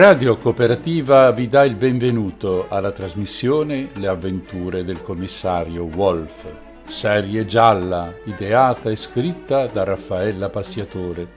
Radio 0.00 0.38
Cooperativa 0.38 1.30
vi 1.30 1.46
dà 1.46 1.62
il 1.62 1.74
benvenuto 1.74 2.68
alla 2.70 2.90
trasmissione 2.90 3.90
Le 3.96 4.06
avventure 4.06 4.82
del 4.82 5.02
commissario 5.02 5.84
Wolf, 5.94 6.46
serie 6.86 7.44
gialla 7.44 8.10
ideata 8.24 8.88
e 8.88 8.96
scritta 8.96 9.66
da 9.66 9.84
Raffaella 9.84 10.48
Passiatore, 10.48 11.28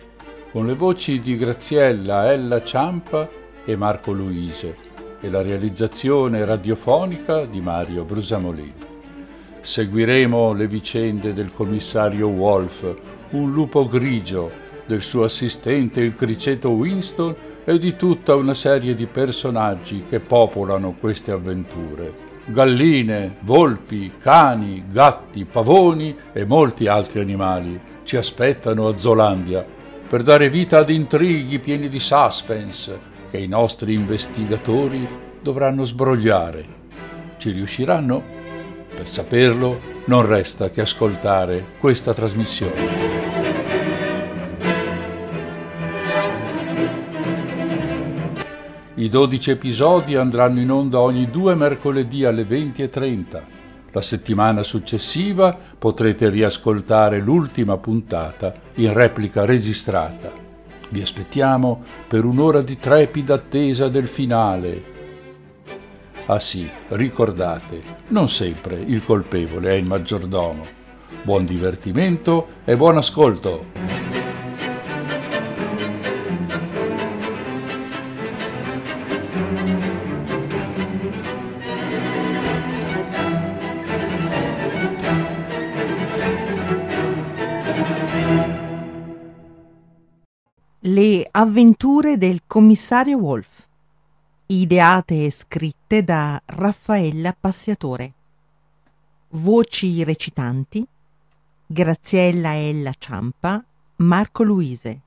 con 0.50 0.66
le 0.66 0.76
voci 0.76 1.20
di 1.20 1.36
Graziella 1.36 2.32
Ella 2.32 2.64
Ciampa 2.64 3.28
e 3.66 3.76
Marco 3.76 4.14
Luise 4.14 4.78
e 5.20 5.30
la 5.30 5.42
realizzazione 5.42 6.46
radiofonica 6.46 7.44
di 7.44 7.60
Mario 7.60 8.06
Brusamolini. 8.06 8.74
Seguiremo 9.60 10.54
le 10.54 10.68
vicende 10.68 11.34
del 11.34 11.52
commissario 11.52 12.30
Wolf, 12.30 12.96
un 13.32 13.52
lupo 13.52 13.86
grigio, 13.86 14.50
del 14.86 15.02
suo 15.02 15.26
assistente 15.26 16.00
il 16.00 16.14
criceto 16.14 16.70
Winston 16.70 17.52
e 17.66 17.80
di 17.80 17.96
tutta 17.96 18.36
una 18.36 18.54
serie 18.54 18.94
di 18.96 19.08
personaggi 19.08 20.06
che 20.08 20.20
popolano 20.20 20.96
queste 21.00 21.32
avventure. 21.32 22.32
Galline, 22.46 23.38
volpi, 23.42 24.14
cani, 24.18 24.86
gatti, 24.90 25.46
pavoni 25.46 26.16
e 26.34 26.46
molti 26.46 26.88
altri 26.88 27.22
animali 27.22 27.80
ci 28.04 28.18
aspettano 28.18 28.88
a 28.88 28.98
Zolandia 28.98 29.66
per 30.08 30.24
dare 30.24 30.50
vita 30.50 30.80
ad 30.80 30.90
intrighi 30.90 31.60
pieni 31.60 31.88
di 31.88 32.00
suspense 32.00 33.12
che 33.30 33.38
i 33.38 33.48
nostri 33.48 33.94
investigatori 33.94 35.08
dovranno 35.42 35.84
sbrogliare. 35.84 36.66
Ci 37.38 37.52
riusciranno? 37.52 38.22
Per 38.94 39.08
saperlo 39.08 39.80
non 40.06 40.26
resta 40.26 40.70
che 40.70 40.82
ascoltare 40.82 41.66
questa 41.80 42.14
trasmissione. 42.14 43.43
I 49.04 49.10
12 49.10 49.52
episodi 49.52 50.16
andranno 50.16 50.62
in 50.62 50.72
onda 50.72 51.02
ogni 51.02 51.30
due 51.30 51.56
mercoledì 51.56 52.24
alle 52.24 52.44
20.30. 52.44 53.42
La 53.92 54.02
settimana 54.02 54.64
successiva 54.64 55.60
potrete 55.78 56.30
riascoltare 56.30 57.20
l'ultima 57.20 57.78
puntata 57.78 58.54
in 58.76 58.94
replica 58.94 59.44
registrata. 59.44 60.32
Vi 60.88 61.02
aspettiamo 61.02 61.84
per 62.08 62.24
un'ora 62.24 62.62
di 62.62 62.78
trepida 62.78 63.34
attesa 63.34 63.90
del 63.90 64.08
finale. 64.08 64.84
Ah 66.28 66.40
sì, 66.40 66.72
ricordate, 66.88 67.82
non 68.08 68.30
sempre 68.30 68.80
il 68.80 69.04
colpevole 69.04 69.72
è 69.72 69.74
il 69.74 69.86
maggiordomo. 69.86 70.66
Buon 71.24 71.44
divertimento 71.44 72.48
e 72.64 72.78
buon 72.78 72.96
ascolto! 72.96 74.03
Avventure 91.44 92.18
del 92.18 92.44
commissario 92.48 93.18
Wolf, 93.18 93.68
ideate 94.46 95.26
e 95.26 95.30
scritte 95.30 96.02
da 96.02 96.42
Raffaella 96.46 97.36
Passiatore. 97.38 98.14
Voci 99.32 100.06
recitanti 100.06 100.88
Graziella 101.66 102.56
Ella 102.56 102.94
Ciampa, 102.98 103.62
Marco 103.98 104.44
Luise. 104.44 105.02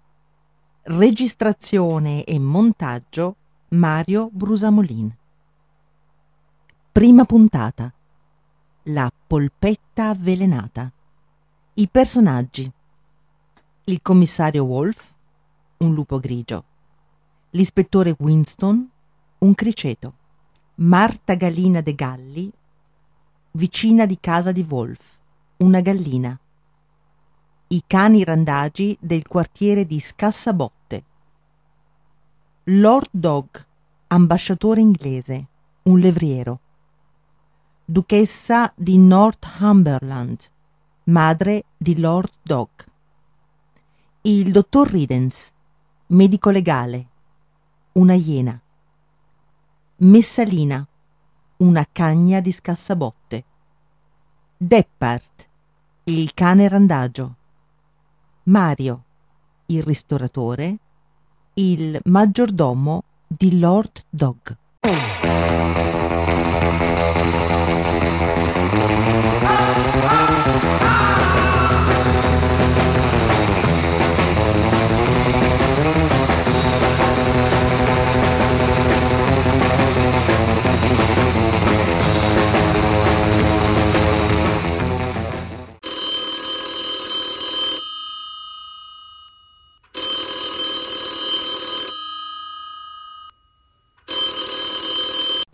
Registrazione 0.82 2.22
e 2.24 2.38
montaggio 2.38 3.36
Mario 3.68 4.28
Brusamolin. 4.30 5.10
Prima 6.92 7.24
puntata. 7.24 7.90
La 8.82 9.10
polpetta 9.26 10.10
avvelenata. 10.10 10.92
I 11.74 11.88
personaggi. 11.88 12.70
Il 13.84 14.02
commissario 14.02 14.64
Wolf 14.64 15.14
un 15.78 15.94
lupo 15.94 16.18
grigio, 16.18 16.64
l'ispettore 17.50 18.14
Winston, 18.18 18.88
un 19.38 19.54
criceto, 19.54 20.12
Marta 20.76 21.34
Gallina 21.34 21.80
de 21.80 21.94
Galli, 21.94 22.52
vicina 23.52 24.06
di 24.06 24.18
casa 24.20 24.52
di 24.52 24.64
Wolf, 24.68 25.04
una 25.58 25.80
gallina, 25.80 26.38
i 27.68 27.82
cani 27.86 28.22
randagi 28.24 28.96
del 29.00 29.26
quartiere 29.26 29.86
di 29.86 29.98
Scassabotte, 29.98 31.04
Lord 32.64 33.08
Dog, 33.10 33.64
ambasciatore 34.08 34.80
inglese, 34.80 35.46
un 35.84 35.98
levriero, 35.98 36.60
duchessa 37.84 38.72
di 38.76 38.98
Northumberland, 38.98 40.40
madre 41.04 41.64
di 41.76 41.98
Lord 41.98 42.32
Dog, 42.42 42.68
il 44.22 44.50
dottor 44.50 44.90
Ridens, 44.90 45.52
medico 46.08 46.50
legale, 46.50 47.06
una 47.92 48.14
iena, 48.14 48.60
Messalina, 49.98 50.86
una 51.58 51.86
cagna 51.90 52.40
di 52.40 52.52
scassabotte, 52.52 53.44
Deppart, 54.56 55.48
il 56.04 56.32
cane 56.34 56.68
randagio, 56.68 57.34
Mario, 58.44 59.02
il 59.66 59.82
ristoratore, 59.82 60.76
il 61.54 62.00
maggiordomo 62.04 63.02
di 63.26 63.58
Lord 63.58 64.04
Dog. 64.08 64.56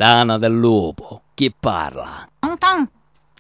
Tana 0.03 0.37
del 0.37 0.53
lupo, 0.59 1.23
chi 1.33 1.55
parla? 1.57 2.29
Tonton, 2.41 2.91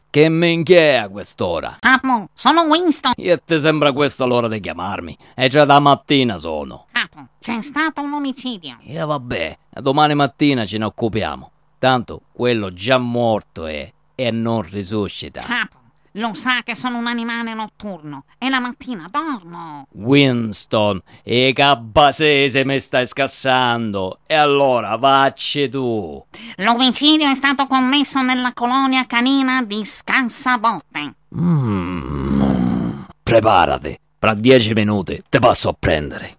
Che 0.08 0.28
minchia 0.28 0.78
è 0.78 0.94
a 0.94 1.08
quest'ora? 1.08 1.78
capo, 1.80 2.28
sono 2.34 2.62
Winston. 2.66 3.14
E 3.16 3.42
ti 3.44 3.58
sembra 3.58 3.90
questa 3.90 4.26
l'ora 4.26 4.46
di 4.46 4.60
chiamarmi? 4.60 5.18
È 5.34 5.48
già 5.48 5.64
da 5.64 5.80
mattina 5.80 6.38
sono. 6.38 6.86
Capo, 6.92 7.26
c'è 7.40 7.60
stato 7.62 8.00
un 8.02 8.12
omicidio. 8.12 8.76
E 8.84 8.96
vabbè, 9.04 9.58
domani 9.80 10.14
mattina 10.14 10.64
ce 10.64 10.78
ne 10.78 10.84
occupiamo. 10.84 11.50
Tanto 11.80 12.20
quello 12.30 12.72
già 12.72 12.96
morto 12.98 13.66
è 13.66 13.92
e 14.14 14.30
non 14.30 14.62
risuscita. 14.62 15.40
Capo, 15.40 15.78
lo 16.12 16.34
sa 16.34 16.62
che 16.62 16.76
sono 16.76 16.98
un 16.98 17.06
animale 17.06 17.54
notturno 17.54 18.24
e 18.38 18.50
la 18.50 18.60
mattina 18.60 19.08
dormo. 19.10 19.86
Winston, 19.92 21.00
e 21.22 21.52
cabbasese 21.54 22.64
mi 22.64 22.78
stai 22.80 23.06
scassando. 23.06 24.18
E 24.26 24.34
allora 24.34 24.96
vacci 24.96 25.68
tu. 25.68 26.22
L'omicidio 26.56 27.30
è 27.30 27.34
stato 27.34 27.66
commesso 27.66 28.20
nella 28.22 28.52
colonia 28.52 29.06
canina 29.06 29.62
di 29.62 29.84
Scansabotte. 29.84 31.14
Mm. 31.34 33.02
Preparati, 33.22 33.98
fra 34.18 34.34
dieci 34.34 34.72
minuti 34.74 35.22
ti 35.28 35.38
passo 35.38 35.70
a 35.70 35.76
prendere. 35.78 36.36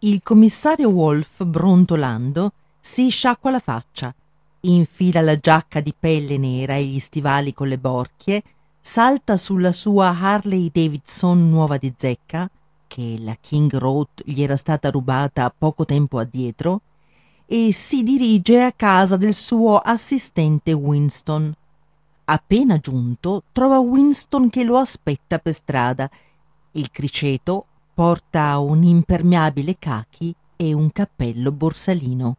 Il 0.00 0.20
commissario 0.22 0.90
Wolf, 0.90 1.42
brontolando, 1.42 2.52
si 2.78 3.08
sciacqua 3.08 3.50
la 3.50 3.58
faccia, 3.58 4.14
infila 4.60 5.20
la 5.20 5.36
giacca 5.36 5.80
di 5.80 5.92
pelle 5.98 6.38
nera 6.38 6.74
e 6.76 6.84
gli 6.84 7.00
stivali 7.00 7.52
con 7.52 7.66
le 7.66 7.78
borchie, 7.78 8.42
salta 8.80 9.36
sulla 9.36 9.72
sua 9.72 10.16
Harley 10.18 10.70
Davidson 10.72 11.48
nuova 11.48 11.76
di 11.76 11.92
zecca, 11.96 12.50
che 12.86 13.16
la 13.20 13.36
King 13.40 13.74
Road 13.76 14.22
gli 14.24 14.42
era 14.42 14.56
stata 14.56 14.90
rubata 14.90 15.52
poco 15.56 15.84
tempo 15.84 16.18
addietro, 16.18 16.80
e 17.46 17.72
si 17.72 18.02
dirige 18.02 18.62
a 18.62 18.72
casa 18.72 19.16
del 19.16 19.34
suo 19.34 19.78
assistente 19.78 20.72
Winston. 20.72 21.54
Appena 22.24 22.78
giunto, 22.78 23.44
trova 23.52 23.78
Winston 23.78 24.50
che 24.50 24.64
lo 24.64 24.76
aspetta 24.76 25.38
per 25.38 25.54
strada. 25.54 26.10
Il 26.72 26.90
criceto 26.90 27.64
porta 27.94 28.58
un 28.58 28.82
impermeabile 28.82 29.76
cachi 29.78 30.34
e 30.56 30.72
un 30.74 30.92
cappello 30.92 31.50
borsalino. 31.52 32.36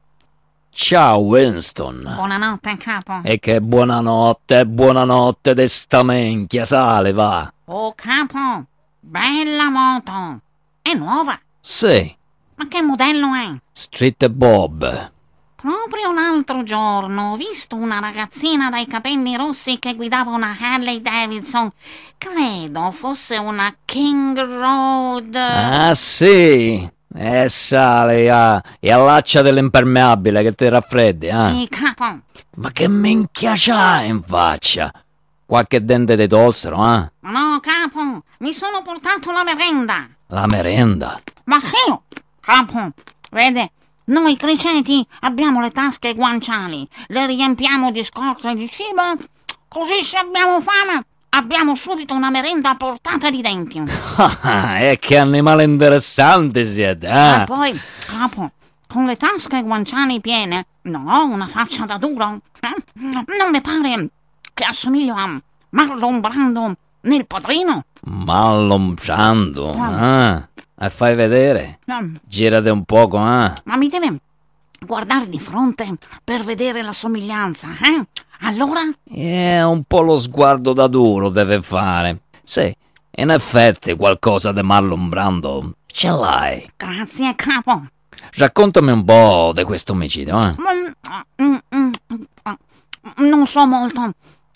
Ciao 0.72 1.20
Winston. 1.20 2.12
Buonanotte, 2.16 2.78
capo. 2.78 3.22
E 3.24 3.40
che 3.40 3.60
buonanotte, 3.62 4.66
buonanotte 4.66 5.54
de 5.54 5.68
sta 5.68 6.04
menchia, 6.04 6.64
sale, 6.64 7.12
va. 7.12 7.52
Oh, 7.66 7.94
capo, 7.96 8.66
bella 9.00 9.70
moto. 9.70 10.40
È 10.82 10.94
nuova. 10.94 11.38
Sì, 11.60 12.16
Ma 12.56 12.68
che 12.68 12.82
modello 12.82 13.28
è? 13.34 13.56
Street 13.72 14.28
Bob. 14.30 15.12
Proprio 15.56 16.10
un 16.10 16.18
altro 16.18 16.64
giorno 16.64 17.34
ho 17.34 17.36
visto 17.36 17.76
una 17.76 18.00
ragazzina 18.00 18.70
dai 18.70 18.88
capelli 18.88 19.36
rossi 19.36 19.78
che 19.78 19.96
guidava 19.96 20.32
una 20.32 20.56
Harley 20.58 21.02
Davidson. 21.02 21.70
Credo 22.18 22.92
fosse 22.92 23.36
una 23.38 23.76
King 23.84 24.40
Road. 24.40 25.36
Ah, 25.36 25.94
sì. 25.96 26.90
E 27.16 27.50
sale, 27.50 28.30
ah, 28.30 28.62
e 28.80 28.92
allaccia 28.92 29.42
dell'impermeabile 29.42 30.44
che 30.44 30.54
ti 30.54 30.70
raffreddi, 30.70 31.30
ah. 31.30 31.52
Sì, 31.52 31.68
capo. 31.68 32.20
Ma 32.56 32.72
che 32.72 32.88
minchia 32.88 33.54
c'ha 33.56 34.02
in 34.02 34.22
faccia? 34.22 34.92
Qualche 35.46 35.84
dente 35.84 36.16
di 36.16 36.28
tossero, 36.28 36.78
ah? 36.78 37.12
Ma 37.22 37.32
no, 37.32 37.60
capo, 37.60 38.24
mi 38.40 38.54
sono 38.54 38.84
portato 38.84 39.32
la 39.32 39.44
merenda. 39.44 40.08
La 40.28 40.46
merenda. 40.46 41.20
Ma 41.46 41.60
sì, 41.60 42.22
capo, 42.40 42.92
vede, 43.32 43.72
noi 44.06 44.38
criceti 44.38 45.04
abbiamo 45.22 45.62
le 45.62 45.72
tasche 45.72 46.14
guanciali, 46.14 46.88
le 47.08 47.26
riempiamo 47.26 47.90
di 47.90 48.04
scorte 48.04 48.54
di 48.54 48.70
cibo, 48.70 49.16
così 49.68 50.04
se 50.04 50.18
abbiamo 50.18 50.62
fame 50.62 51.06
abbiamo 51.30 51.76
subito 51.76 52.14
una 52.14 52.30
merenda 52.30 52.72
a 52.72 52.76
portata 52.76 53.30
di 53.30 53.42
denti. 53.42 53.82
Ah, 54.42 54.80
e 54.80 54.98
che 55.00 55.18
animale 55.18 55.64
interessante 55.64 56.66
siete, 56.66 57.08
E 57.08 57.12
ah? 57.12 57.44
poi, 57.46 57.80
capo, 58.06 58.52
con 58.88 59.06
le 59.06 59.16
tasche 59.16 59.62
guanciali 59.64 60.20
piene, 60.20 60.66
non 60.84 61.08
ho 61.08 61.26
una 61.26 61.48
faccia 61.48 61.86
da 61.86 61.98
duro. 61.98 62.42
eh? 62.62 62.84
Non 63.00 63.52
le 63.52 63.62
pare 63.62 64.10
che 64.54 64.64
assomiglio 64.66 65.14
a 65.16 65.40
Marlon 65.70 66.20
Brando 66.20 66.76
nel 67.02 67.26
padrino? 67.26 67.86
Mallombrando, 68.02 69.74
ah? 69.78 70.48
E 70.82 70.90
fai 70.90 71.16
vedere? 71.16 71.80
Mm, 71.92 72.16
Girate 72.26 72.70
un 72.70 72.84
poco, 72.84 73.18
ah? 73.18 73.54
Ma 73.66 73.76
mi 73.78 73.88
deve 73.90 74.20
guardare 74.86 75.28
di 75.28 75.40
fronte 75.40 75.94
per 76.24 76.44
vedere 76.44 76.82
la 76.82 76.94
somiglianza, 76.94 77.68
eh? 77.84 78.06
Allora? 78.42 78.82
Eh, 79.12 79.62
un 79.64 79.84
po' 79.84 80.02
lo 80.02 80.18
sguardo 80.18 80.74
da 80.74 80.88
duro 80.88 81.30
deve 81.30 81.62
fare. 81.62 82.22
Sì, 82.44 82.74
in 83.18 83.30
effetti 83.30 83.96
qualcosa 83.96 84.52
di 84.52 84.62
Marlon 84.62 85.10
Brando 85.10 85.74
ce 85.86 86.10
l'hai. 86.10 86.72
Grazie, 86.78 87.36
capo. 87.36 87.84
Raccontami 88.36 88.92
un 88.92 89.04
po' 89.04 89.52
di 89.54 89.64
questo 89.64 89.94
omicidio, 89.94 90.42
eh? 90.42 90.56
Mm, 91.42 91.56
mm, 91.76 91.90
mm, 92.46 93.30
Non 93.30 93.46
so 93.46 93.66
molto. 93.66 94.12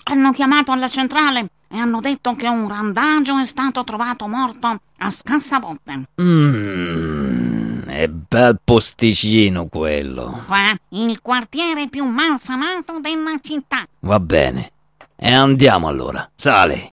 Hanno 0.05 0.31
chiamato 0.31 0.71
alla 0.71 0.87
centrale 0.89 1.49
e 1.69 1.77
hanno 1.77 1.99
detto 2.01 2.35
che 2.35 2.47
un 2.47 2.67
randagio 2.67 3.37
è 3.37 3.45
stato 3.45 3.83
trovato 3.83 4.27
morto 4.27 4.79
a 4.97 5.11
Scassabotte. 5.11 6.09
Mmm, 6.21 7.52
è 7.93 8.07
bel 8.07 8.59
posticino 8.63 9.67
quello. 9.67 10.43
Qua, 10.47 10.75
il 10.89 11.21
quartiere 11.21 11.89
più 11.89 12.05
malfamato 12.05 12.99
della 12.99 13.37
città. 13.39 13.85
Va 13.99 14.19
bene. 14.19 14.71
E 15.15 15.31
andiamo 15.31 15.87
allora. 15.87 16.27
Sali. 16.33 16.91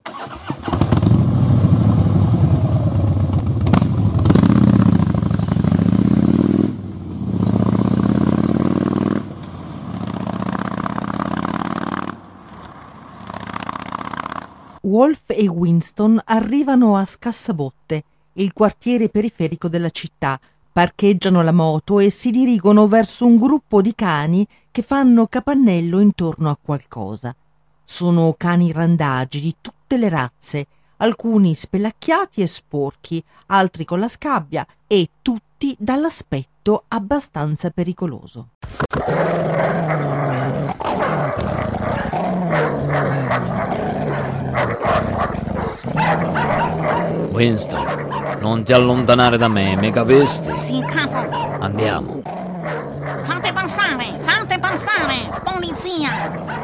Wolf 14.83 15.23
e 15.29 15.47
Winston 15.49 16.21
arrivano 16.25 16.97
a 16.97 17.07
Scassabotte, 17.07 18.03
il 18.35 18.53
quartiere 18.53 19.09
periferico 19.09 19.69
della 19.69 19.91
città, 19.91 20.39
parcheggiano 20.73 21.43
la 21.43 21.53
moto 21.53 21.99
e 21.99 22.11
si 22.11 22.31
dirigono 22.31 22.87
verso 22.87 23.27
un 23.27 23.37
gruppo 23.37 23.83
di 23.83 23.95
cani 23.95 24.47
che 24.71 24.83
fanno 24.83 25.27
capannello 25.27 26.01
intorno 26.01 26.51
a 26.51 26.59
qualcosa. 26.61 27.35
Sono 27.85 28.35
cani 28.37 28.73
randagi 28.73 29.41
di 29.41 29.57
tutte 29.61 29.97
le 29.97 30.09
razze, 30.09 30.67
alcuni 30.99 31.55
spelacchiati 31.55 32.41
e 32.41 32.47
sporchi, 32.47 33.23
altri 33.47 33.85
con 33.85 33.99
la 33.99 34.09
scabbia 34.09 34.67
e 34.87 35.09
tutti 35.23 35.75
dall'aspetto 35.79 36.85
abbastanza 36.89 37.71
pericoloso. 37.71 38.51
Winston, 47.33 48.10
non 48.41 48.65
ti 48.65 48.73
allontanare 48.73 49.37
da 49.37 49.49
me, 49.49 49.77
mi 49.77 49.91
capisti? 49.93 50.53
Sì, 50.59 50.81
capo. 50.87 51.63
Andiamo. 51.63 52.23
Fate 53.23 53.53
passare, 53.53 54.19
fate 54.21 54.59
passare, 54.59 55.43
polizia. 55.45 56.59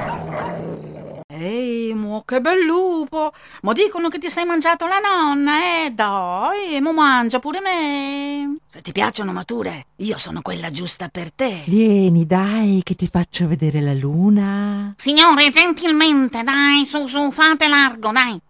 Ehi, 1.28 1.92
mo 1.92 2.22
che 2.24 2.40
bel 2.40 2.64
lupo! 2.64 3.30
Ma 3.60 3.72
dicono 3.74 4.08
che 4.08 4.18
ti 4.18 4.30
sei 4.30 4.46
mangiato 4.46 4.86
la 4.86 4.98
nonna, 4.98 5.84
eh? 5.84 5.90
Dai, 5.90 6.80
mo 6.80 6.92
mangia 6.92 7.40
pure 7.40 7.60
me! 7.60 8.56
Se 8.68 8.80
ti 8.80 8.92
piacciono 8.92 9.32
mature, 9.32 9.88
io 9.96 10.16
sono 10.16 10.40
quella 10.40 10.70
giusta 10.70 11.08
per 11.08 11.30
te. 11.32 11.64
Vieni, 11.66 12.26
dai, 12.26 12.80
che 12.82 12.94
ti 12.94 13.06
faccio 13.06 13.46
vedere 13.46 13.82
la 13.82 13.92
luna. 13.92 14.94
Signore, 14.96 15.50
gentilmente, 15.50 16.42
dai, 16.42 16.86
su, 16.86 17.06
su, 17.06 17.30
fate 17.30 17.68
largo, 17.68 18.12
dai. 18.12 18.40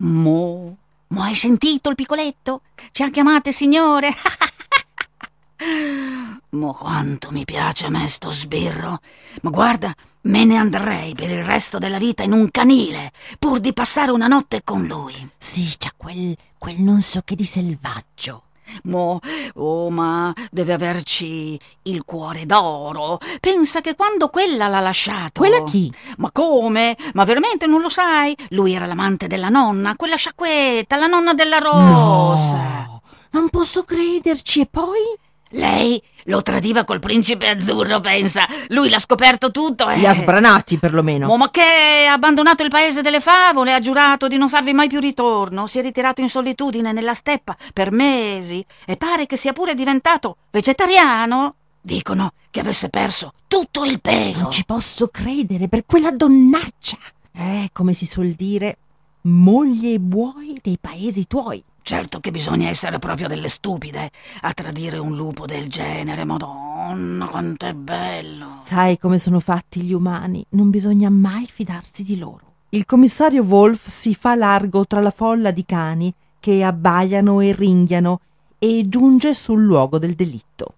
Mo, 0.00 0.76
mo 1.08 1.22
hai 1.22 1.34
sentito 1.34 1.90
il 1.90 1.94
piccoletto? 1.94 2.62
Ci 2.90 3.02
ha 3.02 3.10
chiamate 3.10 3.52
signore? 3.52 4.10
mo 6.50 6.72
quanto 6.72 7.30
mi 7.30 7.44
piace 7.44 7.86
a 7.86 7.90
me 7.90 8.08
sto 8.08 8.30
sbirro. 8.30 9.00
Ma 9.42 9.50
guarda, 9.50 9.92
me 10.22 10.44
ne 10.44 10.56
andrei 10.56 11.14
per 11.14 11.30
il 11.30 11.44
resto 11.44 11.78
della 11.78 11.98
vita 11.98 12.22
in 12.22 12.32
un 12.32 12.50
canile, 12.50 13.12
pur 13.38 13.60
di 13.60 13.72
passare 13.72 14.10
una 14.10 14.26
notte 14.26 14.62
con 14.64 14.86
lui. 14.86 15.28
Sì, 15.36 15.74
c'ha 15.78 15.92
quel, 15.96 16.36
quel 16.58 16.80
non 16.80 17.00
so 17.00 17.22
che 17.24 17.34
di 17.34 17.44
selvaggio. 17.44 18.42
Mo, 18.84 19.18
oh, 19.54 19.90
ma 19.90 20.32
deve 20.50 20.72
averci 20.72 21.58
il 21.82 22.04
cuore 22.04 22.46
d'oro. 22.46 23.18
Pensa 23.40 23.80
che 23.80 23.94
quando 23.94 24.28
quella 24.28 24.68
l'ha 24.68 24.80
lasciato. 24.80 25.40
Quella 25.40 25.64
chi? 25.64 25.92
Ma 26.18 26.30
come? 26.30 26.96
Ma 27.14 27.24
veramente 27.24 27.66
non 27.66 27.80
lo 27.80 27.88
sai? 27.88 28.36
Lui 28.50 28.74
era 28.74 28.86
l'amante 28.86 29.26
della 29.26 29.48
nonna, 29.48 29.96
quella 29.96 30.16
sciacquetta, 30.16 30.96
la 30.96 31.06
nonna 31.06 31.34
della 31.34 31.58
rossa. 31.58 32.86
No, 32.86 33.02
non 33.30 33.48
posso 33.50 33.84
crederci. 33.84 34.60
E 34.60 34.66
poi? 34.66 35.26
Lei 35.50 36.00
lo 36.24 36.42
tradiva 36.42 36.84
col 36.84 36.98
principe 36.98 37.48
azzurro, 37.48 38.00
pensa. 38.00 38.46
Lui 38.68 38.90
l'ha 38.90 38.98
scoperto 38.98 39.50
tutto 39.50 39.88
e. 39.88 39.96
Li 39.96 40.06
ha 40.06 40.14
sbranati, 40.14 40.78
perlomeno. 40.78 41.28
Oh, 41.28 41.36
ma 41.36 41.50
che 41.50 42.06
ha 42.08 42.12
abbandonato 42.12 42.62
il 42.62 42.68
paese 42.68 43.00
delle 43.02 43.20
favole, 43.20 43.72
ha 43.72 43.80
giurato 43.80 44.28
di 44.28 44.36
non 44.36 44.48
farvi 44.48 44.72
mai 44.72 44.88
più 44.88 45.00
ritorno, 45.00 45.66
si 45.66 45.78
è 45.78 45.82
ritirato 45.82 46.20
in 46.20 46.28
solitudine 46.28 46.92
nella 46.92 47.14
steppa 47.14 47.56
per 47.72 47.92
mesi 47.92 48.64
e 48.86 48.96
pare 48.96 49.26
che 49.26 49.36
sia 49.36 49.52
pure 49.52 49.74
diventato 49.74 50.36
vegetariano. 50.50 51.54
Dicono 51.80 52.32
che 52.50 52.60
avesse 52.60 52.90
perso 52.90 53.32
tutto 53.46 53.84
il 53.84 54.00
pelo. 54.00 54.42
Non 54.42 54.50
ci 54.50 54.64
posso 54.66 55.08
credere 55.08 55.68
per 55.68 55.84
quella 55.86 56.10
donnaccia. 56.10 56.98
Eh, 57.32 57.70
come 57.72 57.92
si 57.94 58.04
suol 58.04 58.32
dire, 58.32 58.76
moglie 59.22 59.94
e 59.94 59.98
buoi 59.98 60.58
dei 60.62 60.76
paesi 60.78 61.26
tuoi. 61.26 61.62
Certo 61.88 62.20
che 62.20 62.30
bisogna 62.30 62.68
essere 62.68 62.98
proprio 62.98 63.28
delle 63.28 63.48
stupide 63.48 64.10
a 64.42 64.52
tradire 64.52 64.98
un 64.98 65.16
lupo 65.16 65.46
del 65.46 65.70
genere, 65.70 66.26
madonna, 66.26 67.24
quanto 67.24 67.64
è 67.64 67.72
bello. 67.72 68.58
Sai 68.62 68.98
come 68.98 69.16
sono 69.16 69.40
fatti 69.40 69.80
gli 69.80 69.94
umani, 69.94 70.44
non 70.50 70.68
bisogna 70.68 71.08
mai 71.08 71.48
fidarsi 71.50 72.04
di 72.04 72.18
loro. 72.18 72.56
Il 72.68 72.84
commissario 72.84 73.42
Wolf 73.42 73.88
si 73.88 74.14
fa 74.14 74.34
largo 74.34 74.84
tra 74.86 75.00
la 75.00 75.10
folla 75.10 75.50
di 75.50 75.64
cani 75.64 76.12
che 76.38 76.62
abbaiano 76.62 77.40
e 77.40 77.54
ringhiano 77.54 78.20
e 78.58 78.84
giunge 78.86 79.32
sul 79.32 79.62
luogo 79.62 79.98
del 79.98 80.12
delitto. 80.12 80.74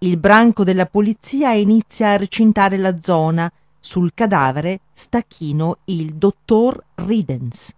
Il 0.00 0.18
branco 0.18 0.62
della 0.62 0.84
polizia 0.84 1.54
inizia 1.54 2.10
a 2.10 2.16
recintare 2.18 2.76
la 2.76 3.00
zona. 3.00 3.50
Sul 3.78 4.10
cadavere 4.12 4.80
sta 4.92 5.22
chino 5.22 5.78
il 5.84 6.16
dottor 6.16 6.84
Ridens. 6.96 7.72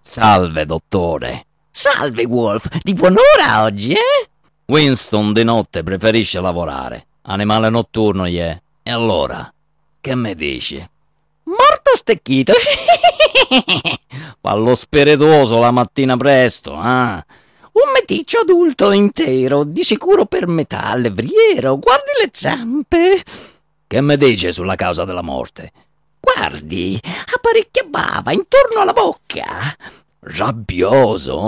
Salve, 0.00 0.64
dottore. 0.64 1.44
Salve, 1.78 2.24
Wolf. 2.24 2.68
Di 2.82 2.94
buon'ora 2.94 3.64
oggi, 3.64 3.92
eh? 3.92 4.28
Winston 4.64 5.34
di 5.34 5.44
notte 5.44 5.82
preferisce 5.82 6.40
lavorare. 6.40 7.06
Animale 7.24 7.68
notturno 7.68 8.26
gli 8.26 8.38
è. 8.38 8.58
E 8.82 8.90
allora, 8.90 9.52
che 10.00 10.14
mi 10.14 10.34
dici? 10.34 10.76
Morto 11.42 11.90
stecchito. 11.92 12.54
Fa 14.40 14.54
lo 14.54 14.74
spirituoso 14.74 15.60
la 15.60 15.70
mattina 15.70 16.16
presto, 16.16 16.72
ah. 16.74 17.22
Un 17.72 17.92
meticcio 17.92 18.38
adulto 18.38 18.90
intero, 18.92 19.62
di 19.62 19.82
sicuro 19.82 20.24
per 20.24 20.46
metà 20.46 20.94
levriero. 20.94 21.76
Guardi 21.76 22.10
le 22.22 22.30
zampe. 22.32 23.22
Che 23.86 24.00
mi 24.00 24.16
dice 24.16 24.50
sulla 24.50 24.76
causa 24.76 25.04
della 25.04 25.20
morte? 25.20 25.72
Guardi, 26.20 26.98
ha 27.04 27.38
parecchia 27.38 27.84
bava 27.84 28.32
intorno 28.32 28.80
alla 28.80 28.94
bocca. 28.94 29.44
Rabbioso? 30.28 31.38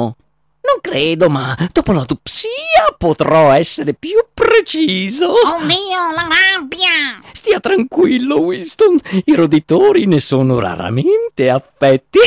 Non 0.61 0.81
credo, 0.81 1.29
ma 1.29 1.57
dopo 1.73 1.93
l'autopsia 1.93 2.95
potrò 2.97 3.53
essere 3.53 3.95
più 3.95 4.25
preciso. 4.33 5.33
Oddio, 5.33 6.13
la 6.15 6.29
rabbia! 6.29 7.21
Stia 7.33 7.59
tranquillo, 7.59 8.39
Winston. 8.41 9.01
I 9.25 9.35
roditori 9.35 10.07
ne 10.07 10.21
sono 10.21 10.61
raramente 10.61 11.51
affetti. 11.51 12.19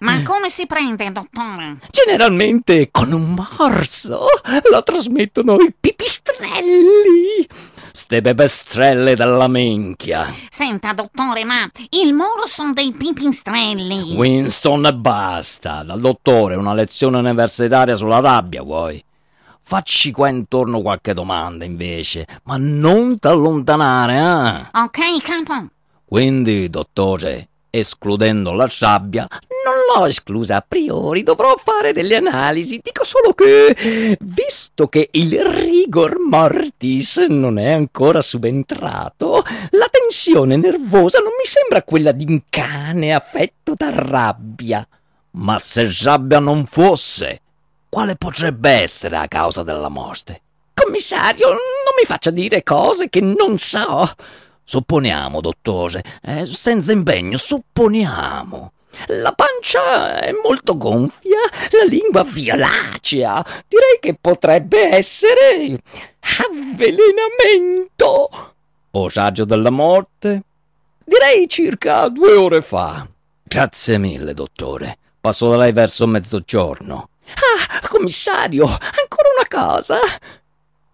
Ma 0.00 0.22
come 0.22 0.50
si 0.50 0.66
prende, 0.66 1.10
dottore? 1.10 1.78
Generalmente 1.90 2.90
con 2.90 3.12
un 3.12 3.34
morso. 3.34 4.26
Lo 4.70 4.82
trasmettono 4.82 5.56
i 5.56 5.74
pipistrelli. 5.78 7.46
Ste 7.96 8.22
bebestrelle 8.22 9.14
della 9.14 9.46
minchia. 9.46 10.26
Senta, 10.50 10.92
dottore, 10.94 11.44
ma 11.44 11.70
il 11.90 12.12
morso 12.12 12.72
dei 12.72 12.90
pipistrelli. 12.90 14.16
Winston, 14.16 14.96
basta. 14.96 15.84
Dal 15.84 16.00
dottore 16.00 16.56
una 16.56 16.74
lezione 16.74 17.18
universitaria 17.18 17.94
sulla 17.94 18.18
rabbia, 18.18 18.62
vuoi? 18.62 19.02
Facci 19.62 20.10
qua 20.10 20.28
intorno 20.28 20.82
qualche 20.82 21.14
domanda, 21.14 21.64
invece, 21.64 22.26
ma 22.42 22.56
non 22.58 23.16
t'allontanare, 23.20 24.16
eh? 24.16 24.80
Ok, 24.80 25.22
capo. 25.22 25.68
Quindi, 26.04 26.68
dottore, 26.68 27.50
escludendo 27.78 28.52
la 28.52 28.70
rabbia, 28.78 29.26
non 29.64 29.74
l'ho 29.88 30.06
esclusa 30.06 30.56
a 30.56 30.64
priori, 30.66 31.22
dovrò 31.22 31.56
fare 31.56 31.92
delle 31.92 32.16
analisi. 32.16 32.80
Dico 32.82 33.04
solo 33.04 33.32
che, 33.32 34.16
visto 34.20 34.88
che 34.88 35.08
il 35.12 35.42
rigor 35.42 36.18
mortis 36.18 37.18
non 37.28 37.58
è 37.58 37.72
ancora 37.72 38.20
subentrato, 38.20 39.42
la 39.70 39.88
tensione 39.90 40.56
nervosa 40.56 41.18
non 41.18 41.32
mi 41.38 41.44
sembra 41.44 41.82
quella 41.82 42.12
di 42.12 42.24
un 42.28 42.42
cane 42.48 43.12
affetto 43.12 43.74
da 43.76 43.90
rabbia. 43.92 44.86
Ma 45.32 45.58
se 45.58 45.90
rabbia 46.02 46.38
non 46.38 46.66
fosse, 46.66 47.40
quale 47.88 48.14
potrebbe 48.14 48.70
essere 48.70 49.16
la 49.16 49.26
causa 49.26 49.64
della 49.64 49.88
morte? 49.88 50.42
Commissario, 50.74 51.48
non 51.48 51.94
mi 51.98 52.04
faccia 52.04 52.30
dire 52.30 52.62
cose 52.62 53.08
che 53.08 53.20
non 53.20 53.58
so. 53.58 54.14
Supponiamo, 54.64 55.40
dottore, 55.40 56.02
eh, 56.22 56.46
senza 56.46 56.92
impegno, 56.92 57.36
supponiamo. 57.36 58.72
La 59.08 59.32
pancia 59.32 60.20
è 60.20 60.32
molto 60.42 60.76
gonfia, 60.76 61.38
la 61.70 61.84
lingua 61.84 62.24
violacea. 62.24 63.44
Direi 63.68 63.98
che 64.00 64.16
potrebbe 64.20 64.88
essere 64.94 65.80
avvelenamento. 66.48 68.28
Osaggio 68.92 69.44
della 69.44 69.70
morte? 69.70 70.42
Direi 71.04 71.46
circa 71.48 72.08
due 72.08 72.34
ore 72.34 72.62
fa. 72.62 73.06
Grazie 73.42 73.98
mille, 73.98 74.32
dottore. 74.32 74.98
Passo 75.20 75.50
da 75.50 75.56
lei 75.56 75.72
verso 75.72 76.06
mezzogiorno. 76.06 77.08
Ah, 77.34 77.86
commissario, 77.88 78.64
ancora 78.64 79.28
una 79.36 79.46
cosa. 79.48 79.98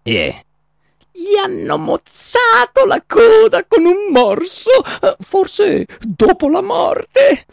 E 0.03 0.45
gli 1.21 1.35
hanno 1.35 1.77
mozzato 1.77 2.85
la 2.87 3.03
coda 3.05 3.63
con 3.65 3.85
un 3.85 4.11
morso, 4.11 4.71
eh, 5.01 5.15
forse 5.19 5.85
dopo 6.01 6.49
la 6.49 6.61
morte. 6.61 7.45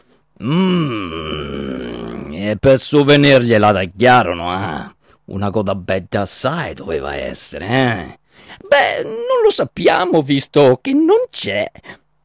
Mmm, 0.43 2.33
e 2.33 2.57
per 2.59 2.79
souvenir 2.79 3.43
gliela 3.43 3.73
tagliarono, 3.73 4.55
eh? 4.55 4.95
Una 5.27 5.51
coda 5.51 5.75
bella 5.75 6.23
assai 6.23 6.73
doveva 6.73 7.15
essere, 7.15 7.67
eh? 7.67 8.19
Beh, 8.67 9.03
non 9.03 9.43
lo 9.43 9.51
sappiamo 9.51 10.23
visto 10.23 10.79
che 10.81 10.95
non 10.95 11.27
c'è. 11.31 11.71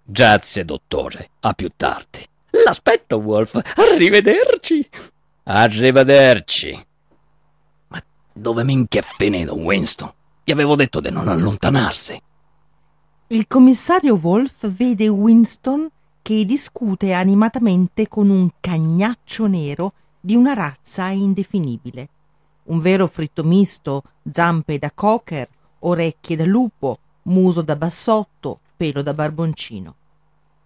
Grazie, 0.03 0.63
dottore. 0.63 1.31
A 1.41 1.53
più 1.53 1.69
tardi. 1.75 2.25
L'aspetto, 2.63 3.17
Wolf. 3.17 3.59
Arrivederci. 3.75 4.87
Arrivederci. 5.43 6.85
Ma 7.87 8.01
dove 8.31 8.63
minchia 8.63 9.01
è 9.01 9.03
finito 9.03 9.55
Winston? 9.55 10.11
Gli 10.45 10.51
avevo 10.51 10.75
detto 10.75 10.99
di 10.99 11.09
non 11.09 11.29
allontanarsi. 11.29 12.21
Il 13.27 13.47
commissario 13.47 14.15
Wolf 14.15 14.69
vede 14.69 15.07
Winston 15.07 15.89
che 16.21 16.45
discute 16.45 17.13
animatamente 17.13 18.09
con 18.09 18.29
un 18.29 18.49
cagnaccio 18.59 19.47
nero 19.47 19.93
di 20.19 20.35
una 20.35 20.53
razza 20.53 21.07
indefinibile. 21.07 22.09
Un 22.63 22.79
vero 22.79 23.07
fritto 23.07 23.43
misto, 23.43 24.03
zampe 24.29 24.77
da 24.79 24.91
cocker, 24.93 25.47
orecchie 25.79 26.35
da 26.35 26.45
lupo, 26.45 26.99
muso 27.23 27.61
da 27.61 27.77
bassotto, 27.77 28.59
pelo 28.75 29.01
da 29.01 29.13
barboncino. 29.13 29.95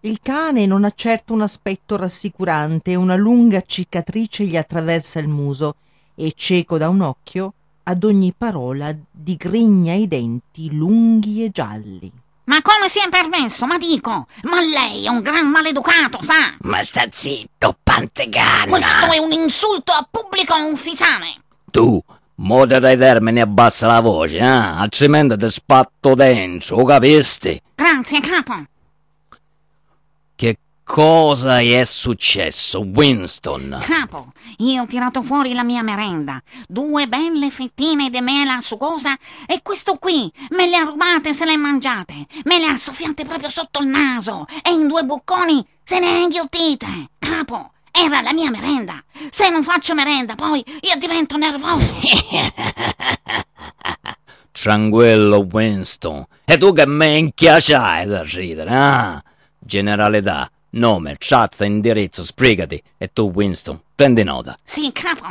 Il 0.02 0.20
cane 0.22 0.66
non 0.66 0.86
ha 0.86 0.92
certo 0.96 1.34
un 1.34 1.42
aspetto 1.42 1.96
rassicurante, 1.98 2.96
una 2.96 3.16
lunga 3.16 3.62
cicatrice 3.62 4.46
gli 4.46 4.58
attraversa 4.58 5.20
il 5.20 5.28
muso 5.28 5.76
e, 6.16 6.34
cieco 6.36 6.78
da 6.78 6.90
un 6.90 7.02
occhio, 7.02 7.54
ad 7.90 8.04
ogni 8.04 8.34
parola 8.38 8.94
digrigna 9.10 9.94
i 9.94 10.08
denti 10.08 10.74
lunghi 10.76 11.46
e 11.46 11.50
gialli. 11.52 12.12
Ma 12.46 12.62
come 12.62 12.90
si 12.90 13.00
è 13.00 13.10
permesso? 13.10 13.66
Ma 13.66 13.78
dico, 13.78 14.28
ma 14.44 14.62
lei 14.62 15.06
è 15.06 15.10
un 15.10 15.22
gran 15.22 15.50
maleducato, 15.50 16.22
sa? 16.22 16.56
Ma 16.62 16.84
sta 16.84 17.06
zitto, 17.10 17.78
pantegana! 17.82 18.70
Questo 18.70 19.12
è 19.12 19.18
un 19.18 19.32
insulto 19.32 19.92
a 19.92 20.08
pubblico 20.10 20.54
ufficiale! 20.70 21.42
Tu, 21.72 22.02
modera 22.36 22.92
i 22.92 22.96
vermini 22.96 23.40
e 23.40 23.44
abbassa 23.44 23.88
la 23.88 24.02
voce, 24.02 24.38
eh? 24.38 24.44
Altrimenti 24.44 25.38
ti 25.38 25.50
spatto 25.50 26.14
dentro, 26.14 26.84
capisti? 26.84 27.62
Grazie, 27.76 28.20
capo. 28.22 28.64
Cosa 30.88 31.60
è 31.60 31.84
successo, 31.84 32.80
Winston? 32.80 33.78
Capo, 33.82 34.32
io 34.60 34.84
ho 34.84 34.86
tirato 34.86 35.22
fuori 35.22 35.54
la 35.54 35.64
mia 35.64 35.84
merenda. 35.84 36.42
Due 36.66 37.08
belle 37.08 37.52
fettine 37.52 38.10
di 38.10 38.22
mela 38.22 38.62
sugosa 38.62 39.14
e 39.46 39.60
questo 39.62 39.98
qui 39.98 40.32
me 40.52 40.68
le 40.68 40.78
ha 40.78 40.84
rubate 40.84 41.30
e 41.30 41.34
se 41.34 41.46
le 41.46 41.52
ha 41.54 41.58
mangiate. 41.58 42.26
Me 42.46 42.58
le 42.58 42.68
ha 42.68 42.78
soffiate 42.78 43.26
proprio 43.26 43.50
sotto 43.50 43.82
il 43.82 43.88
naso 43.88 44.46
e 44.64 44.72
in 44.72 44.88
due 44.88 45.04
bocconi 45.04 45.64
se 45.84 46.00
ne 46.00 46.08
ha 46.08 46.18
inghiottite. 46.20 47.10
Capo, 47.20 47.74
era 47.92 48.22
la 48.22 48.32
mia 48.34 48.50
merenda. 48.50 49.04
Se 49.30 49.50
non 49.50 49.64
faccio 49.64 49.94
merenda, 49.94 50.36
poi 50.36 50.64
io 50.82 50.96
divento 50.98 51.36
nervoso. 51.36 51.94
Tranquillo, 54.52 55.46
Winston. 55.52 56.26
E 56.46 56.58
tu 56.58 56.72
che 56.72 56.88
minchia 56.88 57.58
c'hai 57.60 58.06
da 58.08 58.24
ridere, 58.24 58.70
ah? 58.74 59.22
Generalità, 59.60 60.50
nome, 60.72 61.18
razza, 61.28 61.66
indirizzo, 61.66 62.24
sbrigati. 62.24 62.82
E 62.98 63.12
tu, 63.14 63.32
Winston, 63.34 63.80
prendi 63.96 64.24
nota. 64.24 64.58
Sì, 64.64 64.92
capo. 64.92 65.26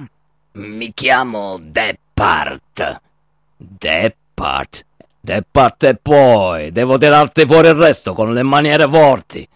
Mi 0.52 0.92
chiamo 0.94 1.58
Depart. 1.60 3.00
Depart? 3.56 4.84
Depart 5.20 5.82
e 5.84 5.96
poi, 5.96 6.70
devo 6.70 6.98
tirarti 6.98 7.46
fuori 7.46 7.68
il 7.68 7.74
resto 7.74 8.12
con 8.12 8.32
le 8.32 8.42
maniere 8.42 8.88
forti. 8.88 9.46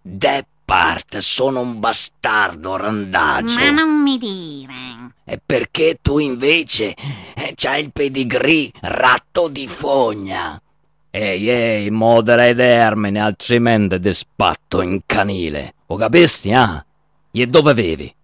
Depart, 0.00 1.18
sono 1.18 1.60
un 1.60 1.80
bastardo 1.80 2.76
randagio. 2.76 3.58
Ma 3.58 3.70
non 3.70 4.02
mi 4.02 4.18
dire. 4.18 5.14
E 5.24 5.40
perché 5.44 5.98
tu 6.02 6.18
invece 6.18 6.94
c'hai 7.54 7.82
il 7.82 7.92
pedigree 7.92 8.70
ratto 8.82 9.48
di 9.48 9.66
fogna? 9.66 10.60
Ehi, 11.18 11.48
ehi, 11.48 11.90
modera 11.90 12.44
i 12.46 12.54
termini, 12.54 13.18
altrimenti 13.18 13.98
ti 13.98 14.12
spatto 14.12 14.82
in 14.82 15.00
canile. 15.06 15.76
O 15.86 15.96
capisti, 15.96 16.52
ah? 16.52 16.84
E 17.30 17.46
dove 17.46 17.72
vivi? 17.72 18.14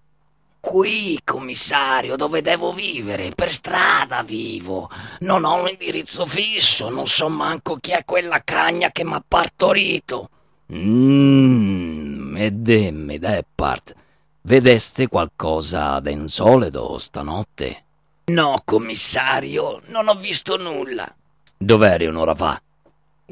Qui, 0.61 1.19
commissario, 1.25 2.17
dove 2.17 2.43
devo 2.43 2.71
vivere? 2.71 3.31
Per 3.35 3.51
strada 3.51 4.23
vivo. 4.25 4.91
Non 5.21 5.45
ho 5.45 5.63
un 5.63 5.69
indirizzo 5.69 6.27
fisso, 6.27 6.91
non 6.91 7.07
so 7.07 7.31
manco 7.31 7.79
chi 7.81 7.93
è 7.93 8.05
quella 8.05 8.43
cagna 8.45 8.91
che 8.91 9.05
m'ha 9.05 9.25
partorito. 9.27 10.29
Mmm, 10.75 12.37
e 12.37 12.51
dimmi, 12.53 13.19
Deppard, 13.19 13.95
vedeste 14.43 15.09
qualcosa 15.09 15.99
d'insolito 15.99 16.99
stanotte? 16.99 17.85
No, 18.27 18.61
commissario, 18.63 19.81
non 19.87 20.09
ho 20.09 20.15
visto 20.15 20.59
nulla. 20.59 21.11
Dov'eri 21.57 22.05
un'ora 22.05 22.35
fa? 22.35 22.61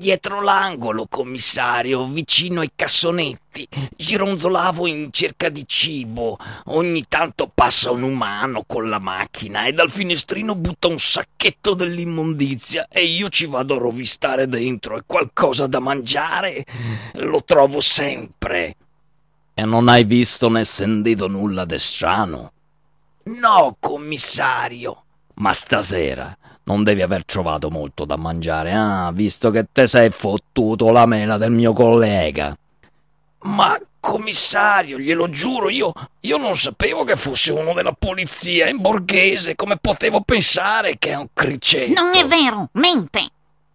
Dietro 0.01 0.41
l'angolo, 0.41 1.07
commissario, 1.07 2.07
vicino 2.07 2.61
ai 2.63 2.71
cassonetti. 2.75 3.69
Gironzolavo 3.95 4.87
in 4.87 5.11
cerca 5.13 5.51
di 5.51 5.65
cibo. 5.69 6.39
Ogni 6.69 7.05
tanto 7.07 7.51
passa 7.55 7.91
un 7.91 8.05
umano 8.05 8.65
con 8.67 8.89
la 8.89 8.99
macchina 8.99 9.67
e 9.67 9.75
dal 9.75 9.91
finestrino 9.91 10.55
butta 10.55 10.89
un 10.89 10.99
sacchetto 10.99 11.75
dell'immondizia 11.75 12.89
e 12.89 13.05
io 13.05 13.29
ci 13.29 13.45
vado 13.45 13.75
a 13.75 13.79
rovistare 13.79 14.49
dentro 14.49 14.97
e 14.97 15.03
qualcosa 15.05 15.67
da 15.67 15.81
mangiare 15.81 16.65
lo 17.17 17.45
trovo 17.45 17.81
sempre. 17.81 18.77
E 19.53 19.65
non 19.67 19.89
hai 19.89 20.05
visto 20.05 20.49
né 20.49 20.65
sentito 20.65 21.29
nulla 21.29 21.67
di 21.67 21.79
strano? 21.79 22.53
No, 23.25 23.77
commissario. 23.79 25.05
Ma 25.35 25.53
stasera 25.53 26.39
non 26.71 26.85
devi 26.85 27.03
aver 27.03 27.25
trovato 27.25 27.69
molto 27.69 28.05
da 28.05 28.17
mangiare, 28.17 28.73
ah, 28.73 29.11
visto 29.13 29.51
che 29.51 29.67
te 29.73 29.89
sei 29.89 30.11
fottuto 30.11 30.93
la 30.93 31.05
mela 31.05 31.37
del 31.37 31.51
mio 31.51 31.73
collega. 31.73 32.57
Ma 33.43 33.77
commissario, 33.99 34.97
glielo 34.97 35.29
giuro, 35.29 35.69
io, 35.69 35.93
io 36.21 36.37
non 36.37 36.57
sapevo 36.57 37.03
che 37.03 37.17
fosse 37.17 37.51
uno 37.51 37.73
della 37.73 37.93
polizia 37.99 38.69
in 38.69 38.81
borghese, 38.81 39.57
come 39.57 39.79
potevo 39.79 40.21
pensare 40.21 40.97
che 40.97 41.11
è 41.11 41.17
un 41.17 41.27
cricetto? 41.33 42.01
Non 42.01 42.15
è 42.15 42.25
vero, 42.25 42.69
mente! 42.75 43.29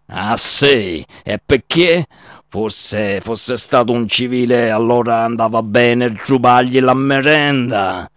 Ah 0.06 0.36
sì, 0.38 1.04
e 1.22 1.38
perché? 1.44 2.06
Forse 2.48 3.20
fosse 3.20 3.58
stato 3.58 3.92
un 3.92 4.08
civile, 4.08 4.70
allora 4.70 5.22
andava 5.24 5.62
bene 5.62 6.16
rubargli 6.24 6.80
la 6.80 6.94
merenda 6.94 8.08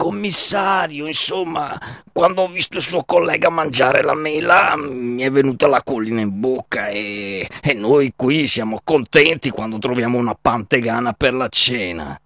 commissario, 0.00 1.06
insomma, 1.06 1.78
quando 2.10 2.40
ho 2.40 2.48
visto 2.48 2.78
il 2.78 2.82
suo 2.82 3.04
collega 3.04 3.50
mangiare 3.50 4.02
la 4.02 4.14
mela 4.14 4.74
mi 4.74 5.20
è 5.20 5.30
venuta 5.30 5.66
la 5.66 5.82
collina 5.82 6.22
in 6.22 6.40
bocca 6.40 6.86
e, 6.86 7.46
e 7.60 7.74
noi 7.74 8.14
qui 8.16 8.46
siamo 8.46 8.80
contenti 8.82 9.50
quando 9.50 9.76
troviamo 9.76 10.16
una 10.16 10.34
pantegana 10.40 11.12
per 11.12 11.34
la 11.34 11.48
cena. 11.48 12.18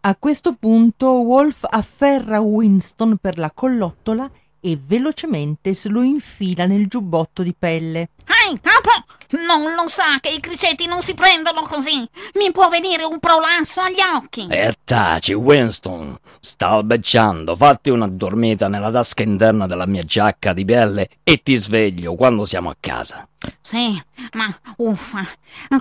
A 0.00 0.16
questo 0.16 0.54
punto 0.54 1.10
Wolf 1.20 1.66
afferra 1.68 2.40
Winston 2.40 3.18
per 3.20 3.36
la 3.36 3.50
collottola 3.52 4.24
e 4.24 4.43
velocemente 4.86 5.74
se 5.74 5.90
lo 5.90 6.00
infila 6.02 6.64
nel 6.64 6.86
giubbotto 6.86 7.42
di 7.42 7.54
pelle. 7.58 8.08
Ehi, 8.24 8.58
capo! 8.60 9.04
Non 9.46 9.74
lo 9.74 9.88
sa 9.88 10.18
che 10.20 10.30
i 10.30 10.40
cricetti 10.40 10.86
non 10.86 11.02
si 11.02 11.12
prendono 11.12 11.62
così! 11.62 12.08
Mi 12.34 12.50
può 12.50 12.68
venire 12.68 13.04
un 13.04 13.18
prolasso 13.18 13.80
agli 13.80 14.00
occhi! 14.00 14.46
E 14.48 14.74
taci, 14.84 15.34
Winston! 15.34 16.16
Sta 16.40 16.68
albeggiando, 16.68 17.54
fatti 17.54 17.90
una 17.90 18.08
dormita 18.08 18.68
nella 18.68 18.90
tasca 18.90 19.22
interna 19.22 19.66
della 19.66 19.86
mia 19.86 20.02
giacca 20.02 20.54
di 20.54 20.64
pelle 20.64 21.08
e 21.22 21.42
ti 21.42 21.56
sveglio 21.56 22.14
quando 22.14 22.46
siamo 22.46 22.70
a 22.70 22.76
casa. 22.80 23.28
Sì, 23.60 24.00
ma 24.32 24.46
uffa, 24.76 25.26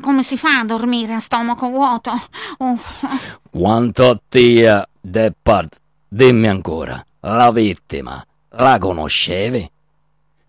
come 0.02 0.24
si 0.24 0.36
fa 0.36 0.60
a 0.60 0.66
dormire 0.66 1.14
a 1.14 1.20
stomaco 1.20 1.70
vuoto? 1.70 2.12
Uffa. 2.58 3.10
Quanto 3.50 4.22
tia, 4.28 4.86
Deppard, 5.00 5.78
dimmi 6.10 6.48
ancora, 6.48 7.02
la 7.22 7.52
vittima 7.52 8.26
la 8.58 8.78
conoscevi? 8.78 9.70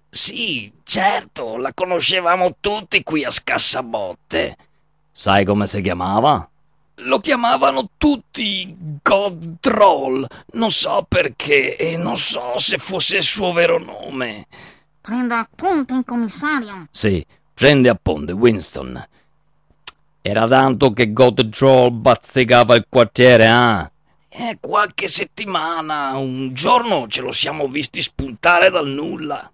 Sì, 0.09 0.73
certo, 0.85 1.57
la 1.57 1.73
conoscevamo 1.75 2.57
tutti 2.61 3.03
qui 3.03 3.25
a 3.25 3.31
Scassabotte. 3.31 4.57
Sai 5.11 5.45
come 5.45 5.67
si 5.67 5.81
chiamava? 5.81 6.49
Lo 6.99 7.19
chiamavano 7.19 7.91
tutti 7.97 8.77
Godroll. 9.03 10.27
Non 10.53 10.71
so 10.71 11.05
perché 11.09 11.77
e 11.77 11.97
non 11.97 12.17
so 12.17 12.59
se 12.59 12.79
fosse 12.79 13.17
il 13.17 13.23
suo 13.25 13.53
vero 13.53 13.79
nome. 13.79 14.47
Prendo 15.01 15.35
appunti, 15.35 16.03
commissario. 16.05 16.87
Sì, 16.91 17.25
prendi 17.53 17.89
appunti, 17.89 18.33
Winston. 18.33 19.05
Era 20.23 20.47
tanto 20.47 20.93
che 20.93 21.13
Godroll 21.13 22.01
bazzicava 22.01 22.77
il 22.77 22.87
quartiere, 22.89 23.47
eh? 23.47 23.93
Eh, 24.37 24.59
qualche 24.61 25.07
settimana, 25.07 26.17
un 26.17 26.55
giorno 26.55 27.07
ce 27.07 27.21
lo 27.21 27.31
siamo 27.31 27.69
visti 27.69 28.03
spuntare 28.03 28.69
dal 28.69 28.89
nulla. 28.89 29.49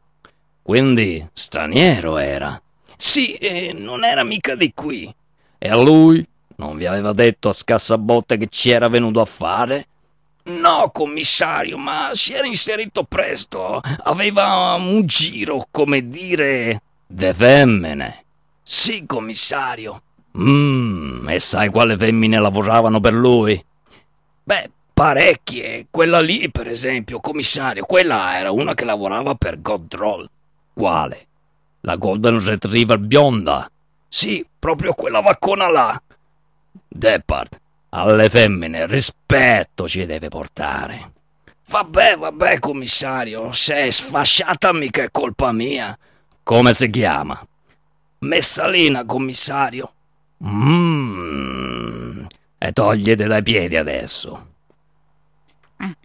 Quindi 0.62 1.28
straniero 1.34 2.16
era. 2.16 2.58
Sì, 2.96 3.34
e 3.34 3.74
non 3.74 4.04
era 4.04 4.24
mica 4.24 4.54
di 4.54 4.72
qui. 4.72 5.14
E 5.58 5.68
a 5.68 5.76
lui 5.76 6.26
non 6.56 6.78
vi 6.78 6.86
aveva 6.86 7.12
detto 7.12 7.50
a 7.50 7.52
scassabotte 7.52 8.38
che 8.38 8.46
ci 8.48 8.70
era 8.70 8.88
venuto 8.88 9.20
a 9.20 9.26
fare? 9.26 9.86
No, 10.44 10.90
commissario, 10.90 11.76
ma 11.76 12.12
si 12.14 12.32
era 12.32 12.46
inserito 12.46 13.04
presto. 13.04 13.82
Aveva 14.04 14.72
un 14.78 15.04
giro, 15.04 15.68
come 15.70 16.08
dire, 16.08 16.80
de 17.06 17.34
femmine. 17.34 18.24
Sì, 18.62 19.04
commissario. 19.04 20.00
Mmm, 20.38 21.28
e 21.28 21.38
sai 21.38 21.68
quale 21.68 21.98
femmine 21.98 22.40
lavoravano 22.40 22.98
per 22.98 23.12
lui? 23.12 23.62
Beh, 24.42 24.70
parecchie. 24.92 25.86
Quella 25.90 26.20
lì, 26.20 26.50
per 26.50 26.68
esempio, 26.68 27.20
commissario, 27.20 27.84
quella 27.84 28.38
era 28.38 28.50
una 28.50 28.74
che 28.74 28.84
lavorava 28.84 29.34
per 29.34 29.60
Godroll. 29.60 30.28
Quale? 30.72 31.26
La 31.82 31.96
Golden 31.96 32.44
Retriever 32.44 32.98
bionda? 32.98 33.70
Sì, 34.08 34.44
proprio 34.58 34.92
quella 34.92 35.20
vaccona 35.20 35.68
là. 35.68 36.02
Depard, 36.88 37.58
alle 37.90 38.28
femmine 38.28 38.86
rispetto 38.86 39.88
ci 39.88 40.04
deve 40.04 40.28
portare. 40.28 41.12
Vabbè, 41.68 42.16
vabbè, 42.18 42.58
commissario, 42.58 43.52
se 43.52 43.74
è 43.74 43.90
sfasciata 43.90 44.72
mica 44.72 45.04
è 45.04 45.10
colpa 45.10 45.52
mia. 45.52 45.96
Come 46.42 46.74
si 46.74 46.90
chiama? 46.90 47.40
Messalina, 48.18 49.04
commissario. 49.04 49.92
Mmm, 50.44 52.09
e 52.62 52.72
togliete 52.72 53.26
dai 53.26 53.42
piedi 53.42 53.76
adesso. 53.78 54.48
Eh, 55.78 55.96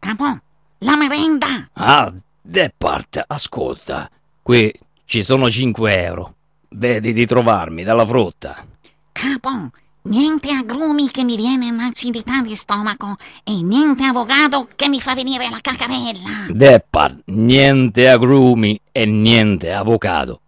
capo, 0.00 0.40
la 0.78 0.96
merenda! 0.96 1.68
Ah, 1.74 2.12
Depart, 2.42 3.22
ascolta. 3.28 4.10
Qui 4.42 4.72
ci 5.04 5.22
sono 5.22 5.48
5 5.48 6.02
euro. 6.02 6.34
Vedi 6.70 7.12
di 7.12 7.26
trovarmi 7.26 7.84
dalla 7.84 8.04
frutta. 8.04 8.66
Capo, 9.12 9.70
niente 10.02 10.50
agrumi 10.50 11.12
che 11.12 11.22
mi 11.22 11.36
viene 11.36 11.70
un'acidità 11.70 12.42
di 12.42 12.56
stomaco 12.56 13.14
e 13.44 13.62
niente 13.62 14.02
avvocato 14.02 14.66
che 14.74 14.88
mi 14.88 15.00
fa 15.00 15.14
venire 15.14 15.48
la 15.48 15.60
cacarella. 15.60 16.48
Depart, 16.48 17.20
niente 17.26 18.08
agrumi 18.08 18.80
e 18.90 19.06
niente 19.06 19.72
avvocato. 19.72 20.40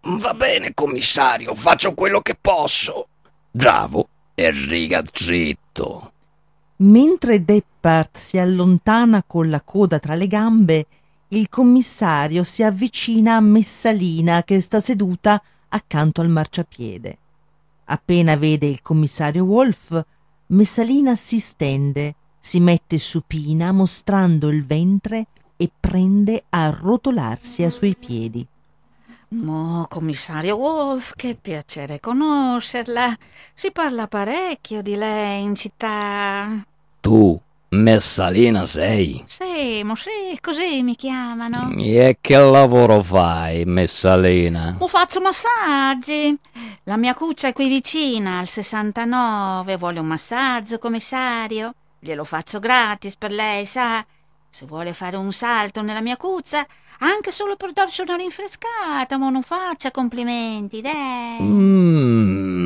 Va 0.00 0.34
bene, 0.34 0.74
commissario, 0.74 1.54
faccio 1.54 1.94
quello 1.94 2.20
che 2.20 2.36
posso. 2.40 3.06
Bravo 3.48 4.08
e 4.34 4.50
riga 4.50 5.02
dritto. 5.02 6.12
Mentre 6.76 7.44
Deppard 7.44 8.16
si 8.16 8.38
allontana 8.38 9.22
con 9.22 9.48
la 9.50 9.60
coda 9.60 9.98
tra 9.98 10.14
le 10.14 10.26
gambe, 10.26 10.86
il 11.28 11.48
commissario 11.48 12.42
si 12.42 12.62
avvicina 12.62 13.36
a 13.36 13.40
Messalina 13.40 14.42
che 14.42 14.60
sta 14.60 14.80
seduta 14.80 15.42
accanto 15.68 16.20
al 16.20 16.28
marciapiede. 16.28 17.18
Appena 17.84 18.36
vede 18.36 18.66
il 18.66 18.82
commissario 18.82 19.44
Wolf, 19.44 20.04
Messalina 20.46 21.14
si 21.14 21.38
stende, 21.40 22.14
si 22.38 22.60
mette 22.60 22.98
supina 22.98 23.72
mostrando 23.72 24.48
il 24.48 24.64
ventre 24.64 25.26
e 25.56 25.70
prende 25.78 26.44
a 26.50 26.68
rotolarsi 26.70 27.62
ai 27.62 27.70
suoi 27.70 27.96
piedi. 27.96 28.46
Oh, 29.34 29.86
commissario 29.88 30.56
Wolf, 30.56 31.14
che 31.16 31.38
piacere 31.40 32.00
conoscerla. 32.00 33.16
Si 33.54 33.72
parla 33.72 34.06
parecchio 34.06 34.82
di 34.82 34.94
lei 34.94 35.42
in 35.42 35.54
città. 35.54 36.62
Tu, 37.00 37.40
Messalina 37.70 38.66
sei? 38.66 39.24
Sì, 39.26 39.82
mo 39.84 39.94
sì, 39.94 40.38
così 40.38 40.82
mi 40.82 40.96
chiamano. 40.96 41.72
E 41.78 42.18
che 42.20 42.36
lavoro 42.36 43.02
fai, 43.02 43.64
Messalina? 43.64 44.76
Mo 44.78 44.86
faccio 44.86 45.22
massaggi. 45.22 46.38
La 46.82 46.98
mia 46.98 47.14
cuccia 47.14 47.48
è 47.48 47.52
qui 47.54 47.68
vicina, 47.68 48.38
al 48.38 48.48
69. 48.48 49.78
Vuole 49.78 49.98
un 49.98 50.06
massaggio, 50.08 50.78
commissario? 50.78 51.72
Glielo 51.98 52.24
faccio 52.24 52.58
gratis 52.58 53.16
per 53.16 53.30
lei, 53.32 53.64
sa? 53.64 54.04
Se 54.50 54.66
vuole 54.66 54.92
fare 54.92 55.16
un 55.16 55.32
salto 55.32 55.80
nella 55.80 56.02
mia 56.02 56.18
cuccia, 56.18 56.66
anche 57.06 57.32
solo 57.32 57.56
per 57.56 57.72
darsi 57.72 58.00
una 58.00 58.14
rinfrescata, 58.16 59.16
ma 59.18 59.28
non 59.28 59.42
faccia 59.42 59.90
complimenti, 59.90 60.80
dai. 60.80 61.40
Mm. 61.40 62.62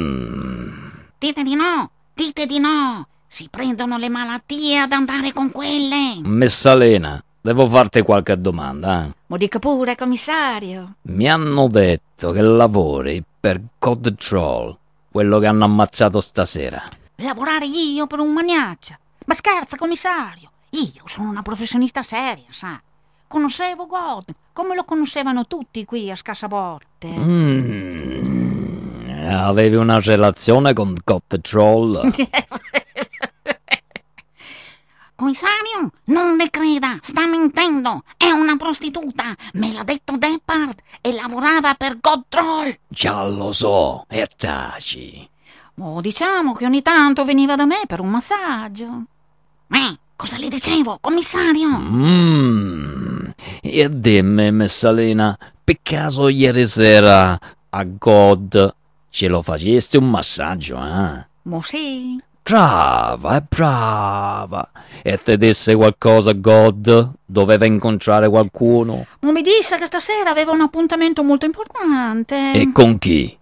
Dite 1.19 1.43
di 1.43 1.55
no, 1.55 1.91
dite 2.13 2.45
di 2.47 2.59
no. 2.59 3.09
Si 3.27 3.49
prendono 3.49 3.97
le 3.97 4.09
malattie 4.09 4.79
ad 4.79 4.93
andare 4.93 5.33
con 5.33 5.51
quelle. 5.51 6.21
Messalena, 6.23 7.23
devo 7.41 7.67
farti 7.69 8.03
qualche 8.03 8.39
domanda. 8.41 9.07
Eh? 9.07 9.15
Mo 9.27 9.37
dica 9.37 9.59
pure, 9.59 9.97
commissario. 9.97 10.97
Mi 11.03 11.29
hanno 11.29 11.67
detto 11.69 12.33
che 12.33 12.43
lavori 12.43 13.25
per 13.41 13.61
Code 13.79 14.15
Troll, 14.15 14.77
quello 15.11 15.39
che 15.39 15.47
hanno 15.47 15.65
ammazzato 15.65 16.21
stasera. 16.21 16.83
Lavorare 17.17 17.67
io 17.67 18.07
per 18.07 18.21
un 18.21 18.33
maniaccia? 18.33 18.99
Ma 19.25 19.35
scherza, 19.35 19.77
commissario. 19.77 20.51
Io 20.71 21.03
sono 21.07 21.31
una 21.31 21.43
professionista 21.43 22.03
seria, 22.03 22.45
sa. 22.51 22.79
Conoscevo 23.29 23.87
God, 23.87 24.25
come 24.53 24.75
lo 24.75 24.85
conoscevano 24.85 25.47
tutti 25.47 25.85
qui 25.85 26.11
a 26.11 26.17
Scassaborte. 26.17 27.07
Mm, 27.09 29.09
avevi 29.29 29.77
una 29.77 30.01
relazione 30.01 30.73
con 30.73 30.95
God 31.05 31.41
Troll? 31.41 32.11
Commissario, 35.17 35.91
non 36.07 36.37
le 36.37 36.51
creda, 36.51 36.99
sta 37.01 37.27
mentendo. 37.27 38.03
È 38.19 38.31
una 38.31 38.57
prostituta. 38.57 39.35
Me 39.55 39.73
l'ha 39.73 39.83
detto 39.83 40.19
Deppard 40.19 40.79
e 41.01 41.13
lavorava 41.13 41.73
per 41.75 41.99
God 42.01 42.25
Troll. 42.29 42.79
Già 42.87 43.27
lo 43.27 43.51
so, 43.53 44.05
e 44.11 44.29
taci. 44.37 45.27
Oh, 45.79 46.03
diciamo 46.03 46.53
che 46.53 46.67
ogni 46.67 46.83
tanto 46.83 47.25
veniva 47.25 47.57
da 47.57 47.65
me 47.65 47.81
per 47.87 48.01
un 48.01 48.11
massaggio. 48.11 49.05
Eh, 49.71 49.99
cosa 50.17 50.37
le 50.37 50.49
dicevo, 50.49 50.99
commissario? 51.01 51.69
Mmm, 51.69 53.06
e 53.61 53.89
dimmi, 53.91 54.51
Messalina, 54.51 55.37
per 55.63 55.79
caso 55.83 56.29
ieri 56.29 56.67
sera 56.67 57.39
a 57.69 57.85
God 57.85 58.75
ce 59.11 59.29
lo 59.29 59.43
facesti 59.43 59.97
un 59.97 60.11
massaggio, 60.11 60.77
eh? 60.79 61.27
Mo 61.43 61.61
sì. 61.61 62.21
Brava, 62.43 63.41
brava. 63.41 64.71
E 65.03 65.21
te 65.21 65.37
disse 65.37 65.75
qualcosa, 65.75 66.33
God? 66.33 67.13
Doveva 67.25 67.67
incontrare 67.67 68.29
qualcuno? 68.29 69.07
Mo 69.21 69.33
mi 69.33 69.43
disse 69.43 69.77
che 69.79 69.87
stasera 69.87 70.31
aveva 70.31 70.53
un 70.53 70.61
appuntamento 70.61 71.25
molto 71.25 71.45
importante. 71.45 72.53
E 72.53 72.71
con 72.71 72.99
chi? 72.99 73.37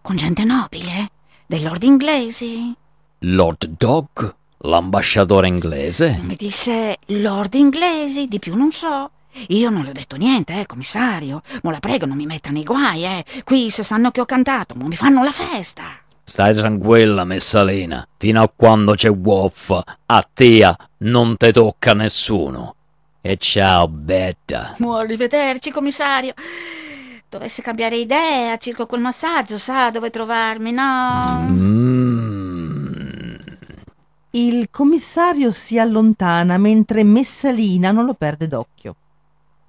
Con 0.00 0.16
gente 0.16 0.44
nobile, 0.44 1.10
dei 1.46 1.62
lord 1.62 1.82
inglesi. 1.82 2.72
Lord 3.20 3.74
Dog? 3.76 4.34
L'ambasciatore 4.58 5.48
inglese? 5.48 6.20
Mi 6.22 6.36
disse 6.36 6.98
lord 7.06 7.54
inglesi, 7.54 8.26
di 8.26 8.38
più 8.38 8.54
non 8.54 8.70
so. 8.70 9.10
Io 9.48 9.70
non 9.70 9.84
le 9.84 9.90
ho 9.90 9.92
detto 9.92 10.16
niente, 10.16 10.60
eh, 10.60 10.66
commissario. 10.66 11.42
Mo 11.62 11.70
la 11.70 11.80
prego, 11.80 12.06
non 12.06 12.16
mi 12.16 12.26
metta 12.26 12.50
nei 12.50 12.64
guai, 12.64 13.04
eh. 13.04 13.24
Qui 13.44 13.70
se 13.70 13.82
sanno 13.82 14.10
che 14.10 14.20
ho 14.20 14.26
cantato, 14.26 14.74
mo 14.76 14.86
mi 14.86 14.96
fanno 14.96 15.22
la 15.22 15.32
festa. 15.32 15.84
Stai 16.22 16.54
tranquilla, 16.54 17.24
Messalina. 17.24 18.06
Fino 18.16 18.42
a 18.42 18.50
quando 18.54 18.94
c'è 18.94 19.10
Wolf, 19.10 19.78
a 20.06 20.28
te 20.32 20.74
non 20.98 21.36
te 21.36 21.52
tocca 21.52 21.92
nessuno. 21.92 22.74
E 23.20 23.36
ciao, 23.36 23.88
Betta. 23.88 24.74
Mo 24.78 24.96
arrivederci, 24.96 25.70
commissario. 25.70 26.32
Dovesse 27.28 27.62
cambiare 27.62 27.96
idea 27.96 28.56
circa 28.58 28.86
quel 28.86 29.00
massaggio, 29.00 29.58
sa 29.58 29.90
dove 29.90 30.10
trovarmi, 30.10 30.72
no? 30.72 31.46
Mm. 31.50 33.34
Il 34.30 34.68
commissario 34.70 35.50
si 35.50 35.78
allontana 35.78 36.58
mentre 36.58 37.04
Messalina 37.04 37.90
non 37.90 38.04
lo 38.04 38.14
perde 38.14 38.48
d'occhio. 38.48 38.96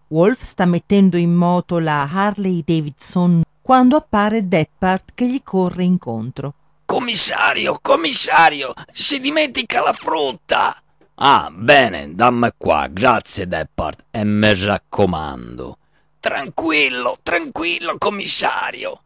Wolf 0.09 0.43
sta 0.43 0.65
mettendo 0.65 1.17
in 1.17 1.33
moto 1.33 1.79
la 1.79 2.07
Harley 2.11 2.63
Davidson 2.63 3.41
quando 3.59 3.95
appare 3.95 4.47
Deppard 4.47 5.13
che 5.15 5.27
gli 5.27 5.41
corre 5.43 5.83
incontro. 5.83 6.53
Commissario, 6.85 7.79
commissario, 7.81 8.71
si 8.91 9.19
dimentica 9.19 9.81
la 9.81 9.93
frutta. 9.93 10.79
Ah, 11.15 11.49
bene, 11.51 12.13
dammi 12.13 12.49
qua, 12.55 12.85
grazie 12.87 13.47
Deppard, 13.47 14.03
e 14.11 14.23
mi 14.23 14.53
raccomando. 14.53 15.77
Tranquillo, 16.19 17.17
tranquillo, 17.23 17.97
commissario. 17.97 19.01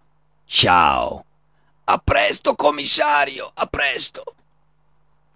Ciao. 0.45 1.23
A 1.85 1.97
presto, 1.97 2.55
commissario, 2.55 3.49
a 3.53 3.65
presto. 3.67 4.23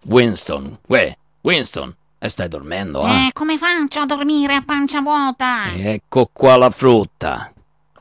Winston, 0.08 0.78
uè, 0.88 1.18
Winston, 1.42 1.96
e 2.24 2.30
stai 2.30 2.48
dormendo, 2.48 3.06
eh? 3.06 3.26
Eh, 3.26 3.30
come 3.34 3.58
faccio 3.58 4.00
a 4.00 4.06
dormire 4.06 4.56
a 4.56 4.62
pancia 4.62 5.02
vuota? 5.02 5.74
Ecco 5.76 6.30
qua 6.32 6.56
la 6.56 6.70
frutta. 6.70 7.52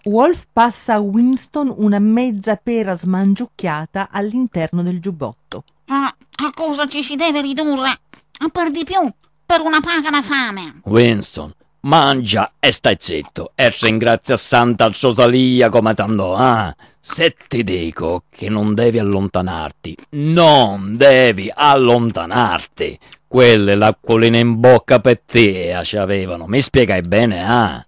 Wolf 0.05 0.45
passa 0.53 0.95
a 0.95 1.01
Winston 1.01 1.75
una 1.77 1.99
mezza 1.99 2.55
pera 2.55 2.97
smangiucchiata 2.97 4.11
all'interno 4.13 4.85
del 4.85 5.01
giubbotto. 5.01 5.65
Ah, 5.87 6.07
a 6.07 6.51
cosa 6.55 6.87
ci 6.87 7.03
si 7.03 7.17
deve 7.17 7.41
ridurre? 7.41 8.01
A 8.39 8.49
per 8.53 8.71
di 8.71 8.85
più, 8.85 9.13
per 9.45 9.61
una 9.61 9.81
paga 9.81 10.11
da 10.11 10.23
fame. 10.23 10.83
Winston, 10.85 11.53
mangia 11.81 12.53
e 12.61 12.71
stai 12.71 12.95
zitto 13.01 13.51
e 13.57 13.75
ringrazia 13.81 14.37
Santa 14.37 14.89
Rosalia 14.89 15.69
come 15.69 15.95
tanto, 15.95 16.37
ah. 16.37 16.73
Se 17.01 17.35
ti 17.49 17.65
dico 17.65 18.23
che 18.31 18.49
non 18.49 18.75
devi 18.75 19.01
allontanarti, 19.01 19.97
non 20.11 20.97
devi 20.97 21.51
allontanarti. 21.53 22.97
Quelle 23.33 23.77
l'acquolina 23.77 24.37
in 24.37 24.61
bocca 24.61 25.01
per 25.01 25.23
te 25.25 25.81
ci 25.85 25.97
avevano, 25.97 26.45
mi 26.47 26.61
spiegai 26.61 27.01
bene, 27.01 27.43
ah? 27.43 27.83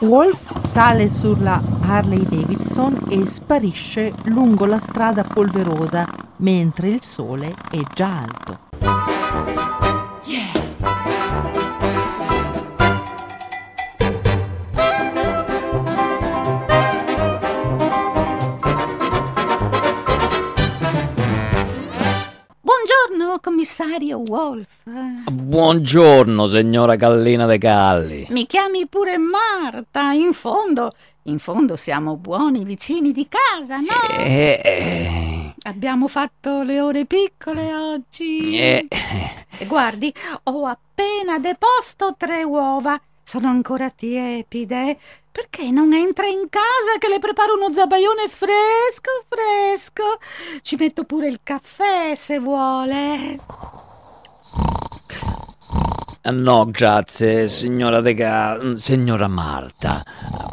Wolf 0.00 0.64
sale 0.64 1.08
sulla 1.08 1.62
Harley 1.82 2.24
Davidson 2.28 3.06
e 3.08 3.24
sparisce 3.28 4.12
lungo 4.24 4.66
la 4.66 4.80
strada 4.80 5.22
polverosa 5.22 6.08
mentre 6.38 6.88
il 6.88 7.04
sole 7.04 7.54
è 7.70 7.78
già 7.94 8.26
alto. 8.26 8.58
Buongiorno, 10.18 10.97
commissario 23.40 24.22
Wolf. 24.26 24.82
Buongiorno, 25.30 26.46
signora 26.46 26.96
Gallina 26.96 27.46
de 27.46 27.58
Galli. 27.58 28.26
Mi 28.30 28.46
chiami 28.46 28.86
pure 28.86 29.16
Marta. 29.18 30.12
In 30.12 30.32
fondo, 30.32 30.94
in 31.24 31.38
fondo 31.38 31.76
siamo 31.76 32.16
buoni 32.16 32.64
vicini 32.64 33.12
di 33.12 33.28
casa, 33.28 33.78
no? 33.78 33.86
Eh, 34.18 34.60
eh, 34.62 35.54
Abbiamo 35.62 36.08
fatto 36.08 36.62
le 36.62 36.80
ore 36.80 37.04
piccole 37.04 37.74
oggi. 37.74 38.58
eh, 38.58 38.86
guardi, 39.66 40.12
ho 40.44 40.66
appena 40.66 41.38
deposto 41.38 42.14
tre 42.16 42.42
uova. 42.44 43.00
Sono 43.28 43.48
ancora 43.48 43.90
tiepide. 43.90 44.96
Perché 45.30 45.70
non 45.70 45.92
entra 45.92 46.26
in 46.26 46.48
casa 46.48 46.96
che 46.98 47.08
le 47.08 47.18
preparo 47.18 47.56
uno 47.56 47.70
zabaione 47.70 48.26
fresco, 48.26 49.10
fresco? 49.28 50.16
Ci 50.62 50.76
metto 50.76 51.04
pure 51.04 51.28
il 51.28 51.40
caffè 51.42 52.14
se 52.16 52.38
vuole. 52.38 53.38
No, 56.30 56.70
grazie, 56.70 57.48
signora 57.50 58.00
De 58.00 58.14
Ga... 58.14 58.58
signora 58.76 59.28
Marta. 59.28 60.02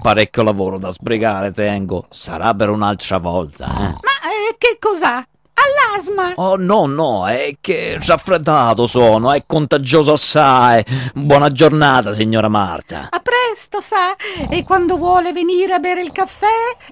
Parecchio 0.02 0.44
lavoro 0.44 0.78
da 0.78 0.92
sbrigare 0.92 1.54
tengo. 1.54 2.06
Sarà 2.10 2.54
per 2.54 2.70
un'altra 2.70 3.20
volta, 3.20 3.68
eh. 3.68 3.92
Ma 4.04 4.20
eh, 4.50 4.56
che 4.58 4.76
cos'ha? 4.82 5.26
All'asma! 5.56 6.34
Oh 6.36 6.58
no, 6.58 6.86
no, 6.86 7.28
è 7.28 7.56
che 7.62 7.98
raffreddato 8.06 8.88
sono, 8.88 9.32
è 9.32 9.44
contagioso 9.48 10.14
assai. 10.14 10.84
Buona 11.14 11.50
giornata, 11.50 12.14
signora 12.14 12.50
Marta. 12.50 13.08
A 13.10 13.22
presto, 13.22 13.80
sa. 13.80 14.16
E 14.50 14.64
quando 14.64 14.98
vuole 14.98 15.32
venire 15.32 15.74
a 15.74 15.80
bere 15.80 16.02
il 16.02 16.12
caffè 16.12 16.48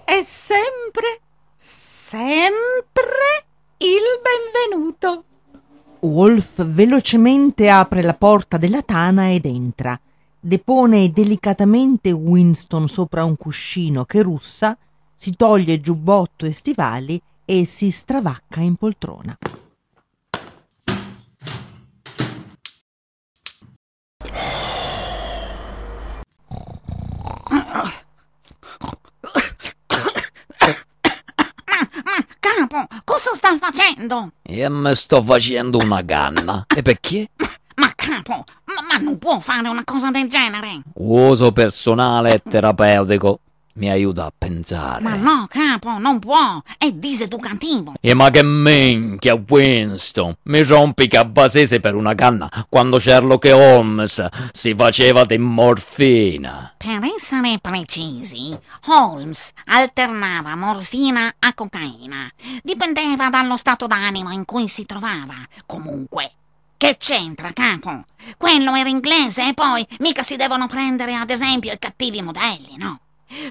è 0.06 0.23
sempre, 0.23 1.19
sempre 1.56 3.02
il 3.78 4.69
benvenuto. 4.69 5.23
Wolf 5.99 6.65
velocemente 6.65 7.69
apre 7.69 8.02
la 8.02 8.13
porta 8.13 8.58
della 8.58 8.82
tana 8.82 9.32
ed 9.32 9.45
entra. 9.45 9.99
Depone 10.39 11.12
delicatamente 11.12 12.12
Winston 12.12 12.88
sopra 12.88 13.23
un 13.23 13.36
cuscino 13.38 14.06
che 14.06 14.21
russa, 14.21 14.78
si 15.15 15.36
toglie 15.36 15.80
giubbotto 15.80 16.45
e 16.45 16.52
stivali 16.52 17.21
e 17.45 17.65
si 17.65 17.91
stravacca 17.91 18.62
in 18.62 18.75
poltrona. 18.75 19.38
Capo, 32.39 32.88
cosa 33.03 33.34
sta 33.34 33.58
facendo? 33.58 34.32
E 34.41 34.69
mi 34.69 34.95
sto 34.95 35.23
facendo 35.23 35.77
una 35.82 36.03
canna. 36.03 36.65
E 36.75 36.82
perché? 36.82 37.29
Ma 37.75 37.91
capo, 37.95 38.43
ma, 38.65 38.82
ma 38.88 38.97
non 38.97 39.17
può 39.17 39.39
fare 39.39 39.67
una 39.67 39.84
cosa 39.84 40.12
del 40.12 40.27
genere. 40.27 40.82
Uso 40.95 41.51
personale 41.51 42.36
e 42.36 42.41
terapeutico. 42.47 43.39
Mi 43.75 43.89
aiuta 43.89 44.25
a 44.25 44.33
pensare. 44.38 45.01
Ma 45.01 45.15
no, 45.15 45.47
capo, 45.49 45.97
non 45.97 46.19
può. 46.19 46.62
È 46.77 46.91
diseducativo. 46.91 47.93
E 47.99 48.13
ma 48.13 48.29
che 48.29 48.43
minchia, 48.43 49.33
Winston! 49.33 50.36
Mi 50.43 50.62
rompi 50.63 51.07
cabasese 51.07 51.79
per 51.79 51.95
una 51.95 52.13
canna 52.13 52.49
quando 52.69 52.99
Sherlock 52.99 53.49
Holmes 53.51 54.27
si 54.51 54.75
faceva 54.75 55.25
di 55.25 55.39
morfina. 55.39 56.73
Per 56.77 56.99
essere 57.15 57.57
precisi, 57.59 58.55
Holmes 58.88 59.51
alternava 59.65 60.55
morfina 60.55 61.33
a 61.39 61.53
cocaina. 61.55 62.31
Dipendeva 62.62 63.29
dallo 63.29 63.57
stato 63.57 63.88
d'animo 63.88 64.29
in 64.31 64.45
cui 64.45 64.67
si 64.67 64.86
trovava. 64.86 65.36
Comunque, 65.65 66.31
Che 66.77 66.97
c'entra, 66.97 67.51
capo? 67.53 68.03
Quello 68.38 68.75
era 68.75 68.89
inglese 68.89 69.47
e 69.47 69.53
poi 69.53 69.88
mica 69.99 70.21
si 70.21 70.36
devono 70.36 70.67
prendere 70.67 71.15
ad 71.15 71.29
esempio 71.29 71.71
i 71.71 71.79
cattivi 71.79 72.21
modelli, 72.21 72.75
no? 72.77 72.99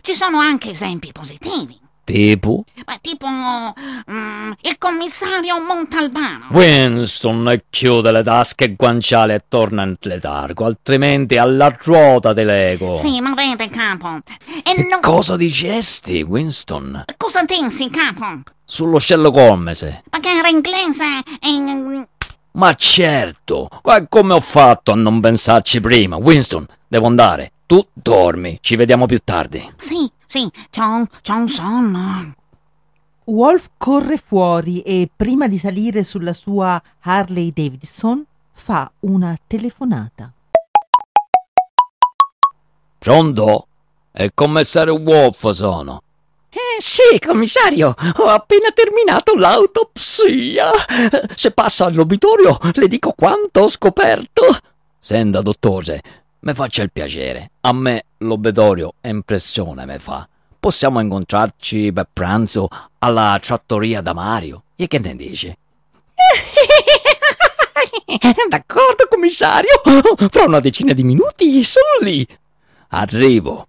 Ci 0.00 0.14
sono 0.14 0.38
anche 0.38 0.70
esempi 0.70 1.12
positivi. 1.12 1.80
Tipo? 2.04 2.64
Beh, 2.84 2.98
tipo 3.00 3.28
mm, 3.28 4.50
il 4.62 4.76
commissario 4.76 5.60
Montalbano. 5.60 6.46
Winston 6.50 7.62
chiude 7.70 8.10
le 8.10 8.24
tasche 8.24 8.74
guanciali 8.74 9.34
e 9.34 9.44
torna 9.48 9.84
in 9.84 9.94
letargo, 10.00 10.64
altrimenti 10.64 11.36
alla 11.36 11.74
ruota 11.80 12.32
di 12.32 12.42
Lego. 12.42 12.94
Sì, 12.94 13.20
ma 13.20 13.34
vede, 13.34 13.68
capo. 13.70 14.18
E 14.64 14.74
Che 14.74 14.86
non... 14.90 15.00
cosa 15.00 15.36
dicesti, 15.36 16.22
Winston? 16.22 17.04
Cosa 17.16 17.44
pensi, 17.44 17.88
capo? 17.88 18.40
Sullo 18.64 18.98
Sherlock 18.98 19.36
Holmes? 19.36 20.00
Ma 20.10 20.18
che 20.18 20.30
era 20.30 20.48
inglese 20.48 21.04
e... 21.40 22.06
Ma 22.54 22.74
certo, 22.74 23.68
ma 23.84 24.06
come 24.08 24.34
ho 24.34 24.40
fatto 24.40 24.90
a 24.92 24.94
non 24.96 25.20
pensarci 25.20 25.80
prima? 25.80 26.16
Winston, 26.16 26.66
devo 26.88 27.06
andare. 27.06 27.52
Tu 27.72 27.88
dormi, 27.94 28.58
ci 28.60 28.76
vediamo 28.76 29.06
più 29.06 29.18
tardi. 29.24 29.72
Sì, 29.78 30.06
sì, 30.26 30.46
c'ho 30.70 30.86
un, 30.86 31.06
c'ho 31.22 31.36
un 31.36 31.48
sonno. 31.48 32.34
Wolf 33.24 33.70
corre 33.78 34.18
fuori 34.18 34.82
e 34.82 35.08
prima 35.16 35.48
di 35.48 35.56
salire 35.56 36.04
sulla 36.04 36.34
sua 36.34 36.82
Harley 37.00 37.50
Davidson 37.50 38.26
fa 38.52 38.92
una 39.00 39.34
telefonata. 39.46 40.30
Pronto? 42.98 43.66
È 44.10 44.24
il 44.24 44.32
commissario 44.34 44.96
Wolf 44.96 45.48
sono. 45.52 46.02
Eh 46.50 46.76
sì, 46.78 47.18
commissario, 47.24 47.94
ho 48.18 48.26
appena 48.26 48.70
terminato 48.72 49.34
l'autopsia. 49.34 50.70
Se 51.34 51.52
passa 51.52 51.86
all'obitorio 51.86 52.58
le 52.74 52.86
dico 52.86 53.14
quanto 53.16 53.60
ho 53.60 53.68
scoperto. 53.70 54.42
Senta, 54.98 55.40
dottore, 55.40 56.21
mi 56.42 56.54
faccia 56.54 56.82
il 56.82 56.92
piacere. 56.92 57.52
A 57.60 57.72
me 57.72 58.06
l'obitorio 58.18 58.94
impressione 59.02 59.86
mi 59.86 59.98
fa. 59.98 60.28
Possiamo 60.58 61.00
incontrarci 61.00 61.92
per 61.92 62.08
pranzo 62.12 62.68
alla 62.98 63.38
trattoria 63.40 64.00
da 64.00 64.12
Mario? 64.12 64.64
E 64.76 64.86
che 64.86 64.98
ne 64.98 65.16
dici? 65.16 65.46
D'accordo, 68.48 69.06
commissario. 69.08 69.80
Fra 70.30 70.44
una 70.44 70.60
decina 70.60 70.92
di 70.92 71.02
minuti 71.02 71.64
sono 71.64 71.98
lì. 72.00 72.26
Arrivo. 72.88 73.66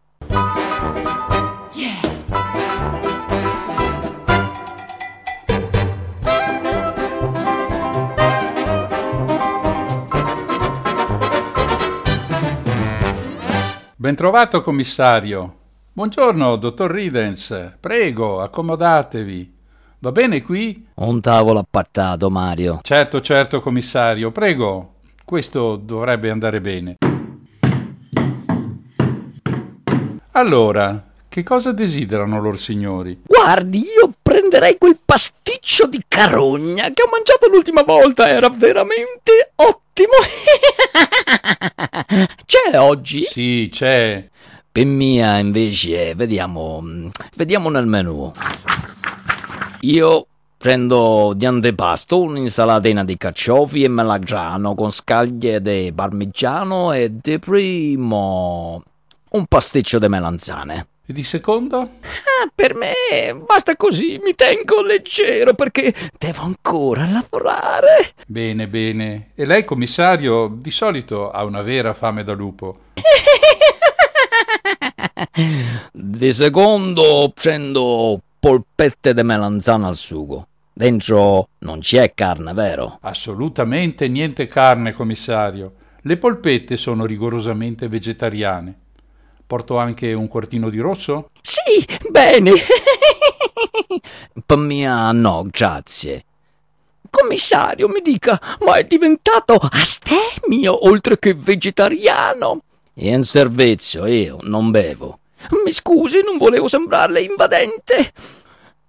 Bentrovato, 14.04 14.60
commissario. 14.60 15.60
Buongiorno, 15.94 16.58
dottor 16.58 16.92
Ridens. 16.92 17.78
Prego, 17.80 18.42
accomodatevi. 18.42 19.56
Va 20.00 20.12
bene 20.12 20.42
qui? 20.42 20.88
Un 20.96 21.22
tavolo 21.22 21.60
appartato, 21.60 22.30
Mario. 22.30 22.80
Certo, 22.82 23.22
certo, 23.22 23.62
commissario. 23.62 24.30
Prego. 24.34 24.96
Questo 25.24 25.78
dovrebbe 25.78 26.30
andare 26.30 26.60
bene. 26.60 26.98
Allora, 30.32 31.13
che 31.34 31.42
cosa 31.42 31.72
desiderano 31.72 32.40
loro 32.40 32.58
signori? 32.58 33.20
Guardi, 33.26 33.80
io 33.80 34.14
prenderei 34.22 34.78
quel 34.78 35.00
pasticcio 35.04 35.88
di 35.88 36.00
carogna 36.08 36.92
che 36.94 37.02
ho 37.02 37.10
mangiato 37.10 37.50
l'ultima 37.50 37.82
volta. 37.82 38.30
Era 38.30 38.50
veramente 38.50 39.52
ottimo. 39.56 40.14
C'è 42.46 42.78
oggi? 42.78 43.24
Sì, 43.24 43.68
c'è. 43.72 44.30
Per 44.72 44.86
mia, 44.86 45.40
invece, 45.40 46.14
vediamo. 46.14 46.80
mm, 46.84 47.08
Vediamo 47.36 47.72
nel 47.72 47.88
menù. 47.88 48.32
Io 49.82 50.28
prendo 50.56 51.34
di 51.36 51.48
antipasto 51.48 52.22
un'insalatina 52.22 53.04
di 53.04 53.18
carciofi 53.18 53.84
e 53.84 53.88
melagrano 53.88 54.76
con 54.76 54.92
scaglie 54.92 55.60
di 55.64 55.92
parmigiano 55.96 56.94
e 56.94 57.10
di 57.12 57.40
primo 57.40 58.84
un 59.32 59.46
pasticcio 59.48 59.98
di 59.98 60.08
melanzane. 60.08 60.88
E 61.06 61.12
di 61.12 61.24
secondo? 61.24 61.80
Ah, 61.80 62.50
per 62.56 62.76
me 62.76 63.36
basta 63.46 63.76
così, 63.76 64.22
mi 64.24 64.36
tengo 64.36 64.82
leggero 64.82 65.54
perché 65.54 65.94
devo 66.18 66.44
ancora 66.44 67.06
lavorare. 67.06 68.14
Bene, 68.26 68.70
bene. 68.70 69.32
E 69.36 69.46
lei, 69.46 69.66
commissario, 69.66 70.48
di 70.48 70.72
solito 70.72 71.30
ha 71.30 71.44
una 71.44 71.62
vera 71.62 71.94
fame 71.94 72.24
da 72.24 72.32
lupo. 72.32 72.78
Di 75.92 76.32
secondo 76.32 77.32
prendo 77.34 78.22
polpette 78.40 79.14
di 79.14 79.24
melanzana 79.24 79.88
al 79.88 79.96
sugo. 79.96 80.48
Dentro 80.72 81.50
non 81.60 81.80
c'è 81.80 82.14
carne, 82.14 82.54
vero? 82.54 83.00
Assolutamente 83.02 84.08
niente 84.08 84.48
carne, 84.48 84.94
commissario. 84.94 85.74
Le 86.02 86.18
polpette 86.18 86.78
sono 86.78 87.06
rigorosamente 87.06 87.88
vegetariane. 87.88 88.80
Porto 89.46 89.78
anche 89.78 90.14
un 90.14 90.28
quartino 90.28 90.70
di 90.70 90.80
rosso? 90.80 91.30
Sì, 91.42 91.86
bene. 92.10 92.52
Per 94.46 94.58
mia 94.58 95.12
no, 95.12 95.46
grazie. 95.50 96.26
Commissario, 97.10 97.88
mi 97.88 98.02
dica, 98.02 98.42
ma 98.62 98.76
è 98.76 98.86
diventato 98.86 99.56
astemio 99.56 100.88
oltre 100.88 101.20
che 101.20 101.34
vegetariano? 101.36 102.62
E 102.96 103.10
in 103.10 103.24
servizio 103.24 104.06
io 104.06 104.38
non 104.42 104.72
bevo. 104.72 105.20
Mi 105.64 105.72
scusi, 105.72 106.22
non 106.24 106.38
volevo 106.38 106.68
sembrarle 106.68 107.22
invadente. 107.22 108.12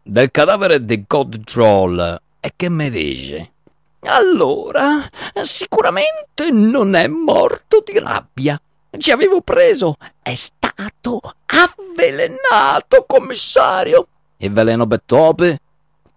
Del 0.02 0.30
cadavere 0.30 0.84
di 0.84 1.04
God 1.06 1.44
Troll, 1.44 2.20
e 2.40 2.52
che 2.56 2.68
mi 2.68 2.90
dice? 2.90 3.52
Allora, 4.00 5.08
sicuramente 5.42 6.50
non 6.50 6.94
è 6.94 7.06
morto 7.06 7.82
di 7.84 7.98
rabbia. 7.98 8.60
Ci 8.96 9.10
avevo 9.10 9.40
preso. 9.40 9.96
È 10.22 10.34
stato 10.34 11.20
avvelenato, 11.46 13.04
commissario. 13.06 14.06
E 14.36 14.48
veleno 14.50 14.86
per 14.86 15.02
tope? 15.04 15.60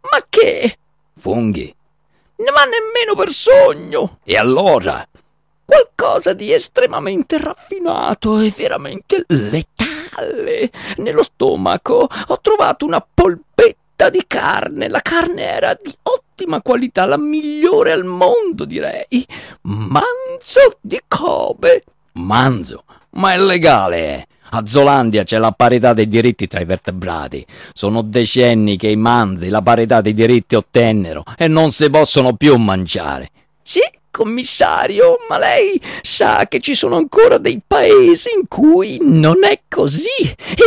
Ma 0.02 0.26
che? 0.30 0.78
Funghi. 1.18 1.74
Ma 2.38 2.64
nemmeno 2.64 3.16
per 3.16 3.30
sogno. 3.30 4.20
E 4.24 4.38
allora? 4.38 5.06
Qualcosa 5.66 6.34
di 6.34 6.54
estremamente 6.54 7.38
raffinato 7.40 8.40
e 8.40 8.54
veramente 8.56 9.24
letale. 9.28 10.72
Nello 10.98 11.24
stomaco 11.24 12.08
ho 12.28 12.42
trovato 12.42 12.86
una 12.86 13.06
polpetta 13.14 14.10
di 14.10 14.24
carne. 14.28 14.88
La 14.88 15.02
carne 15.02 15.42
era 15.42 15.78
di 15.82 15.94
ottima 16.04 16.62
qualità, 16.62 17.06
la 17.06 17.18
migliore 17.18 17.92
al 17.92 18.06
mondo, 18.06 18.66
direi. 18.66 19.26
Manzo 19.62 20.78
di 20.80 21.02
Kobe. 21.08 21.84
Manzo? 22.18 22.84
Ma 23.12 23.34
è 23.34 23.38
legale? 23.38 24.28
A 24.50 24.64
Zolandia 24.66 25.24
c'è 25.24 25.38
la 25.40 25.52
parità 25.52 25.94
dei 25.94 26.08
diritti 26.08 26.48
tra 26.48 26.60
i 26.60 26.66
vertebrati. 26.66 27.46
Sono 27.74 28.02
decenni 28.02 28.78
che 28.78 28.88
i 28.88 28.96
manzi 28.96 29.50
la 29.50 29.62
parità 29.62 30.02
dei 30.02 30.14
diritti 30.14 30.56
ottennero 30.56 31.24
e 31.38 31.48
non 31.48 31.72
si 31.72 31.90
possono 31.90 32.34
più 32.34 32.56
mangiare. 32.56 33.30
Sì, 33.62 33.82
commissario, 34.10 35.18
ma 35.30 35.38
lei 35.38 35.80
sa 36.02 36.48
che 36.48 36.60
ci 36.60 36.76
sono 36.76 36.96
ancora 36.96 37.38
dei 37.38 37.62
paesi 37.66 38.30
in 38.36 38.48
cui 38.48 38.98
non 39.02 39.44
è 39.44 39.62
così. 39.68 40.08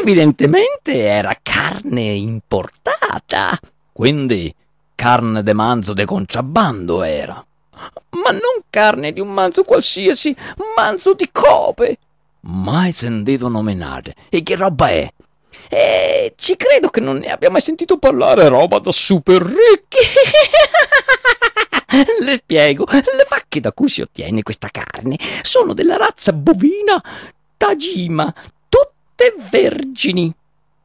Evidentemente 0.00 1.00
era 1.00 1.36
carne 1.42 2.02
importata. 2.02 3.58
Quindi 3.92 4.54
carne 4.94 5.42
de 5.42 5.52
manzo 5.54 5.94
de 5.94 6.04
contrabbando 6.04 7.02
era. 7.02 7.44
Ma 8.10 8.30
non 8.30 8.62
carne 8.68 9.12
di 9.12 9.20
un 9.20 9.32
manzo 9.32 9.64
qualsiasi, 9.64 10.34
manzo 10.76 11.14
di 11.14 11.28
cope. 11.32 11.98
Mai 12.42 12.92
sentito 12.92 13.48
nominare. 13.48 14.14
E 14.28 14.42
che 14.42 14.56
roba 14.56 14.88
è? 14.88 15.12
E 15.68 16.34
ci 16.36 16.56
credo 16.56 16.88
che 16.88 17.00
non 17.00 17.16
ne 17.18 17.30
abbia 17.30 17.50
mai 17.50 17.60
sentito 17.60 17.98
parlare, 17.98 18.48
roba 18.48 18.78
da 18.78 18.92
super 18.92 19.42
ricchi. 19.42 19.98
Le 22.20 22.34
spiego, 22.34 22.86
le 22.88 23.26
vacche 23.28 23.58
da 23.58 23.72
cui 23.72 23.88
si 23.88 24.00
ottiene 24.00 24.44
questa 24.44 24.68
carne 24.70 25.18
sono 25.42 25.74
della 25.74 25.96
razza 25.96 26.32
bovina 26.32 27.02
Tajima, 27.56 28.32
tutte 28.68 29.34
vergini. 29.50 30.32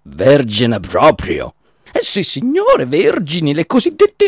Vergine 0.02 0.80
proprio. 0.82 1.54
Eh 1.90 2.02
sì, 2.02 2.22
signore, 2.22 2.86
vergini, 2.86 3.54
le 3.54 3.66
cosiddette 3.66 4.28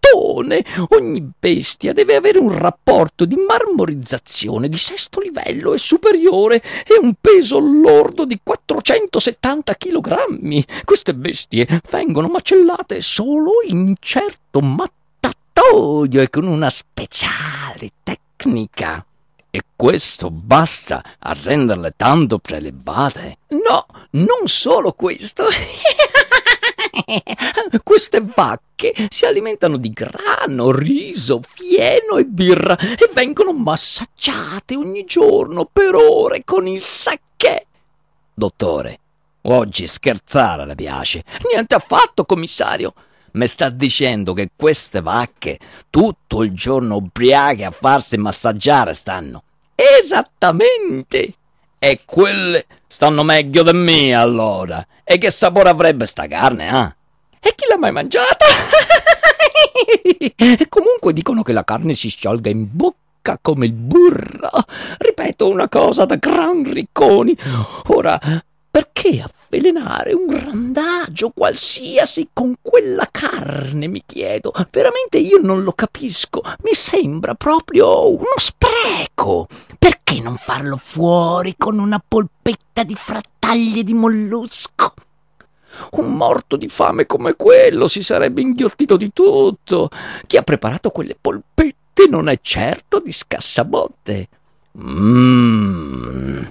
scottone. 0.00 0.64
Ogni 0.90 1.32
bestia 1.38 1.92
deve 1.92 2.16
avere 2.16 2.38
un 2.38 2.56
rapporto 2.56 3.24
di 3.24 3.36
marmorizzazione 3.36 4.68
di 4.68 4.76
sesto 4.76 5.20
livello 5.20 5.74
e 5.74 5.78
superiore 5.78 6.62
e 6.86 6.98
un 7.00 7.14
peso 7.20 7.58
lordo 7.58 8.24
di 8.24 8.40
470 8.42 9.74
kg. 9.74 10.84
Queste 10.84 11.14
bestie 11.14 11.66
vengono 11.90 12.28
macellate 12.28 13.00
solo 13.00 13.50
in 13.66 13.94
certo 14.00 14.60
laboratorio 14.60 16.22
e 16.22 16.30
con 16.30 16.46
una 16.46 16.70
speciale 16.70 17.92
tecnica. 18.02 19.04
E 19.52 19.62
questo 19.74 20.30
basta 20.30 21.02
a 21.18 21.36
renderle 21.40 21.94
tanto 21.96 22.38
prelibate? 22.38 23.38
No, 23.48 23.84
non 24.10 24.46
solo 24.46 24.92
questo. 24.92 25.46
Queste 27.82 28.20
vacche 28.20 28.94
si 29.08 29.26
alimentano 29.26 29.76
di 29.76 29.90
grano, 29.90 30.70
riso, 30.70 31.40
fieno 31.42 32.16
e 32.16 32.24
birra 32.24 32.76
e 32.78 33.10
vengono 33.12 33.52
massaggiate 33.52 34.76
ogni 34.76 35.04
giorno 35.04 35.68
per 35.70 35.94
ore 35.94 36.42
con 36.44 36.66
il 36.66 36.80
sacchè. 36.80 37.64
Dottore, 38.34 39.00
oggi 39.42 39.86
scherzare 39.86 40.64
le 40.66 40.74
piace. 40.74 41.24
Niente 41.52 41.74
affatto, 41.74 42.24
commissario. 42.24 42.94
Mi 43.32 43.46
sta 43.46 43.68
dicendo 43.68 44.32
che 44.32 44.50
queste 44.56 45.00
vacche 45.00 45.58
tutto 45.88 46.42
il 46.42 46.52
giorno 46.52 46.96
ubriache 46.96 47.64
a 47.64 47.70
farsi 47.70 48.16
massaggiare 48.16 48.92
stanno. 48.92 49.44
Esattamente. 49.74 51.34
E 51.78 52.00
quelle 52.04 52.66
stanno 52.90 53.22
meglio 53.22 53.62
di 53.62 53.72
me 53.72 54.12
allora. 54.14 54.84
E 55.04 55.16
che 55.16 55.30
sapore 55.30 55.68
avrebbe 55.68 56.06
sta 56.06 56.26
carne, 56.26 56.68
eh? 56.68 57.48
E 57.48 57.54
chi 57.54 57.66
l'ha 57.68 57.78
mai 57.78 57.92
mangiata? 57.92 58.44
e 60.18 60.66
comunque 60.68 61.12
dicono 61.12 61.42
che 61.42 61.52
la 61.52 61.62
carne 61.62 61.94
si 61.94 62.08
sciolga 62.08 62.50
in 62.50 62.66
bocca 62.68 63.38
come 63.40 63.66
il 63.66 63.72
burro. 63.72 64.50
Ripeto 64.98 65.48
una 65.48 65.68
cosa 65.68 66.04
da 66.04 66.16
gran 66.16 66.64
ricconi. 66.64 67.36
Ora, 67.86 68.18
perché 68.68 69.22
avvelenare 69.22 70.12
un 70.12 70.28
randagio 70.28 71.30
qualsiasi 71.30 72.30
con 72.32 72.56
quella 72.60 73.06
carne, 73.08 73.86
mi 73.86 74.02
chiedo. 74.04 74.52
Veramente 74.68 75.18
io 75.18 75.38
non 75.40 75.62
lo 75.62 75.72
capisco. 75.72 76.42
Mi 76.62 76.74
sembra 76.74 77.34
proprio 77.34 78.10
uno 78.10 78.34
spreco. 78.36 78.69
Perché 79.78 80.20
non 80.20 80.36
farlo 80.36 80.76
fuori 80.76 81.54
con 81.56 81.78
una 81.78 82.02
polpetta 82.06 82.82
di 82.82 82.94
frattaglie 82.94 83.84
di 83.84 83.94
mollusco? 83.94 84.94
Un 85.92 86.14
morto 86.14 86.56
di 86.56 86.68
fame 86.68 87.06
come 87.06 87.34
quello 87.34 87.86
si 87.86 88.02
sarebbe 88.02 88.40
inghiottito 88.40 88.96
di 88.96 89.12
tutto. 89.12 89.88
Chi 90.26 90.36
ha 90.36 90.42
preparato 90.42 90.90
quelle 90.90 91.16
polpette 91.20 92.06
non 92.08 92.28
è 92.28 92.38
certo 92.42 92.98
di 92.98 93.12
scassabotte. 93.12 94.28
Mmm. 94.78 96.48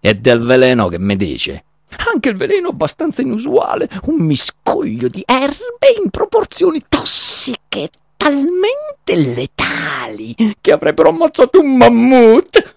E 0.00 0.14
del 0.14 0.40
veleno 0.40 0.88
che 0.88 0.98
mi 0.98 1.16
dice? 1.16 1.64
Anche 2.12 2.28
il 2.30 2.36
veleno 2.36 2.68
abbastanza 2.68 3.22
inusuale, 3.22 3.88
un 4.04 4.24
miscoglio 4.24 5.08
di 5.08 5.22
erbe 5.26 6.00
in 6.02 6.10
proporzioni 6.10 6.82
tossiche, 6.88 7.90
talmente 8.20 9.16
letali 9.16 10.34
che 10.60 10.72
avrebbero 10.72 11.08
ammazzato 11.08 11.60
un 11.60 11.74
mammut. 11.74 12.74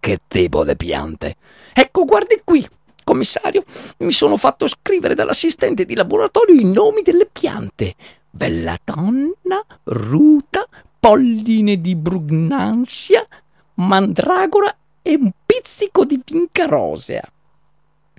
Che 0.00 0.20
tipo 0.26 0.64
di 0.64 0.74
piante? 0.74 1.36
Ecco, 1.74 2.06
guardi 2.06 2.40
qui, 2.42 2.66
commissario, 3.04 3.62
mi 3.98 4.12
sono 4.12 4.38
fatto 4.38 4.66
scrivere 4.66 5.14
dall'assistente 5.14 5.84
di 5.84 5.94
laboratorio 5.94 6.58
i 6.58 6.64
nomi 6.64 7.02
delle 7.02 7.26
piante. 7.30 7.94
Belladonna, 8.30 9.62
ruta, 9.84 10.66
polline 10.98 11.78
di 11.82 11.94
Brugnansia, 11.94 13.26
mandragora 13.74 14.74
e 15.02 15.18
un 15.20 15.30
pizzico 15.44 16.06
di 16.06 16.18
vinca 16.24 16.64
rosea. 16.64 17.22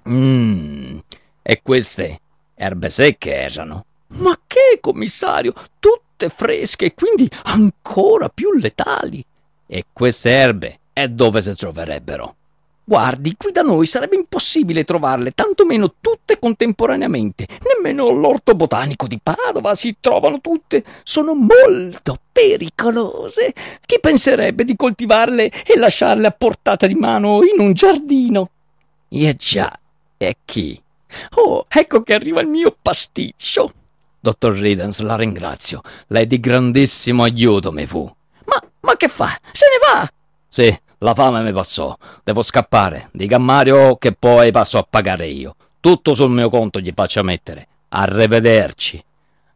Mmm, 0.09 0.99
e 1.41 1.61
queste 1.63 2.19
erbe 2.53 2.89
secche 2.89 3.33
erano. 3.33 3.85
Ma 4.09 4.39
che, 4.45 4.77
commissario, 4.79 5.53
tutte 6.17 6.29
fresche 6.29 6.85
e 6.85 6.93
quindi 6.95 7.29
ancora 7.43 8.27
più 8.29 8.51
letali. 8.53 9.23
E 9.67 9.85
queste 9.93 10.31
erbe 10.31 10.79
e 10.91 11.07
dove 11.09 11.43
si 11.43 11.53
troverebbero? 11.55 12.35
Guardi, 12.83 13.35
qui 13.37 13.51
da 13.51 13.61
noi 13.61 13.85
sarebbe 13.85 14.15
impossibile 14.15 14.85
trovarle, 14.85 15.33
tantomeno 15.35 15.95
tutte 15.99 16.39
contemporaneamente. 16.39 17.45
Nemmeno 17.75 18.07
all'orto 18.07 18.55
botanico 18.55 19.07
di 19.07 19.19
Padova 19.21 19.75
si 19.75 19.97
trovano 19.99 20.39
tutte. 20.39 20.83
Sono 21.03 21.33
molto 21.35 22.17
pericolose. 22.31 23.53
Chi 23.85 23.99
penserebbe 23.99 24.63
di 24.63 24.77
coltivarle 24.77 25.51
e 25.65 25.77
lasciarle 25.77 26.27
a 26.27 26.31
portata 26.31 26.87
di 26.87 26.95
mano 26.95 27.41
in 27.43 27.59
un 27.59 27.73
giardino? 27.73 28.49
E 29.09 29.35
già, 29.35 29.77
e 30.15 30.37
chi? 30.45 30.81
Oh, 31.35 31.65
ecco 31.67 32.03
che 32.03 32.13
arriva 32.13 32.39
il 32.39 32.47
mio 32.47 32.75
pasticcio. 32.81 33.73
Dottor 34.27 34.55
Riddens, 34.55 34.99
la 34.99 35.15
ringrazio. 35.15 35.79
Lei 36.07 36.27
di 36.27 36.41
grandissimo 36.41 37.23
aiuto 37.23 37.71
mi 37.71 37.85
fu. 37.85 38.03
Ma, 38.43 38.61
ma 38.81 38.97
che 38.97 39.07
fa? 39.07 39.33
Se 39.53 39.65
ne 39.71 39.77
va! 39.79 40.05
Sì, 40.49 40.77
la 40.97 41.13
fame 41.13 41.41
mi 41.43 41.53
passò. 41.53 41.95
Devo 42.25 42.41
scappare. 42.41 43.07
Dica 43.13 43.37
a 43.37 43.39
Mario 43.39 43.95
che 43.95 44.11
poi 44.11 44.51
passo 44.51 44.79
a 44.79 44.87
pagare 44.89 45.27
io. 45.27 45.55
Tutto 45.79 46.13
sul 46.13 46.29
mio 46.29 46.49
conto 46.49 46.81
gli 46.81 46.91
faccia 46.93 47.21
mettere. 47.21 47.67
Arrivederci. 47.87 49.01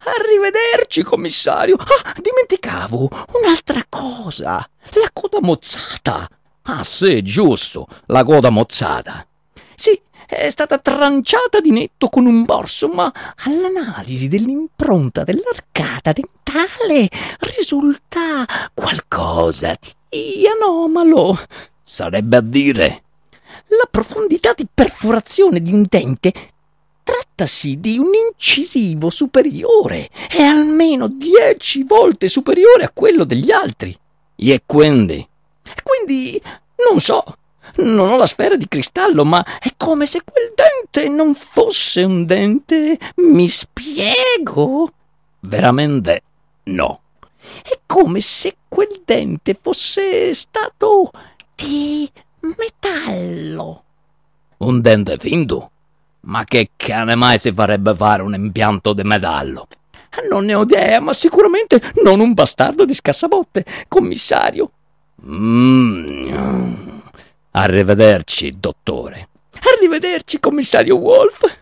Arrivederci, 0.05 1.03
commissario. 1.03 1.75
Ah, 1.75 2.15
dimenticavo 2.15 3.10
un'altra 3.41 3.84
cosa. 3.89 4.65
La 4.93 5.10
coda 5.12 5.39
mozzata. 5.41 6.29
Ah, 6.62 6.84
sì, 6.86 7.21
giusto, 7.23 7.88
la 8.05 8.23
coda 8.23 8.49
mozzata. 8.49 9.27
Sì, 9.75 10.01
è 10.32 10.50
stata 10.50 10.78
tranciata 10.78 11.60
di 11.60 11.72
netto 11.72 12.08
con 12.08 12.26
un 12.26 12.46
borso, 12.46 12.88
ma 12.88 13.12
all'analisi 13.44 14.30
dell'impronta 14.30 15.26
dell'arcata 15.26 16.13
dentale 16.13 17.10
risulta 17.56 18.46
qualcosa 18.74 19.78
di 20.10 20.46
anomalo. 20.48 21.38
Sarebbe 21.84 22.38
a 22.38 22.41
dire 22.41 23.04
la 23.67 23.88
profondità 23.89 24.54
di 24.56 24.65
perforazione 24.74 25.62
di 25.62 25.74
un 25.74 25.86
dente 25.88 26.32
trattasi 27.04 27.80
di 27.82 27.98
un 27.98 28.12
incisivo 28.13 29.10
superiore, 29.10 30.10
è 30.30 30.44
almeno 30.44 31.08
dieci 31.08 31.84
volte 31.84 32.30
superiore 32.30 32.86
a 32.86 32.91
quello 32.94 33.26
degli 33.26 33.52
altri. 33.52 33.98
E 34.36 34.63
quindi? 34.65 35.28
Quindi, 35.84 36.41
non 36.89 37.02
so, 37.02 37.24
non 37.77 38.10
ho 38.10 38.17
la 38.17 38.25
sfera 38.25 38.55
di 38.55 38.67
cristallo, 38.67 39.23
ma 39.25 39.43
è 39.60 39.73
come 39.77 40.05
se 40.05 40.21
quel 40.23 40.53
dente 40.55 41.10
non 41.10 41.34
fosse 41.36 42.03
un 42.03 42.25
dente. 42.25 42.97
Mi 43.17 43.47
spiego? 43.47 44.91
Veramente 45.41 46.23
no. 46.65 47.01
È 47.63 47.79
come 47.86 48.19
se 48.19 48.55
quel 48.67 49.01
dente 49.03 49.57
fosse 49.60 50.34
stato 50.34 51.10
di 51.55 52.10
metallo. 52.39 53.84
Un 54.57 54.81
dente 54.81 55.17
finto? 55.17 55.71
Ma 56.21 56.43
che 56.43 56.71
cane 56.75 57.15
mai 57.15 57.39
si 57.39 57.51
farebbe 57.51 57.95
fare 57.95 58.21
un 58.21 58.36
impianto 58.36 58.93
di 58.93 59.03
metallo? 59.03 59.67
Non 60.29 60.45
ne 60.45 60.53
ho 60.53 60.63
idea, 60.63 60.99
ma 60.99 61.13
sicuramente 61.13 61.81
non 62.03 62.19
un 62.19 62.34
bastardo 62.34 62.86
di 62.86 62.93
scassabotte, 62.93 63.65
commissario. 63.88 64.71
Mmm. 65.25 67.00
Arrivederci, 67.53 68.51
dottore. 68.57 69.27
Arrivederci, 69.75 70.39
commissario 70.39 70.95
Wolf. 70.97 71.59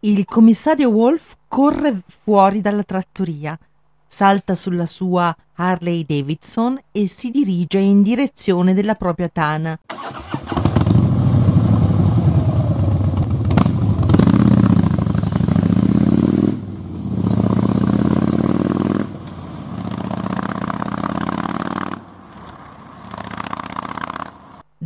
Il 0.00 0.24
commissario 0.24 0.88
Wolf 0.88 1.34
corre 1.48 2.00
fuori 2.22 2.62
dalla 2.62 2.82
trattoria, 2.82 3.58
salta 4.06 4.54
sulla 4.54 4.86
sua 4.86 5.36
Harley 5.56 6.06
Davidson 6.06 6.80
e 6.92 7.06
si 7.08 7.30
dirige 7.30 7.78
in 7.78 8.02
direzione 8.02 8.72
della 8.72 8.94
propria 8.94 9.28
tana. 9.28 9.78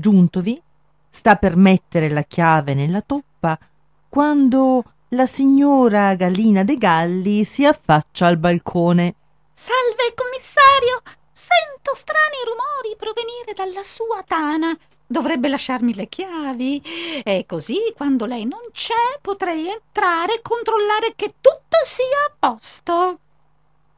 Giuntovi, 0.04 0.60
sta 1.08 1.36
per 1.36 1.56
mettere 1.56 2.10
la 2.10 2.24
chiave 2.24 2.74
nella 2.74 3.00
toppa 3.00 3.58
quando 4.06 4.84
la 5.08 5.24
signora 5.24 6.14
Gallina 6.14 6.62
de 6.62 6.76
Galli 6.76 7.42
si 7.44 7.64
affaccia 7.64 8.26
al 8.26 8.36
balcone. 8.36 9.14
Salve, 9.50 10.12
commissario! 10.14 11.00
Sento 11.32 11.94
strani 11.94 12.36
rumori 12.44 12.96
provenire 12.98 13.54
dalla 13.56 13.82
sua 13.82 14.22
tana. 14.26 14.76
Dovrebbe 15.06 15.48
lasciarmi 15.48 15.94
le 15.94 16.06
chiavi 16.06 17.22
e 17.24 17.46
così 17.46 17.78
quando 17.96 18.26
lei 18.26 18.44
non 18.44 18.60
c'è 18.72 19.18
potrei 19.22 19.68
entrare 19.68 20.34
e 20.34 20.42
controllare 20.42 21.14
che 21.16 21.36
tutto 21.40 21.78
sia 21.82 22.04
a 22.28 22.50
posto. 22.50 23.20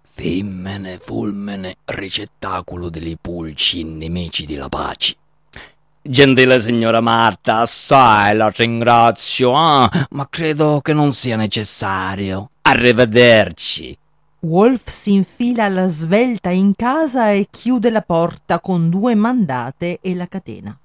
Femmine, 0.03 0.99
fulmine, 0.99 1.79
ricettacolo 1.85 2.91
delle 2.91 3.17
pulci 3.21 3.83
nemici 3.83 4.47
della 4.47 4.69
pace. 4.69 5.17
Gentile 6.09 6.61
signora 6.61 7.01
Marta, 7.01 7.59
assai 7.59 8.37
la 8.37 8.49
ringrazio, 8.55 9.55
ah, 9.55 9.91
ma 10.11 10.29
credo 10.29 10.81
che 10.81 10.93
non 10.93 11.13
sia 11.13 11.37
necessario. 11.37 12.51
Arrivederci. 12.63 13.97
Wolf 14.41 14.89
si 14.89 15.13
infila 15.15 15.65
alla 15.65 15.89
svelta 15.89 16.51
in 16.51 16.75
casa 16.77 17.31
e 17.31 17.49
chiude 17.51 17.91
la 17.91 18.03
porta 18.03 18.61
con 18.61 18.89
due 18.89 19.15
mandate 19.15 19.99
e 20.01 20.15
la 20.15 20.29
catena. 20.29 20.79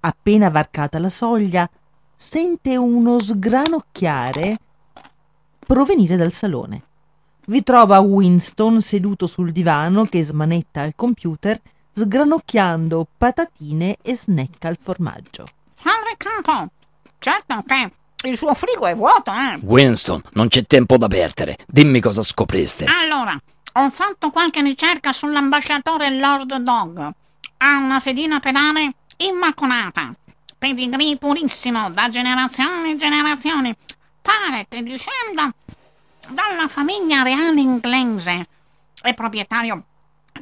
Appena 0.00 0.48
varcata 0.48 0.98
la 0.98 1.10
soglia, 1.10 1.68
sente 2.14 2.76
uno 2.76 3.18
sgranocchiare 3.18 4.58
provenire 5.66 6.16
dal 6.16 6.32
salone. 6.32 6.82
Vi 7.46 7.62
trova 7.64 7.98
Winston 7.98 8.80
seduto 8.80 9.26
sul 9.26 9.50
divano 9.50 10.04
che 10.04 10.22
smanetta 10.24 10.82
al 10.82 10.92
computer, 10.94 11.60
sgranocchiando 11.94 13.06
patatine 13.16 13.96
e 14.02 14.16
snack 14.16 14.64
al 14.64 14.78
formaggio. 14.80 15.46
Salve 15.74 16.14
capo! 16.16 16.70
Certo 17.18 17.62
che 17.66 17.92
il 18.28 18.36
suo 18.36 18.54
frigo 18.54 18.86
è 18.86 18.94
vuoto, 18.94 19.32
eh? 19.32 19.58
Winston, 19.62 20.22
non 20.32 20.48
c'è 20.48 20.64
tempo 20.64 20.96
da 20.96 21.08
perdere. 21.08 21.58
Dimmi 21.66 22.00
cosa 22.00 22.22
scopriste. 22.22 22.84
Allora, 22.84 23.38
ho 23.74 23.90
fatto 23.90 24.30
qualche 24.30 24.62
ricerca 24.62 25.12
sull'ambasciatore 25.12 26.18
Lord 26.18 26.56
Dog. 26.56 26.98
Ha 27.58 27.76
una 27.78 28.00
fedina 28.00 28.38
pedale 28.40 28.94
immacolata. 29.18 30.14
Pedigree 30.58 31.16
purissimo 31.16 31.90
da 31.90 32.08
generazioni 32.08 32.92
e 32.92 32.96
generazioni. 32.96 33.74
Pare 34.20 34.66
che 34.68 34.82
discenda 34.82 35.52
dalla 36.28 36.68
famiglia 36.68 37.22
reale 37.22 37.60
inglese. 37.60 38.46
È 39.00 39.14
proprietario 39.14 39.84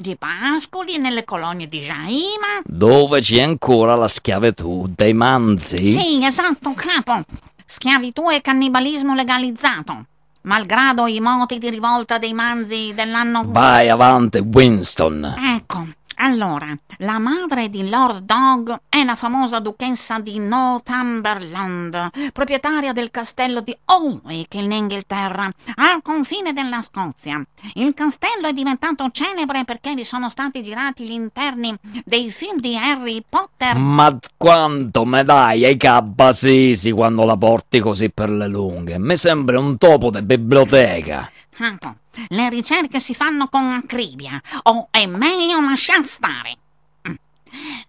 di 0.00 0.16
pascoli 0.16 0.98
nelle 0.98 1.24
colonie 1.24 1.68
di 1.68 1.80
Jaima. 1.80 2.62
Dove 2.64 3.20
c'è 3.20 3.42
ancora 3.42 3.94
la 3.94 4.08
schiavitù 4.08 4.90
dei 4.94 5.12
manzi? 5.12 5.88
Sì, 5.88 6.24
esatto, 6.24 6.72
capo. 6.74 7.22
Schiavitù 7.64 8.30
e 8.30 8.40
cannibalismo 8.40 9.14
legalizzato. 9.14 10.06
Malgrado 10.42 11.06
i 11.06 11.20
moti 11.20 11.58
di 11.58 11.68
rivolta 11.68 12.18
dei 12.18 12.32
manzi 12.32 12.92
dell'anno... 12.94 13.44
Vai 13.46 13.90
avanti, 13.90 14.38
Winston. 14.38 15.36
Ecco, 15.56 15.86
allora, 16.22 16.76
la 16.98 17.18
madre 17.18 17.70
di 17.70 17.88
Lord 17.88 18.24
Dog 18.26 18.78
è 18.90 19.02
la 19.04 19.14
famosa 19.14 19.58
duchessa 19.58 20.18
di 20.18 20.38
Northumberland, 20.38 22.10
proprietaria 22.32 22.92
del 22.92 23.10
castello 23.10 23.62
di 23.62 23.74
Alnwick 23.86 24.52
in 24.54 24.70
Inghilterra, 24.70 25.50
al 25.76 26.02
confine 26.02 26.52
della 26.52 26.82
Scozia. 26.82 27.42
Il 27.72 27.94
castello 27.94 28.48
è 28.48 28.52
diventato 28.52 29.08
celebre 29.10 29.64
perché 29.64 29.94
vi 29.94 30.04
sono 30.04 30.28
stati 30.28 30.62
girati 30.62 31.04
gli 31.04 31.12
interni 31.12 31.74
dei 32.04 32.30
film 32.30 32.60
di 32.60 32.76
Harry 32.76 33.24
Potter. 33.26 33.78
Ma 33.78 34.14
quanto 34.36 35.06
me 35.06 35.22
dai 35.22 35.64
ai 35.64 35.78
cabbasisi 35.78 36.90
quando 36.90 37.24
la 37.24 37.38
porti 37.38 37.80
così 37.80 38.10
per 38.10 38.28
le 38.28 38.46
lunghe? 38.46 38.98
Mi 38.98 39.16
sembra 39.16 39.58
un 39.58 39.78
topo 39.78 40.10
di 40.10 40.22
biblioteca. 40.22 41.30
Capo, 41.48 41.96
le 42.28 42.48
ricerche 42.48 43.00
si 43.00 43.14
fanno 43.14 43.48
con 43.48 43.70
acribia, 43.70 44.40
o 44.64 44.88
è 44.90 45.06
meglio 45.06 45.60
lasciar 45.60 46.04
stare. 46.06 46.56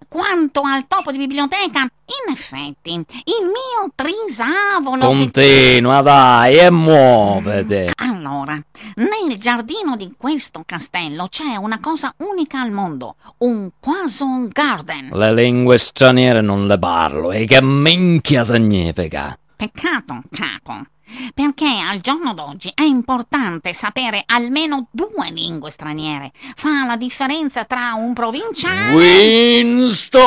Quanto 0.07 0.61
al 0.61 0.87
topo 0.87 1.11
di 1.11 1.17
biblioteca, 1.17 1.81
in 1.81 2.31
effetti, 2.31 2.93
il 2.93 3.45
mio 3.45 3.91
trisavolo... 3.95 5.05
Continua, 5.05 6.01
dai, 6.01 6.57
e 6.57 6.69
muovete. 6.71 7.93
Allora, 7.95 8.59
nel 8.95 9.37
giardino 9.37 9.95
di 9.95 10.13
questo 10.17 10.63
castello 10.65 11.27
c'è 11.27 11.55
una 11.55 11.79
cosa 11.79 12.13
unica 12.17 12.59
al 12.59 12.71
mondo, 12.71 13.15
un 13.39 13.69
Poison 13.79 14.49
Garden. 14.51 15.09
Le 15.13 15.33
lingue 15.33 15.77
straniere 15.77 16.41
non 16.41 16.67
le 16.67 16.77
parlo, 16.77 17.31
e 17.31 17.45
che 17.45 17.61
minchia 17.61 18.43
significa? 18.43 19.37
Peccato, 19.55 20.23
capo 20.31 20.85
perché 21.33 21.67
al 21.67 21.99
giorno 22.01 22.33
d'oggi 22.33 22.71
è 22.73 22.83
importante 22.83 23.73
sapere 23.73 24.23
almeno 24.25 24.87
due 24.91 25.29
lingue 25.31 25.69
straniere. 25.71 26.31
Fa 26.55 26.85
la 26.85 26.95
differenza 26.97 27.65
tra 27.65 27.93
un 27.93 28.13
provinciale. 28.13 28.93
Winston! 28.93 30.19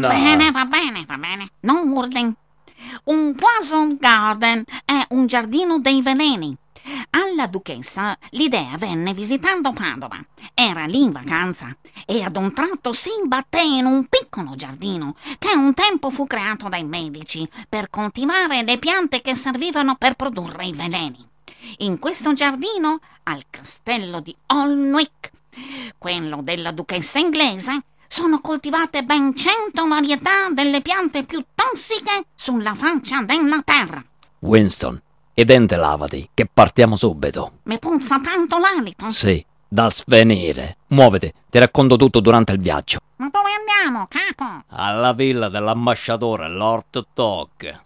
Va 0.00 0.08
bene, 0.08 0.50
va 0.50 0.64
bene, 0.64 1.04
va 1.06 1.16
bene. 1.16 1.48
Non 1.60 1.88
urli. 1.88 2.34
Un 3.04 3.34
Poison 3.34 3.96
Garden 3.98 4.64
è 4.84 5.06
un 5.10 5.26
giardino 5.26 5.78
dei 5.78 6.02
veleni. 6.02 6.56
Alla 7.10 7.46
duchessa 7.46 8.16
l'idea 8.30 8.76
venne 8.76 9.14
visitando 9.14 9.72
Padova. 9.72 10.18
Era 10.54 10.84
lì 10.84 11.02
in 11.02 11.12
vacanza 11.12 11.76
e 12.06 12.22
ad 12.22 12.36
un 12.36 12.52
tratto 12.52 12.92
si 12.92 13.10
imbatté 13.22 13.60
in 13.60 13.84
un 13.84 14.06
piccolo 14.06 14.54
giardino 14.54 15.14
che 15.38 15.54
un 15.54 15.74
tempo 15.74 16.10
fu 16.10 16.26
creato 16.26 16.68
dai 16.68 16.84
medici 16.84 17.48
per 17.68 17.90
coltivare 17.90 18.62
le 18.62 18.78
piante 18.78 19.20
che 19.20 19.34
servivano 19.34 19.96
per 19.96 20.14
produrre 20.14 20.66
i 20.66 20.72
veleni. 20.72 21.28
In 21.78 21.98
questo 21.98 22.32
giardino, 22.32 23.00
al 23.24 23.44
castello 23.48 24.20
di 24.20 24.34
Alnwick, 24.46 25.30
quello 25.98 26.40
della 26.42 26.72
duchessa 26.72 27.18
inglese, 27.18 27.84
sono 28.08 28.40
coltivate 28.40 29.04
ben 29.04 29.34
cento 29.34 29.86
varietà 29.86 30.48
delle 30.50 30.82
piante 30.82 31.24
più 31.24 31.42
tossiche 31.54 32.26
sulla 32.34 32.74
faccia 32.74 33.22
della 33.22 33.62
terra. 33.62 34.04
Winston, 34.40 35.00
e 35.34 35.44
dente 35.44 35.76
lavati, 35.76 36.28
che 36.34 36.48
partiamo 36.52 36.96
subito. 36.96 37.52
Mi 37.64 37.78
puzza 37.78 38.20
tanto 38.20 38.58
l'alito. 38.58 39.08
Sì, 39.08 39.44
da 39.66 39.90
svenire. 39.90 40.76
Muovete, 40.88 41.32
ti 41.50 41.58
racconto 41.58 41.96
tutto 41.96 42.20
durante 42.20 42.52
il 42.52 42.60
viaggio. 42.60 42.98
Ma 43.16 43.28
dove 43.30 43.48
andiamo, 43.58 44.06
capo? 44.08 44.64
Alla 44.68 45.12
villa 45.12 45.48
dell'ambasciatore 45.48 46.48
Lord 46.48 47.06
Tog. 47.14 47.80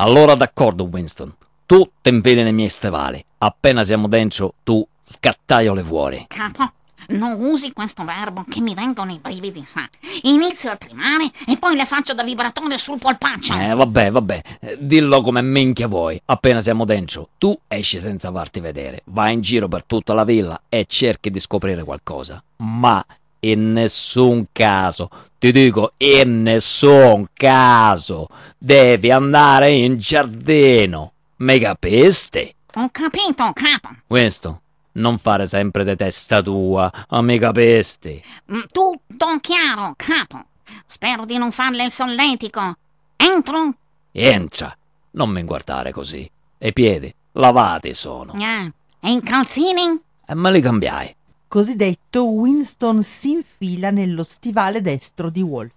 Allora 0.00 0.34
d'accordo, 0.36 0.84
Winston. 0.84 1.34
Tu 1.68 1.86
ti 2.00 2.08
infili 2.08 2.42
nei 2.42 2.54
miei 2.54 2.70
stivali. 2.70 3.22
Appena 3.36 3.84
siamo 3.84 4.08
dentro, 4.08 4.54
tu 4.62 4.82
scattaiole 5.02 5.82
fuori. 5.82 6.24
Capo, 6.26 6.72
non 7.08 7.38
usi 7.42 7.74
questo 7.74 8.04
verbo 8.04 8.46
che 8.48 8.62
mi 8.62 8.72
vengono 8.72 9.12
i 9.12 9.18
brividi, 9.18 9.62
sa. 9.66 9.86
Inizio 10.22 10.70
a 10.70 10.76
tremare 10.76 11.30
e 11.46 11.58
poi 11.58 11.76
le 11.76 11.84
faccio 11.84 12.14
da 12.14 12.22
vibratore 12.22 12.78
sul 12.78 12.96
polpaccio. 12.96 13.52
Eh, 13.52 13.74
vabbè, 13.74 14.10
vabbè. 14.10 14.40
Eh, 14.60 14.78
Dillo 14.80 15.20
come 15.20 15.42
minchia 15.42 15.88
vuoi. 15.88 16.18
Appena 16.24 16.62
siamo 16.62 16.86
dentro, 16.86 17.28
tu 17.36 17.54
esci 17.68 18.00
senza 18.00 18.32
farti 18.32 18.60
vedere. 18.60 19.02
Vai 19.04 19.34
in 19.34 19.42
giro 19.42 19.68
per 19.68 19.84
tutta 19.84 20.14
la 20.14 20.24
villa 20.24 20.58
e 20.70 20.86
cerchi 20.88 21.30
di 21.30 21.38
scoprire 21.38 21.84
qualcosa. 21.84 22.42
Ma 22.62 23.04
in 23.40 23.72
nessun 23.72 24.46
caso, 24.52 25.10
ti 25.38 25.52
dico 25.52 25.92
in 25.98 26.40
nessun 26.40 27.26
caso, 27.34 28.26
devi 28.56 29.10
andare 29.10 29.70
in 29.72 29.98
giardino. 29.98 31.12
Mi 31.38 31.58
capisti? 31.60 32.52
Ho 32.74 32.88
capito, 32.90 33.52
capo. 33.52 33.90
Questo, 34.06 34.60
non 34.92 35.18
fare 35.18 35.46
sempre 35.46 35.84
di 35.84 35.94
testa 35.94 36.42
tua, 36.42 36.90
ah, 37.08 37.22
mi 37.22 37.38
capisti? 37.38 38.20
Mm, 38.52 38.60
Tutto 38.72 39.38
chiaro, 39.40 39.94
capo. 39.96 40.44
Spero 40.84 41.24
di 41.24 41.36
non 41.38 41.52
farle 41.52 41.84
il 41.84 41.90
solletico. 41.92 42.76
Entro? 43.16 43.74
Entra, 44.10 44.76
non 45.12 45.30
mi 45.30 45.44
guardare 45.44 45.92
così. 45.92 46.28
E 46.58 46.68
i 46.68 46.72
piedi, 46.72 47.12
lavati 47.32 47.94
sono. 47.94 48.32
Eh, 48.34 48.72
e 49.00 49.12
i 49.12 49.22
calzini? 49.22 49.96
E 50.26 50.34
me 50.34 50.50
li 50.50 50.60
cambiai. 50.60 51.14
Così 51.46 51.76
detto, 51.76 52.24
Winston 52.26 53.02
si 53.02 53.30
infila 53.30 53.90
nello 53.90 54.24
stivale 54.24 54.82
destro 54.82 55.30
di 55.30 55.40
Wolf. 55.42 55.72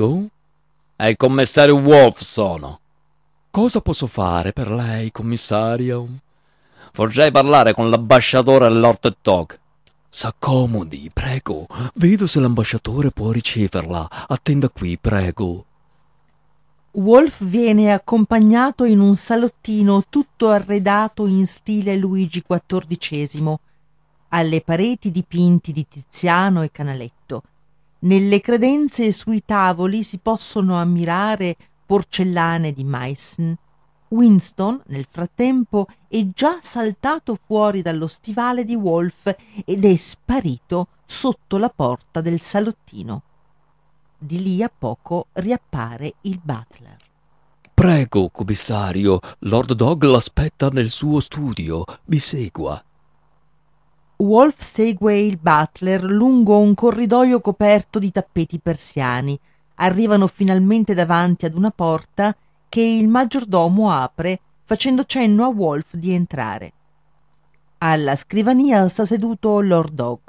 Prego? 0.00 0.28
È 0.96 1.04
il 1.04 1.16
commissario 1.16 1.76
Wolf 1.76 2.22
sono. 2.22 2.80
Cosa 3.50 3.82
posso 3.82 4.06
fare 4.06 4.54
per 4.54 4.70
lei, 4.70 5.12
commissario? 5.12 6.08
Vorrei 6.94 7.30
parlare 7.30 7.74
con 7.74 7.90
l'ambasciatore 7.90 8.70
Lord 8.70 9.18
Tog. 9.20 9.58
S'accomodi, 10.08 11.10
prego. 11.12 11.66
Vedo 11.96 12.26
se 12.26 12.40
l'ambasciatore 12.40 13.10
può 13.10 13.30
riceverla. 13.30 14.26
Attenda 14.28 14.70
qui, 14.70 14.96
prego. 14.96 15.66
Wolf 16.92 17.44
viene 17.44 17.92
accompagnato 17.92 18.84
in 18.84 19.00
un 19.00 19.14
salottino 19.14 20.04
tutto 20.08 20.48
arredato 20.48 21.26
in 21.26 21.46
stile 21.46 21.96
Luigi 21.96 22.42
XIV, 22.42 23.54
alle 24.28 24.60
pareti 24.62 25.10
dipinti 25.10 25.72
di 25.72 25.86
Tiziano 25.86 26.62
e 26.62 26.70
Canaletto. 26.72 27.42
Nelle 28.00 28.40
credenze 28.40 29.12
sui 29.12 29.42
tavoli 29.44 30.02
si 30.02 30.18
possono 30.18 30.76
ammirare 30.76 31.56
porcellane 31.86 32.72
di 32.72 32.84
Meissen, 32.84 33.56
Winston, 34.10 34.82
nel 34.86 35.06
frattempo, 35.08 35.86
è 36.08 36.26
già 36.34 36.58
saltato 36.62 37.38
fuori 37.44 37.80
dallo 37.80 38.06
stivale 38.06 38.64
di 38.64 38.74
Wolf 38.74 39.34
ed 39.64 39.84
è 39.84 39.94
sparito 39.96 40.88
sotto 41.04 41.58
la 41.58 41.68
porta 41.68 42.20
del 42.20 42.40
salottino. 42.40 43.22
Di 44.18 44.42
lì 44.42 44.62
a 44.62 44.70
poco 44.76 45.26
riappare 45.34 46.14
il 46.22 46.40
butler. 46.42 46.96
Prego, 47.72 48.28
commissario, 48.30 49.20
Lord 49.40 49.72
Dog 49.72 50.02
l'aspetta 50.04 50.68
nel 50.68 50.88
suo 50.88 51.20
studio. 51.20 51.84
Mi 52.06 52.18
segua. 52.18 52.82
Wolf 54.20 54.60
segue 54.60 55.16
il 55.16 55.38
butler 55.38 56.02
lungo 56.02 56.58
un 56.58 56.74
corridoio 56.74 57.40
coperto 57.40 57.98
di 57.98 58.12
tappeti 58.12 58.58
persiani. 58.58 59.38
Arrivano 59.76 60.26
finalmente 60.26 60.92
davanti 60.92 61.46
ad 61.46 61.54
una 61.54 61.70
porta 61.70 62.36
che 62.68 62.82
il 62.82 63.08
maggiordomo 63.08 63.90
apre 63.90 64.38
facendo 64.64 65.04
cenno 65.04 65.44
a 65.44 65.48
Wolf 65.48 65.94
di 65.94 66.12
entrare. 66.12 66.72
Alla 67.78 68.14
scrivania 68.14 68.86
sta 68.88 69.06
seduto 69.06 69.58
Lord 69.60 69.94
Dog, 69.94 70.20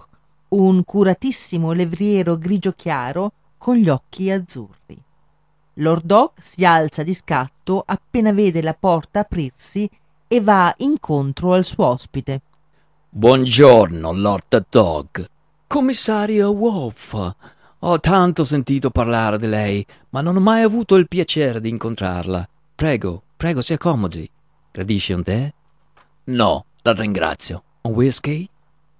un 0.49 0.85
curatissimo 0.85 1.73
levriero 1.73 2.37
grigio 2.37 2.71
chiaro 2.71 3.33
con 3.57 3.75
gli 3.75 3.89
occhi 3.89 4.31
azzurri. 4.31 5.03
Lord 5.75 6.05
Dog 6.05 6.31
si 6.39 6.63
alza 6.63 7.03
di 7.03 7.13
scatto 7.13 7.83
appena 7.85 8.31
vede 8.31 8.61
la 8.61 8.73
porta 8.73 9.19
aprirsi 9.19 9.89
e 10.29 10.39
va 10.39 10.73
incontro 10.77 11.51
al 11.51 11.65
suo 11.65 11.87
ospite. 11.87 12.43
Buongiorno, 13.13 14.13
Lord 14.13 14.67
Dog. 14.69 15.27
Commissario 15.67 16.49
Wolf. 16.51 17.35
Ho 17.79 17.99
tanto 17.99 18.45
sentito 18.45 18.89
parlare 18.89 19.37
di 19.37 19.47
lei, 19.47 19.85
ma 20.11 20.21
non 20.21 20.37
ho 20.37 20.39
mai 20.39 20.61
avuto 20.61 20.95
il 20.95 21.09
piacere 21.09 21.59
di 21.59 21.67
incontrarla. 21.67 22.47
Prego, 22.73 23.23
prego, 23.35 23.61
si 23.61 23.73
accomodi. 23.73 24.31
Gradisce 24.71 25.13
un 25.13 25.23
tè? 25.23 25.53
No, 26.23 26.65
la 26.83 26.93
ringrazio. 26.93 27.63
Un 27.81 27.91
whisky? 27.91 28.47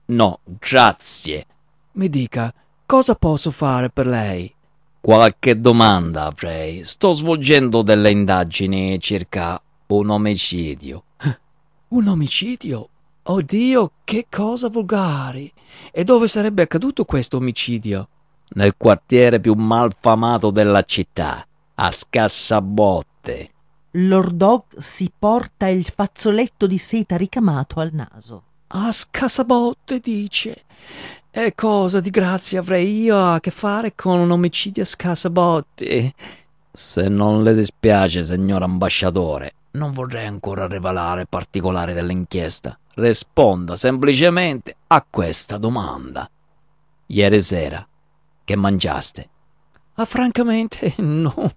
No, 0.08 0.40
grazie. 0.44 1.46
Mi 1.94 2.10
dica, 2.10 2.54
cosa 2.86 3.16
posso 3.16 3.50
fare 3.50 3.90
per 3.92 4.08
lei? 4.08 4.54
Qualche 5.00 5.58
domanda 5.62 6.26
avrei. 6.26 6.84
Sto 6.84 7.14
svolgendo 7.14 7.82
delle 7.82 8.12
indagini 8.12 9.00
circa 9.00 9.62
un 9.88 10.10
omicidio. 10.10 11.04
Un 11.88 12.08
omicidio? 12.08 12.90
Oddio, 13.24 13.92
che 14.04 14.28
cosa 14.30 14.70
volgari! 14.70 15.52
E 15.92 16.04
dove 16.04 16.28
sarebbe 16.28 16.64
accaduto 16.64 17.06
questo 17.06 17.38
omicidio? 17.38 18.08
nel 18.54 18.76
quartiere 18.76 19.40
più 19.40 19.54
malfamato 19.54 20.52
della 20.52 20.84
città, 20.84 21.46
a 21.76 21.92
Scassabotte. 21.92 23.50
Lord 23.92 24.36
Dog 24.36 24.64
si 24.78 25.12
porta 25.18 25.68
il 25.68 25.86
fazzoletto 25.86 26.68
di 26.68 26.78
seta 26.78 27.18
ricamato 27.18 27.80
al 27.80 27.92
naso. 27.94 28.44
A 28.68 28.92
Scassabotte, 28.92 30.00
dice. 30.00 30.64
E 31.30 31.54
cosa 31.56 32.00
di 32.00 32.10
grazia 32.10 32.60
avrei 32.60 33.02
io 33.02 33.18
a 33.18 33.40
che 33.40 33.52
fare 33.52 33.96
con 33.96 34.20
un 34.20 34.32
omicidio 34.32 34.84
a 34.84 34.86
Scassabotte? 34.86 36.14
Se 36.72 37.08
non 37.10 37.44
le 37.44 37.54
dispiace, 37.54 38.24
signor 38.24 38.64
ambasciatore, 38.64 39.54
non 39.72 39.92
vorrei 39.92 40.26
ancora 40.26 40.68
rivelare 40.68 41.26
particolari 41.26 41.94
dell'inchiesta. 41.94 42.78
Risponda 42.96 43.78
semplicemente 43.78 44.76
a 44.88 45.06
questa 45.10 45.58
domanda. 45.58 46.30
Ieri 47.08 47.42
sera 47.42 47.88
che 48.44 48.56
mangiaste? 48.56 49.30
Ah, 49.96 50.06
francamente, 50.06 50.96
no. 51.00 51.52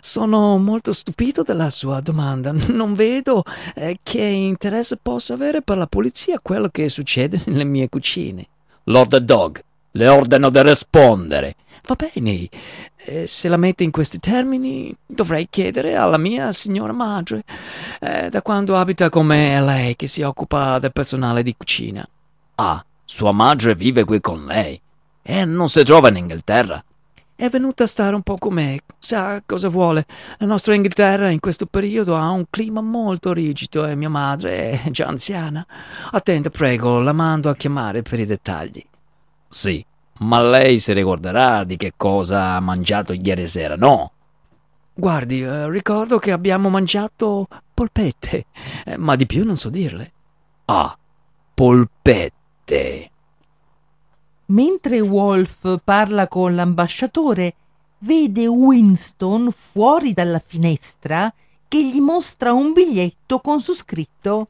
Sono 0.00 0.56
molto 0.56 0.92
stupito 0.92 1.42
della 1.42 1.68
sua 1.68 2.00
domanda. 2.00 2.52
Non 2.52 2.94
vedo 2.94 3.42
eh, 3.74 3.98
che 4.02 4.22
interesse 4.22 4.98
possa 5.00 5.34
avere 5.34 5.62
per 5.62 5.76
la 5.76 5.86
polizia 5.86 6.40
quello 6.40 6.68
che 6.68 6.88
succede 6.88 7.42
nelle 7.46 7.64
mie 7.64 7.88
cucine. 7.88 8.46
Lord 8.84 9.16
Dog, 9.18 9.60
le 9.98 10.08
ordino 10.08 10.48
di 10.48 10.62
rispondere. 10.62 11.56
Va 11.84 11.96
bene, 11.96 12.48
eh, 12.96 13.26
se 13.26 13.48
la 13.48 13.56
mette 13.56 13.82
in 13.82 13.90
questi 13.90 14.18
termini, 14.18 14.94
dovrei 15.04 15.48
chiedere 15.50 15.96
alla 15.96 16.18
mia 16.18 16.52
signora 16.52 16.92
madre, 16.92 17.42
eh, 18.00 18.28
da 18.28 18.42
quando 18.42 18.76
abita 18.76 19.08
con 19.08 19.26
me 19.26 19.56
è 19.56 19.60
lei 19.60 19.96
che 19.96 20.06
si 20.06 20.22
occupa 20.22 20.78
del 20.78 20.92
personale 20.92 21.42
di 21.42 21.54
cucina. 21.56 22.06
Ah, 22.56 22.84
sua 23.04 23.32
madre 23.32 23.74
vive 23.74 24.04
qui 24.04 24.20
con 24.20 24.44
lei 24.44 24.80
e 25.22 25.44
non 25.44 25.68
si 25.68 25.82
trova 25.82 26.08
in 26.08 26.16
Inghilterra. 26.16 26.82
È 27.34 27.48
venuta 27.48 27.84
a 27.84 27.86
stare 27.86 28.14
un 28.14 28.22
po' 28.22 28.36
con 28.36 28.54
me, 28.54 28.80
sa 28.98 29.42
cosa 29.46 29.68
vuole. 29.68 30.06
La 30.38 30.46
nostra 30.46 30.74
Inghilterra 30.74 31.30
in 31.30 31.40
questo 31.40 31.66
periodo 31.66 32.16
ha 32.16 32.30
un 32.30 32.44
clima 32.50 32.80
molto 32.80 33.32
rigido 33.32 33.86
e 33.86 33.94
mia 33.94 34.08
madre 34.08 34.82
è 34.82 34.90
già 34.90 35.06
anziana. 35.06 35.64
Attenta, 36.10 36.50
prego, 36.50 36.98
la 37.00 37.12
mando 37.12 37.48
a 37.48 37.56
chiamare 37.56 38.02
per 38.02 38.20
i 38.20 38.26
dettagli. 38.26 38.84
Sì, 39.48 39.84
ma 40.18 40.42
lei 40.42 40.78
si 40.78 40.92
ricorderà 40.92 41.64
di 41.64 41.76
che 41.76 41.94
cosa 41.96 42.54
ha 42.54 42.60
mangiato 42.60 43.12
ieri 43.12 43.46
sera, 43.46 43.76
no? 43.76 44.12
Guardi, 44.94 45.42
eh, 45.42 45.70
ricordo 45.70 46.18
che 46.18 46.32
abbiamo 46.32 46.68
mangiato 46.68 47.46
polpette, 47.72 48.46
eh, 48.84 48.96
ma 48.96 49.16
di 49.16 49.26
più 49.26 49.44
non 49.44 49.56
so 49.56 49.70
dirle. 49.70 50.12
Ah, 50.66 50.96
polpette. 51.54 53.10
Mentre 54.46 55.00
Wolf 55.00 55.80
parla 55.84 56.26
con 56.26 56.54
l'ambasciatore, 56.54 57.54
vede 57.98 58.46
Winston 58.46 59.50
fuori 59.50 60.12
dalla 60.12 60.42
finestra 60.44 61.32
che 61.68 61.84
gli 61.84 62.00
mostra 62.00 62.52
un 62.52 62.72
biglietto 62.72 63.40
con 63.40 63.60
su 63.60 63.74
scritto 63.74 64.48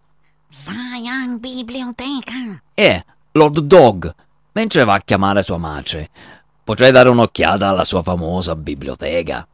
Vai 0.64 1.04
in 1.24 1.38
biblioteca. 1.38 2.62
Eh, 2.74 3.04
Lord 3.32 3.60
Dog, 3.60 4.14
mentre 4.58 4.82
va 4.82 4.94
a 4.94 5.00
chiamare 5.00 5.44
sua 5.44 5.56
madre, 5.56 6.10
potrei 6.64 6.90
dare 6.90 7.08
un'occhiata 7.08 7.68
alla 7.68 7.84
sua 7.84 8.02
famosa 8.02 8.56
biblioteca. 8.56 9.46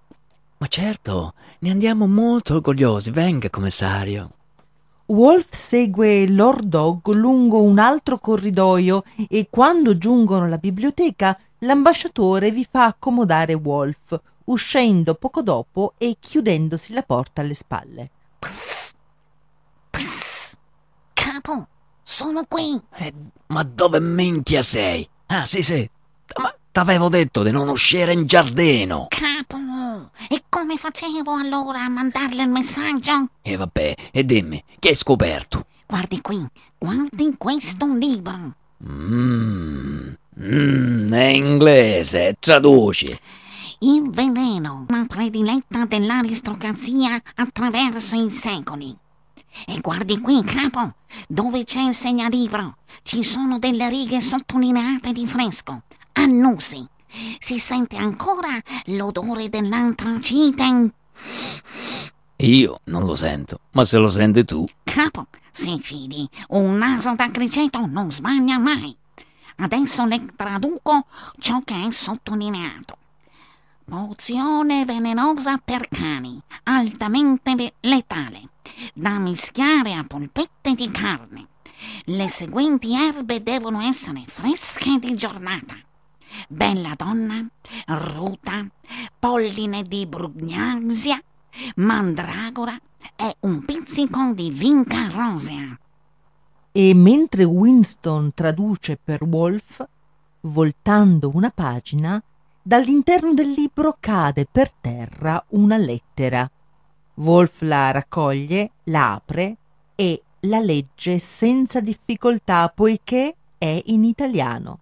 Ma 0.57 0.67
certo, 0.67 1.35
ne 1.59 1.71
andiamo 1.71 2.07
molto 2.07 2.55
orgogliosi. 2.55 3.11
Venga, 3.11 3.51
commissario. 3.51 4.31
Wolf 5.07 5.49
segue 5.51 6.27
Lord 6.27 6.69
Dog 6.69 7.07
lungo 7.09 7.61
un 7.61 7.79
altro 7.79 8.17
corridoio 8.17 9.05
e 9.29 9.49
quando 9.51 9.99
giungono 9.99 10.47
alla 10.47 10.57
biblioteca 10.57 11.39
l'ambasciatore 11.59 12.51
vi 12.51 12.67
fa 12.69 12.87
accomodare 12.87 13.53
Wolf, 13.53 14.19
uscendo 14.45 15.15
poco 15.17 15.43
dopo 15.43 15.93
e 15.99 16.17
chiudendosi 16.19 16.95
la 16.95 17.03
porta 17.03 17.43
alle 17.43 17.53
spalle. 17.53 18.11
Psst, 18.39 18.95
psst, 19.91 20.59
capo, 21.13 21.69
sono 22.05 22.45
qui. 22.47 22.81
Eh, 22.97 23.13
ma 23.49 23.63
dove 23.65 23.99
minchia 23.99 24.63
sei? 24.63 25.09
Ah, 25.27 25.45
sì, 25.45 25.63
sì. 25.63 25.89
Ma 26.41 26.55
t'avevo 26.71 27.09
detto 27.09 27.43
di 27.43 27.51
non 27.51 27.69
uscire 27.69 28.13
in 28.13 28.27
giardino. 28.27 29.07
Capo, 29.09 29.57
e 30.29 30.45
come 30.49 30.77
facevo 30.77 31.33
allora 31.33 31.83
a 31.83 31.89
mandarle 31.89 32.43
il 32.43 32.49
messaggio? 32.49 33.29
E 33.43 33.57
vabbè, 33.57 33.95
e 34.13 34.25
dimmi, 34.25 34.63
che 34.79 34.89
hai 34.89 34.95
scoperto? 34.95 35.67
Guardi 35.87 36.21
qui, 36.21 36.47
guardi 36.79 37.35
questo 37.39 37.87
libro. 37.87 38.55
Mmm, 38.85 40.15
mm, 40.41 41.13
è 41.13 41.27
inglese, 41.27 42.37
traduci. 42.39 43.19
Il 43.81 44.11
veleno, 44.11 44.87
la 44.89 45.05
prediletta 45.07 45.85
dell'aristocrazia 45.85 47.21
attraverso 47.35 48.17
i 48.17 48.31
secoli. 48.31 48.97
E 49.67 49.81
guardi 49.81 50.21
qui, 50.21 50.43
capo, 50.45 50.95
dove 51.29 51.65
c'è 51.65 51.83
il 51.83 51.95
segnalibro. 51.95 52.77
Ci 53.03 53.23
sono 53.23 53.59
delle 53.59 53.89
righe 53.89 54.21
sottolineate 54.21 55.13
di 55.13 55.27
fresco. 55.27 55.83
Annusi. 56.13 56.87
Si 57.39 57.59
sente 57.59 57.97
ancora 57.97 58.61
l'odore 58.87 59.49
dell'antracite? 59.49 60.93
Io 62.39 62.81
non 62.85 63.05
lo 63.05 63.15
sento, 63.15 63.61
ma 63.73 63.85
se 63.85 63.99
lo 63.99 64.09
senti 64.09 64.45
tu. 64.45 64.65
Capo, 64.83 65.27
si 65.51 65.79
fidi, 65.81 66.29
un 66.49 66.77
naso 66.77 67.15
da 67.15 67.31
criceto 67.31 67.87
non 67.87 68.11
sbaglia 68.11 68.59
mai. 68.59 68.95
Adesso 69.57 70.05
le 70.07 70.27
traduco 70.35 71.07
ciò 71.39 71.61
che 71.65 71.87
è 71.87 71.91
sottolineato. 71.93 72.99
Pozione 73.85 74.85
velenosa 74.85 75.59
per 75.59 75.89
cani, 75.89 76.41
altamente 76.65 77.75
letale, 77.81 78.51
da 78.95 79.19
mischiare 79.19 79.95
a 79.95 80.05
polpette 80.05 80.75
di 80.75 80.91
carne. 80.91 81.49
Le 82.05 82.29
seguenti 82.29 82.95
erbe 82.95 83.43
devono 83.43 83.81
essere 83.81 84.23
fresche 84.27 84.99
di 84.99 85.15
giornata 85.15 85.77
bella 86.49 86.95
donna, 86.97 87.47
ruta, 87.87 88.67
polline 89.19 89.83
di 89.83 90.07
brugnasia, 90.07 91.21
mandragora 91.77 92.77
e 93.17 93.37
un 93.41 93.65
pizzico 93.65 94.33
di 94.33 94.51
vinca 94.51 95.09
rosea. 95.11 95.79
E 96.73 96.95
mentre 96.95 97.45
Winston 97.45 98.33
traduce 98.35 98.99
per 99.03 99.23
Wolf, 99.23 99.87
voltando 100.41 101.31
una 101.33 101.51
pagina, 101.51 102.23
dall'interno 102.67 103.35
del 103.35 103.51
libro 103.51 103.99
cade 104.01 104.47
per 104.51 104.73
terra 104.73 105.45
una 105.49 105.77
lettera. 105.77 106.51
Wolf 107.17 107.61
la 107.61 107.91
raccoglie, 107.91 108.71
la 108.85 109.13
apre 109.13 109.57
e 109.95 110.23
la 110.41 110.61
legge 110.61 111.19
senza 111.19 111.81
difficoltà 111.81 112.73
poiché 112.75 113.35
è 113.59 113.83
in 113.87 114.05
italiano. 114.05 114.79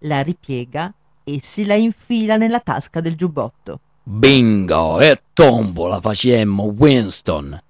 La 0.00 0.22
ripiega 0.22 0.92
e 1.22 1.40
si 1.42 1.66
la 1.66 1.74
infila 1.74 2.36
nella 2.36 2.60
tasca 2.60 3.00
del 3.00 3.16
giubbotto. 3.16 3.80
Bingo! 4.02 4.98
E 5.00 5.20
tombola 5.34 6.00
facemmo, 6.00 6.64
Winston! 6.76 7.62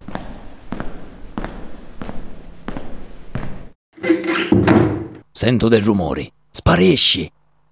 Sento 5.32 5.68
dei 5.68 5.80
rumori. 5.80 6.32
Sparisci! 6.50 7.30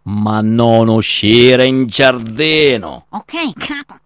Ma 0.08 0.40
non 0.40 0.88
uscire 0.88 1.66
in 1.66 1.84
giardino! 1.84 3.04
Ok, 3.10 3.52
capo. 3.52 3.98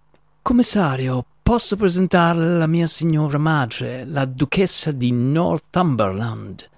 Commissario, 0.42 1.24
posso 1.40 1.76
presentarle 1.76 2.58
la 2.58 2.66
mia 2.66 2.88
signora 2.88 3.38
madre, 3.38 4.04
la 4.04 4.24
duchessa 4.24 4.90
di 4.90 5.12
Northumberland? 5.12 6.68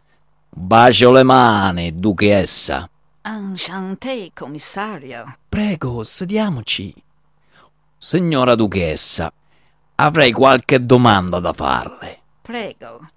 Bacio 0.50 1.10
le 1.10 1.22
mani, 1.22 1.98
duchessa. 1.98 2.86
Enchanté, 3.22 4.30
commissario. 4.34 5.36
Prego, 5.48 6.04
sediamoci. 6.04 6.94
Signora 7.96 8.54
duchessa, 8.54 9.32
avrei 9.94 10.32
qualche 10.32 10.84
domanda 10.84 11.40
da 11.40 11.54
farle. 11.54 12.20
Prego. 12.42 13.08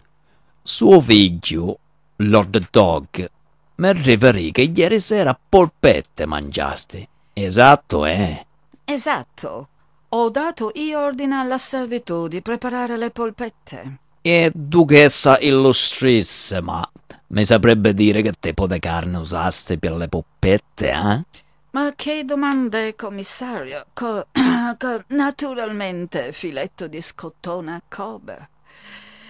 Suo 0.61 1.01
figlio, 1.01 1.79
Lord 2.15 2.69
Dog, 2.71 3.29
mi 3.77 3.93
riferì 3.93 4.51
che 4.51 4.71
ieri 4.73 4.99
sera 4.99 5.37
polpette 5.37 6.25
mangiaste. 6.25 7.07
Esatto, 7.33 8.05
eh? 8.05 8.45
Esatto. 8.85 9.67
Ho 10.09 10.29
dato 10.29 10.71
io 10.75 10.99
ordine 10.99 11.35
alla 11.35 11.57
servitù 11.57 12.27
di 12.27 12.41
preparare 12.41 12.97
le 12.97 13.11
polpette. 13.11 13.97
E 14.21 14.51
duchessa 14.53 15.37
illustrissima, 15.39 16.89
mi 17.27 17.45
saprebbe 17.45 17.93
dire 17.93 18.21
che 18.21 18.33
tipo 18.39 18.65
di 18.67 18.79
carne 18.79 19.17
usaste 19.17 19.77
per 19.77 19.95
le 19.95 20.07
polpette, 20.07 20.89
eh? 20.89 21.23
Ma 21.71 21.93
che 21.95 22.23
domande, 22.25 22.95
commissario? 22.95 23.85
Co- 23.93 24.25
co- 24.79 25.03
naturalmente 25.09 26.31
filetto 26.31 26.87
di 26.87 27.01
scottona 27.01 27.79
Kobe. 27.87 28.49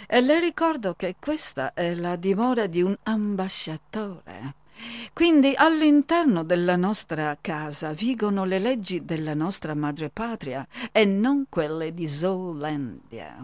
E 0.09 0.21
le 0.21 0.39
ricordo 0.39 0.93
che 0.93 1.15
questa 1.19 1.73
è 1.73 1.93
la 1.93 2.15
dimora 2.15 2.65
di 2.65 2.81
un 2.81 2.95
ambasciatore. 3.03 4.55
Quindi 5.11 5.53
all'interno 5.55 6.43
della 6.43 6.75
nostra 6.75 7.37
casa 7.41 7.91
vigono 7.91 8.45
le 8.45 8.59
leggi 8.59 9.03
della 9.03 9.33
nostra 9.33 9.73
madrepatria 9.73 10.65
e 10.91 11.03
non 11.03 11.47
quelle 11.49 11.93
di 11.93 12.07
Zoolandia. 12.07 13.43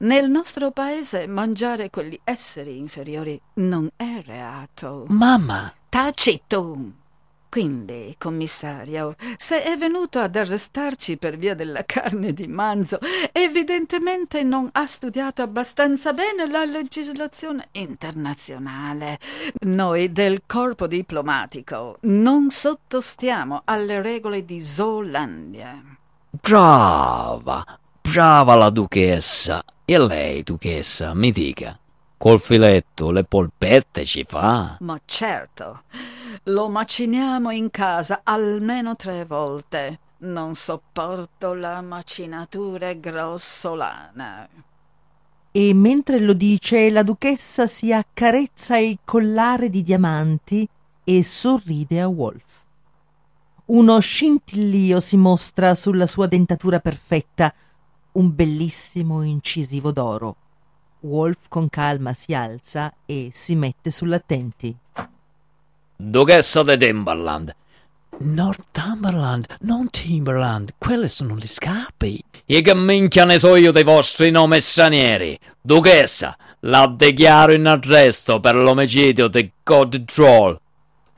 Nel 0.00 0.30
nostro 0.30 0.70
paese 0.70 1.26
mangiare 1.26 1.90
quegli 1.90 2.18
esseri 2.22 2.78
inferiori 2.78 3.40
non 3.54 3.90
è 3.96 4.22
reato. 4.24 5.06
Mamma! 5.08 5.72
Taci 5.88 6.42
tu! 6.46 7.02
Quindi, 7.54 8.16
commissario, 8.18 9.14
se 9.36 9.62
è 9.62 9.76
venuto 9.76 10.18
ad 10.18 10.34
arrestarci 10.34 11.18
per 11.18 11.36
via 11.36 11.54
della 11.54 11.84
carne 11.86 12.32
di 12.32 12.48
manzo, 12.48 12.98
evidentemente 13.30 14.42
non 14.42 14.68
ha 14.72 14.88
studiato 14.88 15.40
abbastanza 15.42 16.12
bene 16.12 16.50
la 16.50 16.64
legislazione 16.64 17.68
internazionale. 17.70 19.20
Noi 19.66 20.10
del 20.10 20.42
corpo 20.46 20.88
diplomatico 20.88 21.98
non 22.00 22.50
sottostiamo 22.50 23.62
alle 23.66 24.02
regole 24.02 24.44
di 24.44 24.60
Zoolandia. 24.60 25.80
Brava! 26.30 27.64
Brava 28.00 28.56
la 28.56 28.70
duchessa! 28.70 29.62
E 29.84 29.96
lei, 29.96 30.42
duchessa, 30.42 31.14
mi 31.14 31.30
dica, 31.30 31.78
col 32.16 32.40
filetto 32.40 33.12
le 33.12 33.22
polpette 33.22 34.04
ci 34.04 34.24
fa? 34.26 34.76
Ma 34.80 35.00
certo, 35.04 35.82
lo 36.44 36.68
maciniamo 36.68 37.50
in 37.50 37.70
casa 37.70 38.20
almeno 38.22 38.96
tre 38.96 39.24
volte. 39.24 39.98
Non 40.18 40.54
sopporto 40.54 41.54
la 41.54 41.80
macinatura 41.80 42.92
grossolana. 42.94 44.48
E 45.52 45.74
mentre 45.74 46.18
lo 46.18 46.32
dice, 46.32 46.90
la 46.90 47.02
duchessa 47.02 47.66
si 47.66 47.92
accarezza 47.92 48.76
il 48.76 48.98
collare 49.04 49.70
di 49.70 49.82
diamanti 49.82 50.68
e 51.04 51.22
sorride 51.22 52.00
a 52.00 52.08
Wolf. 52.08 52.62
Uno 53.66 53.98
scintillio 53.98 55.00
si 55.00 55.16
mostra 55.16 55.74
sulla 55.74 56.06
sua 56.06 56.26
dentatura 56.26 56.80
perfetta, 56.80 57.54
un 58.12 58.34
bellissimo 58.34 59.22
incisivo 59.22 59.92
d'oro. 59.92 60.36
Wolf 61.00 61.48
con 61.48 61.68
calma 61.68 62.12
si 62.14 62.34
alza 62.34 62.92
e 63.06 63.30
si 63.32 63.54
mette 63.56 63.90
sull'attenti. 63.90 64.76
Duchessa 65.96 66.62
di 66.62 66.76
Timberland. 66.76 67.54
Northumberland, 68.18 69.46
non 69.60 69.90
Timberland, 69.90 70.74
quelle 70.78 71.08
sono 71.08 71.34
le 71.34 71.46
scarpe. 71.46 72.18
E 72.46 72.60
che 72.62 72.74
minchia 72.74 73.24
ne 73.24 73.38
so 73.38 73.56
io 73.56 73.72
dei 73.72 73.84
vostri 73.84 74.30
nomi 74.30 74.60
stranieri? 74.60 75.38
Duchessa, 75.60 76.36
la 76.60 76.86
dichiaro 76.86 77.52
in 77.52 77.66
arresto 77.66 78.40
per 78.40 78.54
l'omicidio 78.54 79.28
di 79.28 79.50
God 79.62 80.04
Troll. 80.04 80.60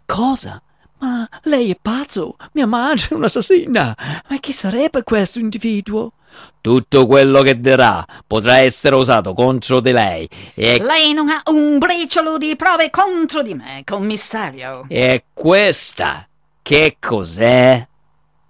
Cosa? 0.04 0.60
Ma 0.98 1.28
lei 1.42 1.70
è 1.72 1.78
pazzo? 1.80 2.36
Mia 2.52 2.66
madre 2.66 3.08
è 3.10 3.14
un'assassina. 3.14 3.96
Ma 4.28 4.38
chi 4.38 4.52
sarebbe 4.52 5.02
questo 5.02 5.38
individuo? 5.38 6.12
Tutto 6.60 7.06
quello 7.06 7.42
che 7.42 7.60
dirà 7.60 8.04
potrà 8.26 8.58
essere 8.58 8.96
usato 8.96 9.34
contro 9.34 9.80
di 9.80 9.92
lei 9.92 10.28
e, 10.54 10.78
Lei 10.82 11.12
non 11.12 11.28
ha 11.28 11.40
un 11.50 11.78
briciolo 11.78 12.38
di 12.38 12.56
prove 12.56 12.90
contro 12.90 13.42
di 13.42 13.54
me, 13.54 13.82
commissario. 13.84 14.84
e 14.88 15.26
questa 15.32 16.26
che 16.62 16.96
cos'è? 16.98 17.86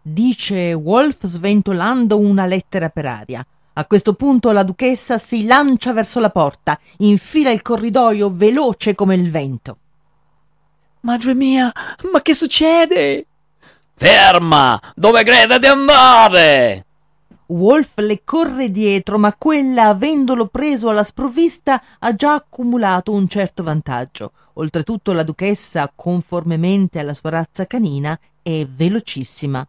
Dice 0.01 0.73
Wolf 0.73 1.27
sventolando 1.27 2.19
una 2.19 2.47
lettera 2.47 2.89
per 2.89 3.05
aria. 3.07 3.47
A 3.75 3.85
questo 3.85 4.15
punto 4.15 4.53
la 4.53 4.63
duchessa 4.63 5.19
si 5.19 5.45
lancia 5.45 5.93
verso 5.93 6.19
la 6.19 6.31
porta, 6.31 6.79
infila 6.99 7.51
il 7.51 7.61
corridoio 7.61 8.31
veloce 8.33 8.95
come 8.95 9.17
il 9.17 9.31
vento. 9.31 9.77
Madre 11.01 11.35
mia, 11.35 11.71
ma 12.11 12.23
che 12.23 12.33
succede? 12.33 13.27
Ferma! 13.95 14.81
Dove 14.95 15.23
crede 15.23 15.59
di 15.59 15.67
andare? 15.67 16.86
Wolf 17.49 17.99
le 17.99 18.23
corre 18.25 18.73
dietro, 18.73 19.19
ma 19.19 19.33
quella, 19.33 19.89
avendolo 19.89 20.47
preso 20.47 20.89
alla 20.89 21.05
sprovvista, 21.05 21.81
ha 22.01 22.15
già 22.15 22.35
accumulato 22.35 23.13
un 23.13 23.29
certo 23.29 23.63
vantaggio. 23.63 24.33
Oltretutto 24.55 25.13
la 25.13 25.23
duchessa, 25.23 25.93
conformemente 25.95 26.99
alla 26.99 27.15
sua 27.15 27.31
razza 27.31 27.67
canina, 27.67 28.19
è 28.43 28.67
velocissima. 28.67 29.65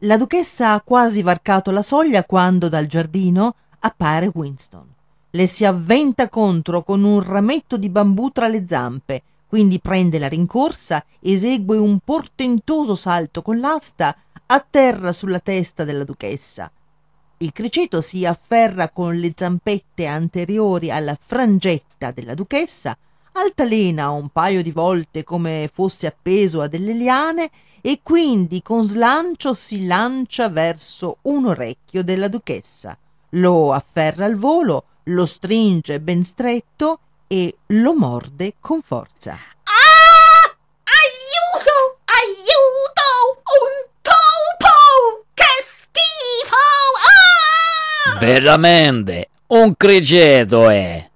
La 0.00 0.16
duchessa 0.16 0.72
ha 0.72 0.80
quasi 0.80 1.20
varcato 1.20 1.70
la 1.70 1.82
soglia 1.82 2.24
quando 2.24 2.68
dal 2.68 2.86
giardino 2.86 3.54
appare 3.80 4.30
Winston. 4.32 4.86
Le 5.30 5.46
si 5.46 5.66
avventa 5.66 6.30
contro 6.30 6.82
con 6.82 7.04
un 7.04 7.22
rametto 7.22 7.76
di 7.76 7.90
bambù 7.90 8.30
tra 8.30 8.48
le 8.48 8.66
zampe, 8.66 9.22
quindi 9.46 9.80
prende 9.80 10.18
la 10.18 10.28
rincorsa, 10.28 11.04
esegue 11.20 11.76
un 11.76 11.98
portentoso 11.98 12.94
salto 12.94 13.42
con 13.42 13.58
l'asta, 13.58 14.16
atterra 14.46 15.12
sulla 15.12 15.40
testa 15.40 15.84
della 15.84 16.04
duchessa. 16.04 16.70
Il 17.38 17.52
criceto 17.52 18.00
si 18.00 18.24
afferra 18.24 18.88
con 18.88 19.16
le 19.16 19.32
zampette 19.36 20.06
anteriori 20.06 20.90
alla 20.90 21.16
frangetta 21.18 22.10
della 22.10 22.34
duchessa, 22.34 22.96
altalena 23.32 24.10
un 24.10 24.30
paio 24.30 24.62
di 24.62 24.72
volte 24.72 25.22
come 25.22 25.70
fosse 25.72 26.06
appeso 26.06 26.62
a 26.62 26.66
delle 26.66 26.94
liane 26.94 27.50
e 27.82 28.00
quindi 28.02 28.62
con 28.62 28.84
slancio 28.84 29.52
si 29.52 29.86
lancia 29.86 30.48
verso 30.48 31.18
un 31.22 31.46
orecchio 31.46 32.02
della 32.02 32.28
duchessa. 32.28 32.96
Lo 33.30 33.72
afferra 33.72 34.24
al 34.24 34.36
volo, 34.36 34.84
lo 35.04 35.26
stringe 35.26 36.00
ben 36.00 36.24
stretto 36.24 37.00
e 37.26 37.54
lo 37.66 37.94
morde 37.94 38.54
con 38.60 38.80
forza. 38.80 39.32
Ah! 39.32 40.56
Aiuto! 40.84 41.98
Aiuto! 42.06 43.42
Un 43.60 43.90
topo! 44.00 45.26
Che 45.34 45.44
schifo! 45.62 46.56
Ah! 47.04 48.05
Veramente, 48.18 49.28
un 49.48 49.74
criceto 49.76 50.68
è. 50.68 51.08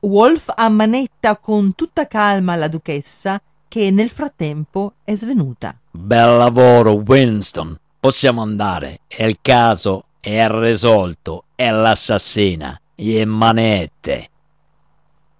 Wolf 0.00 0.52
ammanetta 0.54 1.36
con 1.36 1.74
tutta 1.74 2.06
calma 2.06 2.54
la 2.54 2.68
duchessa 2.68 3.40
che 3.66 3.90
nel 3.90 4.10
frattempo 4.10 4.94
è 5.02 5.16
svenuta. 5.16 5.76
Bel 5.90 6.36
lavoro, 6.36 6.92
Winston. 6.92 7.76
Possiamo 7.98 8.42
andare. 8.42 9.00
Il 9.18 9.38
caso 9.42 10.04
è 10.20 10.46
risolto. 10.48 11.44
È 11.54 11.68
l'assassina. 11.70 12.80
E 12.94 13.24
manette. 13.24 14.30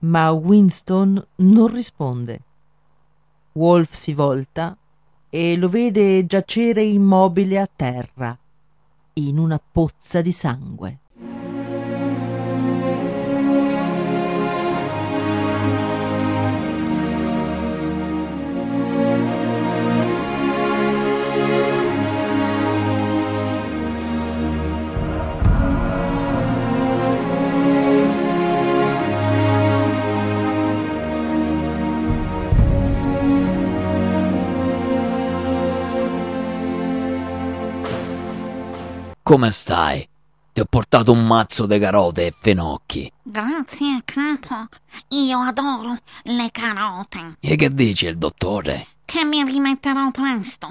Ma 0.00 0.30
Winston 0.32 1.24
non 1.36 1.72
risponde. 1.72 2.40
Wolf 3.52 3.92
si 3.92 4.12
volta 4.12 4.76
e 5.30 5.56
lo 5.56 5.68
vede 5.68 6.26
giacere 6.26 6.82
immobile 6.82 7.58
a 7.58 7.68
terra, 7.74 8.36
in 9.18 9.38
una 9.38 9.58
pozza 9.58 10.20
di 10.20 10.32
sangue. 10.32 11.00
Come 39.26 39.50
stai? 39.50 40.08
Ti 40.52 40.60
ho 40.60 40.66
portato 40.66 41.10
un 41.10 41.26
mazzo 41.26 41.66
di 41.66 41.80
carote 41.80 42.26
e 42.26 42.34
fenocchi. 42.40 43.12
Grazie, 43.24 44.02
capo. 44.04 44.68
Io 45.08 45.40
adoro 45.40 45.96
le 46.22 46.48
carote. 46.52 47.36
E 47.40 47.56
che 47.56 47.74
dice 47.74 48.06
il 48.06 48.18
dottore? 48.18 48.86
Che 49.04 49.24
mi 49.24 49.42
rimetterò 49.42 50.12
presto. 50.12 50.68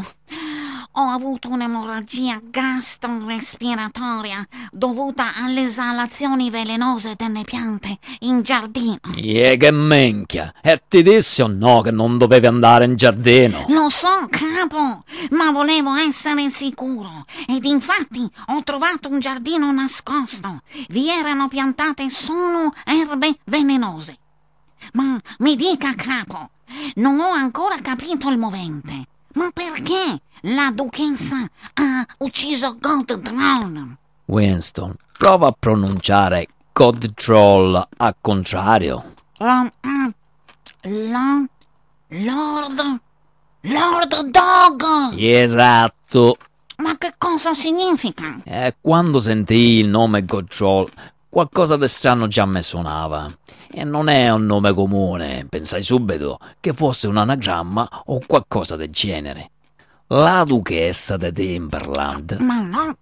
Ho 0.97 1.09
avuto 1.09 1.49
un'emorragia 1.49 2.39
gastrorespiratoria 2.41 4.47
dovuta 4.71 5.35
alle 5.35 5.63
esalazioni 5.63 6.49
velenose 6.49 7.15
delle 7.17 7.43
piante 7.43 7.97
in 8.19 8.41
giardino. 8.43 9.01
E 9.13 9.57
che 9.59 9.71
menchia! 9.71 10.53
E 10.61 10.81
ti 10.87 11.01
dissi 11.01 11.41
o 11.41 11.47
no 11.47 11.81
che 11.81 11.91
non 11.91 12.17
dovevi 12.17 12.45
andare 12.45 12.85
in 12.85 12.95
giardino? 12.95 13.65
Lo 13.67 13.89
so, 13.89 14.29
capo, 14.29 15.03
ma 15.31 15.51
volevo 15.51 15.93
essere 15.95 16.49
sicuro. 16.49 17.25
Ed 17.45 17.65
infatti 17.65 18.25
ho 18.47 18.63
trovato 18.63 19.09
un 19.09 19.19
giardino 19.19 19.69
nascosto. 19.73 20.61
Vi 20.87 21.09
erano 21.09 21.49
piantate 21.49 22.09
solo 22.09 22.71
erbe 22.85 23.39
velenose. 23.43 24.17
Ma 24.93 25.19
mi 25.39 25.57
dica, 25.57 25.93
capo, 25.93 26.51
non 26.95 27.19
ho 27.19 27.31
ancora 27.31 27.81
capito 27.81 28.29
il 28.29 28.37
movente. 28.37 29.07
Ma 29.35 29.51
perché 29.53 30.21
la 30.45 30.71
duchessa 30.71 31.47
ha 31.73 32.05
ucciso 32.19 32.77
Godroll? 32.79 33.95
Winston, 34.25 34.95
prova 35.17 35.47
a 35.47 35.55
pronunciare 35.57 36.47
Godroll 36.71 37.87
a 37.97 38.15
contrario. 38.19 39.13
La, 39.37 39.71
la, 40.81 41.45
Lord, 42.09 42.99
Lord 43.61 44.29
Dog! 44.29 45.17
Esatto. 45.17 46.37
Ma 46.77 46.97
che 46.97 47.15
cosa 47.17 47.53
significa? 47.53 48.41
E 48.43 48.75
quando 48.79 49.19
sentii 49.19 49.79
il 49.79 49.87
nome 49.87 50.25
Godroll, 50.25 50.89
qualcosa 51.29 51.75
di 51.75 51.87
strano 51.87 52.27
già 52.27 52.45
mi 52.45 52.61
suonava. 52.61 53.31
E 53.71 53.83
non 53.83 54.09
è 54.09 54.29
un 54.29 54.45
nome 54.45 54.73
comune, 54.73 55.47
pensai 55.49 55.81
subito 55.81 56.39
che 56.59 56.73
fosse 56.73 57.07
un 57.07 57.17
anagramma 57.17 58.03
o 58.05 58.21
qualcosa 58.25 58.75
del 58.75 58.91
genere. 58.91 59.51
La 60.09 60.43
duchessa 60.45 61.17
di 61.17 61.31
Timberland. 61.33 62.37
Ma 62.39 62.61
no, 62.61 62.95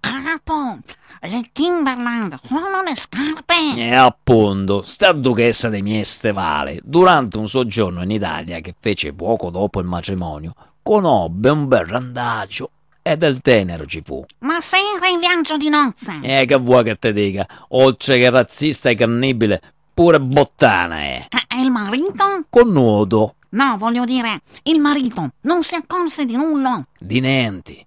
capo, 0.00 0.78
le 1.20 1.44
Timberland 1.52 2.36
sono 2.42 2.82
le 2.82 2.96
scarpe. 2.96 3.76
E 3.76 3.94
appunto, 3.94 4.82
sta 4.82 5.12
duchessa 5.12 5.68
dei 5.68 5.82
miei 5.82 6.02
stevali, 6.02 6.80
durante 6.82 7.38
un 7.38 7.46
soggiorno 7.46 8.02
in 8.02 8.10
Italia 8.10 8.58
che 8.58 8.74
fece 8.80 9.12
poco 9.12 9.50
dopo 9.50 9.78
il 9.78 9.86
matrimonio, 9.86 10.52
conobbe 10.82 11.48
un 11.50 11.68
bel 11.68 11.86
randagio 11.86 12.70
e 13.02 13.16
del 13.16 13.40
tenero 13.40 13.86
ci 13.86 14.02
fu. 14.04 14.24
Ma 14.40 14.60
se 14.60 14.78
era 14.96 15.06
in 15.06 15.20
viaggio 15.20 15.56
di 15.56 15.68
nozze. 15.68 16.18
E 16.22 16.44
che 16.44 16.56
vuoi 16.56 16.82
che 16.82 16.96
te 16.96 17.12
dica? 17.12 17.46
Oltre 17.68 18.18
che 18.18 18.30
razzista 18.30 18.90
e 18.90 18.96
cannibile, 18.96 19.62
pure 19.94 20.20
bottana 20.20 20.96
è. 20.96 21.28
E 21.54 21.60
il 21.60 21.70
marito? 21.70 22.46
Con 22.50 22.72
nudo. 22.72 23.36
No, 23.56 23.76
voglio 23.78 24.04
dire, 24.04 24.42
il 24.64 24.78
marito 24.78 25.30
non 25.42 25.62
si 25.62 25.76
accorse 25.76 26.26
di 26.26 26.36
nulla. 26.36 26.86
Di 26.98 27.20
niente. 27.20 27.86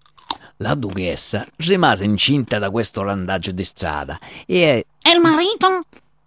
La 0.58 0.74
duchessa 0.74 1.46
rimase 1.58 2.06
incinta 2.06 2.58
da 2.58 2.72
questo 2.72 3.04
randaggio 3.04 3.52
di 3.52 3.64
strada 3.64 4.18
e... 4.48 4.88
E 5.00 5.12
il 5.12 5.22
marito? 5.22 5.82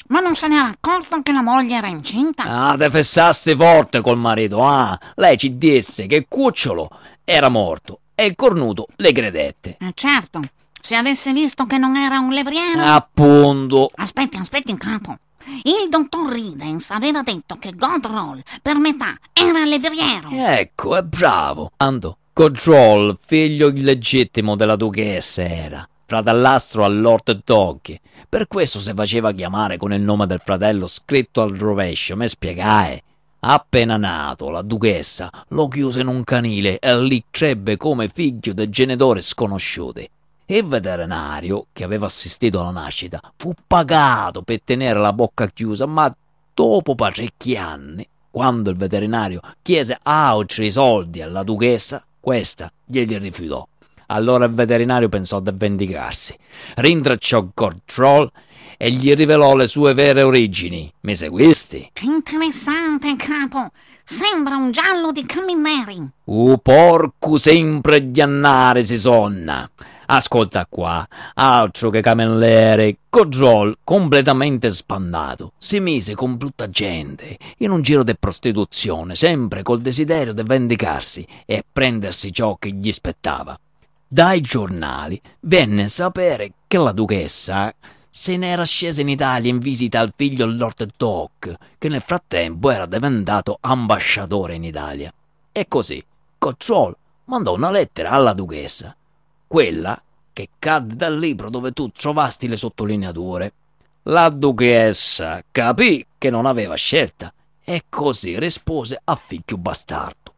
Ma 0.06 0.20
non 0.20 0.36
se 0.36 0.46
ne 0.46 0.54
era 0.54 0.68
accorto 0.68 1.20
che 1.22 1.32
la 1.32 1.42
moglie 1.42 1.74
era 1.74 1.88
incinta? 1.88 2.44
Ah, 2.44 2.76
te 2.76 2.88
fessasti 2.88 3.56
forte 3.56 4.00
col 4.00 4.16
marito, 4.16 4.64
ah! 4.64 4.96
Lei 5.16 5.36
ci 5.36 5.58
disse 5.58 6.06
che 6.06 6.14
il 6.14 6.26
cucciolo 6.28 6.88
era 7.24 7.48
morto 7.48 7.98
e 8.14 8.26
il 8.26 8.36
cornuto 8.36 8.86
le 8.96 9.10
credette. 9.10 9.76
Eh, 9.80 9.90
certo, 9.94 10.40
se 10.80 10.94
avesse 10.94 11.32
visto 11.32 11.64
che 11.64 11.78
non 11.78 11.96
era 11.96 12.20
un 12.20 12.30
levriero... 12.30 12.80
Appunto. 12.84 13.90
Aspetti, 13.96 14.36
aspetti 14.36 14.70
in 14.70 14.78
capo. 14.78 15.18
Il 15.64 15.88
dottor 15.88 16.32
Ridens 16.32 16.90
aveva 16.90 17.22
detto 17.22 17.56
che 17.56 17.72
Godroll 17.74 18.42
per 18.60 18.76
metà 18.78 19.16
era 19.32 19.64
levriero. 19.64 20.30
Ecco, 20.30 20.96
è 20.96 21.02
bravo. 21.02 21.70
Ando. 21.78 22.16
Godroll, 22.34 23.18
figlio 23.20 23.68
illegittimo 23.68 24.56
della 24.56 24.76
duchessa 24.76 25.42
era, 25.42 25.86
fratellastro 26.06 26.82
al 26.82 26.98
Lord 26.98 27.42
Dog. 27.44 27.98
Per 28.26 28.48
questo 28.48 28.80
si 28.80 28.92
faceva 28.94 29.32
chiamare 29.32 29.76
con 29.76 29.92
il 29.92 30.00
nome 30.00 30.26
del 30.26 30.40
fratello 30.42 30.86
scritto 30.86 31.42
al 31.42 31.50
rovescio, 31.50 32.16
mi 32.16 32.26
spiegai. 32.26 33.02
Appena 33.40 33.98
nato, 33.98 34.48
la 34.48 34.62
duchessa 34.62 35.28
lo 35.48 35.68
chiuse 35.68 36.00
in 36.00 36.06
un 36.06 36.24
canile 36.24 36.78
e 36.78 36.98
lì 37.02 37.24
crebbe 37.28 37.76
come 37.76 38.08
figlio 38.08 38.54
dei 38.54 38.70
genitori 38.70 39.20
sconosciuti. 39.20 40.08
Il 40.52 40.66
veterinario 40.66 41.68
che 41.72 41.82
aveva 41.82 42.04
assistito 42.04 42.60
alla 42.60 42.72
nascita 42.72 43.18
fu 43.38 43.54
pagato 43.66 44.42
per 44.42 44.60
tenere 44.62 44.98
la 44.98 45.14
bocca 45.14 45.46
chiusa, 45.46 45.86
ma 45.86 46.14
dopo 46.52 46.94
parecchi 46.94 47.56
anni, 47.56 48.06
quando 48.30 48.68
il 48.68 48.76
veterinario 48.76 49.40
chiese 49.62 49.96
altri 50.02 50.70
soldi 50.70 51.22
alla 51.22 51.42
duchessa, 51.42 52.04
questa 52.20 52.70
glieli 52.84 53.16
rifiutò. 53.16 53.66
Allora 54.08 54.44
il 54.44 54.52
veterinario 54.52 55.08
pensò 55.08 55.40
di 55.40 55.52
vendicarsi. 55.54 56.36
Rintracciò 56.74 57.46
Godroll 57.54 58.30
e 58.76 58.90
gli 58.90 59.14
rivelò 59.14 59.56
le 59.56 59.66
sue 59.66 59.94
vere 59.94 60.20
origini. 60.20 60.92
Mi 61.00 61.16
seguisti? 61.16 61.88
Che 61.94 62.04
interessante, 62.04 63.16
capo. 63.16 63.70
Sembra 64.04 64.56
un 64.56 64.70
giallo 64.70 65.12
di 65.12 65.24
cammineri. 65.24 66.10
Uh, 66.24 66.58
porco 66.60 67.38
sempre 67.38 68.04
gli 68.04 68.20
annari 68.20 68.84
si 68.84 68.98
sonna. 68.98 69.70
Ascolta 70.14 70.66
qua, 70.68 71.08
altro 71.32 71.88
che 71.88 72.02
cammelleri, 72.02 72.98
Godroll, 73.08 73.78
completamente 73.82 74.70
spandato, 74.70 75.52
si 75.56 75.80
mise 75.80 76.14
con 76.14 76.36
brutta 76.36 76.68
gente, 76.68 77.38
in 77.58 77.70
un 77.70 77.80
giro 77.80 78.02
di 78.02 78.14
prostituzione, 78.14 79.14
sempre 79.14 79.62
col 79.62 79.80
desiderio 79.80 80.34
di 80.34 80.42
vendicarsi 80.42 81.26
e 81.46 81.64
prendersi 81.72 82.30
ciò 82.30 82.56
che 82.56 82.72
gli 82.72 82.92
spettava. 82.92 83.58
Dai 84.06 84.42
giornali 84.42 85.18
venne 85.40 85.84
a 85.84 85.88
sapere 85.88 86.52
che 86.66 86.76
la 86.76 86.92
duchessa 86.92 87.74
se 88.10 88.36
n'era 88.36 88.64
scesa 88.64 89.00
in 89.00 89.08
Italia 89.08 89.48
in 89.48 89.60
visita 89.60 90.00
al 90.00 90.12
figlio 90.14 90.44
Lord 90.44 90.90
Doc, 90.94 91.54
che 91.78 91.88
nel 91.88 92.02
frattempo 92.02 92.70
era 92.70 92.84
diventato 92.84 93.56
ambasciatore 93.58 94.56
in 94.56 94.64
Italia. 94.64 95.10
E 95.50 95.66
così 95.68 96.04
Cocciol 96.36 96.94
mandò 97.24 97.54
una 97.54 97.70
lettera 97.70 98.10
alla 98.10 98.34
duchessa, 98.34 98.94
quella 99.52 100.02
che 100.32 100.48
cadde 100.58 100.96
dal 100.96 101.18
libro 101.18 101.50
dove 101.50 101.72
tu 101.72 101.90
trovasti 101.90 102.48
le 102.48 102.56
sottolineature. 102.56 103.52
La 104.04 104.30
duchessa 104.30 105.44
capì 105.50 106.06
che 106.16 106.30
non 106.30 106.46
aveva 106.46 106.74
scelta 106.74 107.30
e 107.62 107.84
così 107.90 108.38
rispose 108.38 108.98
a 109.04 109.14
figlio 109.14 109.58
bastardo. 109.58 110.31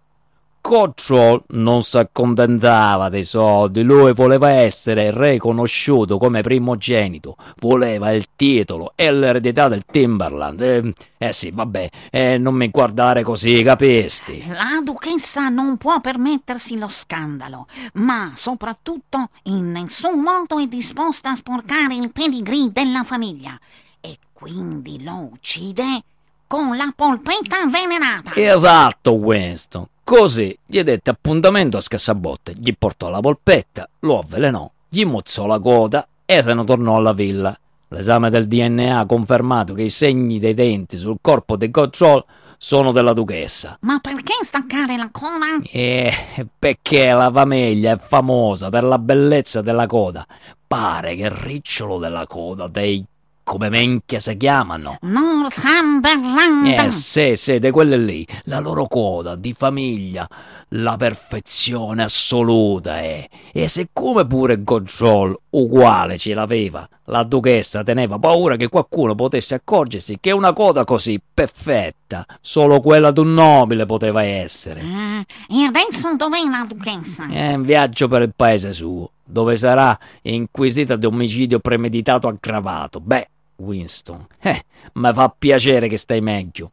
Cocciol 0.64 1.44
non 1.48 1.82
si 1.82 1.98
accontentava 1.98 3.10
dei 3.10 3.22
soldi, 3.22 3.82
lui 3.82 4.14
voleva 4.14 4.48
essere 4.48 5.10
riconosciuto 5.14 6.16
come 6.16 6.40
primogenito, 6.40 7.36
voleva 7.58 8.12
il 8.12 8.28
titolo 8.34 8.94
e 8.96 9.12
l'eredità 9.12 9.68
del 9.68 9.84
Timberland. 9.84 10.60
Eh, 10.62 10.94
eh 11.18 11.32
sì, 11.34 11.50
vabbè, 11.50 11.88
eh, 12.10 12.38
non 12.38 12.54
mi 12.54 12.70
guardare 12.70 13.22
così, 13.22 13.62
capisti? 13.62 14.42
La 14.46 14.80
duchessa 14.82 15.50
non 15.50 15.76
può 15.76 16.00
permettersi 16.00 16.78
lo 16.78 16.88
scandalo, 16.88 17.66
ma 17.96 18.32
soprattutto 18.34 19.28
in 19.42 19.70
nessun 19.70 20.20
modo 20.20 20.58
è 20.58 20.66
disposta 20.66 21.32
a 21.32 21.34
sporcare 21.34 21.94
il 21.94 22.10
pedigree 22.10 22.72
della 22.72 23.04
famiglia. 23.04 23.54
E 24.00 24.16
quindi 24.32 25.04
lo 25.04 25.28
uccide 25.30 26.04
con 26.46 26.74
la 26.74 26.90
polpetta 26.96 27.60
avvelenata. 27.60 28.32
Esatto, 28.34 29.12
Winston. 29.12 29.88
Così 30.04 30.54
gli 30.66 30.82
dette 30.82 31.08
appuntamento 31.08 31.78
a 31.78 31.80
scassabotte, 31.80 32.52
gli 32.58 32.76
portò 32.76 33.08
la 33.08 33.20
polpetta, 33.20 33.88
lo 34.00 34.18
avvelenò, 34.18 34.70
gli 34.86 35.02
mozzò 35.06 35.46
la 35.46 35.58
coda 35.58 36.06
e 36.26 36.42
se 36.42 36.52
ne 36.52 36.62
tornò 36.64 36.96
alla 36.96 37.14
villa. 37.14 37.58
L'esame 37.88 38.28
del 38.28 38.46
DNA 38.46 38.98
ha 38.98 39.06
confermato 39.06 39.72
che 39.72 39.84
i 39.84 39.88
segni 39.88 40.38
dei 40.38 40.52
denti 40.52 40.98
sul 40.98 41.16
corpo 41.22 41.56
di 41.56 41.70
Godroll 41.70 42.22
sono 42.58 42.92
della 42.92 43.14
duchessa. 43.14 43.78
Ma 43.80 43.98
perché 43.98 44.34
staccare 44.42 44.98
la 44.98 45.08
coda? 45.10 45.46
Eh, 45.70 46.12
perché 46.58 47.10
la 47.10 47.30
famiglia 47.32 47.92
è 47.92 47.98
famosa 47.98 48.68
per 48.68 48.84
la 48.84 48.98
bellezza 48.98 49.62
della 49.62 49.86
coda. 49.86 50.26
Pare 50.66 51.16
che 51.16 51.22
il 51.22 51.30
ricciolo 51.30 51.98
della 51.98 52.26
coda 52.26 52.68
dei 52.68 53.02
come 53.44 53.68
menchia 53.68 54.18
si 54.18 54.36
chiamano? 54.36 54.96
Northumberland. 55.02 56.66
Eh 56.66 56.90
sì, 56.90 57.36
sì, 57.36 57.60
di 57.60 57.70
quelle 57.70 57.96
lì. 57.96 58.26
La 58.44 58.58
loro 58.58 58.88
coda 58.88 59.36
di 59.36 59.52
famiglia, 59.52 60.26
la 60.70 60.96
perfezione 60.96 62.02
assoluta 62.02 62.98
è. 62.98 63.28
E 63.52 63.68
siccome 63.68 64.26
pure 64.26 64.64
Godroll 64.64 65.38
uguale 65.50 66.18
ce 66.18 66.34
l'aveva. 66.34 66.88
La 67.08 67.22
duchessa 67.22 67.82
teneva 67.82 68.18
paura 68.18 68.56
che 68.56 68.68
qualcuno 68.68 69.14
potesse 69.14 69.54
accorgersi 69.54 70.18
che 70.20 70.30
una 70.30 70.54
coda 70.54 70.84
così 70.84 71.20
perfetta, 71.32 72.24
solo 72.40 72.80
quella 72.80 73.10
d'un 73.10 73.34
nobile 73.34 73.84
poteva 73.84 74.22
essere. 74.22 74.80
Ah, 74.80 75.24
e 75.48 75.64
adesso 75.64 76.16
dov'è 76.16 76.42
la 76.48 76.66
duchessa? 76.66 77.28
È 77.28 77.52
in 77.52 77.62
viaggio 77.62 78.08
per 78.08 78.22
il 78.22 78.32
paese 78.34 78.72
suo, 78.72 79.10
dove 79.22 79.58
sarà 79.58 79.96
inquisita 80.22 80.96
di 80.96 81.04
omicidio 81.04 81.58
premeditato 81.58 82.26
aggravato. 82.26 83.00
Beh, 83.00 83.28
Winston, 83.56 84.26
eh, 84.40 84.64
mi 84.94 85.12
fa 85.12 85.34
piacere 85.36 85.88
che 85.88 85.96
stai 85.96 86.20
meglio. 86.20 86.72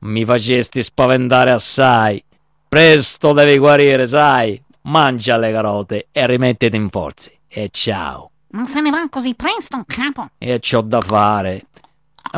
Mi 0.00 0.24
facesti 0.24 0.82
spaventare 0.82 1.50
assai. 1.50 2.22
Presto 2.68 3.32
devi 3.32 3.58
guarire, 3.58 4.06
sai. 4.06 4.62
Mangia 4.82 5.36
le 5.36 5.52
carote 5.52 6.08
e 6.10 6.26
rimettiti 6.26 6.76
in 6.76 6.88
forze. 6.88 7.40
E 7.48 7.68
ciao. 7.70 8.30
Non 8.52 8.66
se 8.66 8.80
ne 8.80 8.90
va 8.90 9.06
così 9.10 9.34
presto, 9.34 9.84
capo? 9.86 10.30
E 10.38 10.58
c'ho 10.58 10.80
da 10.80 11.00
fare. 11.00 11.66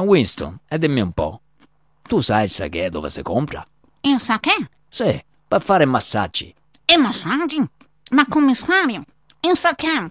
Winston, 0.01 0.59
e 0.69 0.79
dimmi 0.79 1.01
un 1.01 1.13
po'. 1.13 1.41
Tu 2.03 2.21
sai 2.21 2.45
il 2.45 2.51
sake 2.51 2.91
dove 2.91 3.11
si 3.11 3.23
compra? 3.23 3.67
Il 4.03 4.21
sake? 4.21 4.71
Sì, 4.89 5.23
per 5.47 5.63
fare 5.63 5.85
massaggi. 5.85 6.55
E 6.85 6.97
massaggi? 6.97 7.65
Ma 8.11 8.27
commissario, 8.29 9.05
il 9.41 9.57
sake 9.57 10.11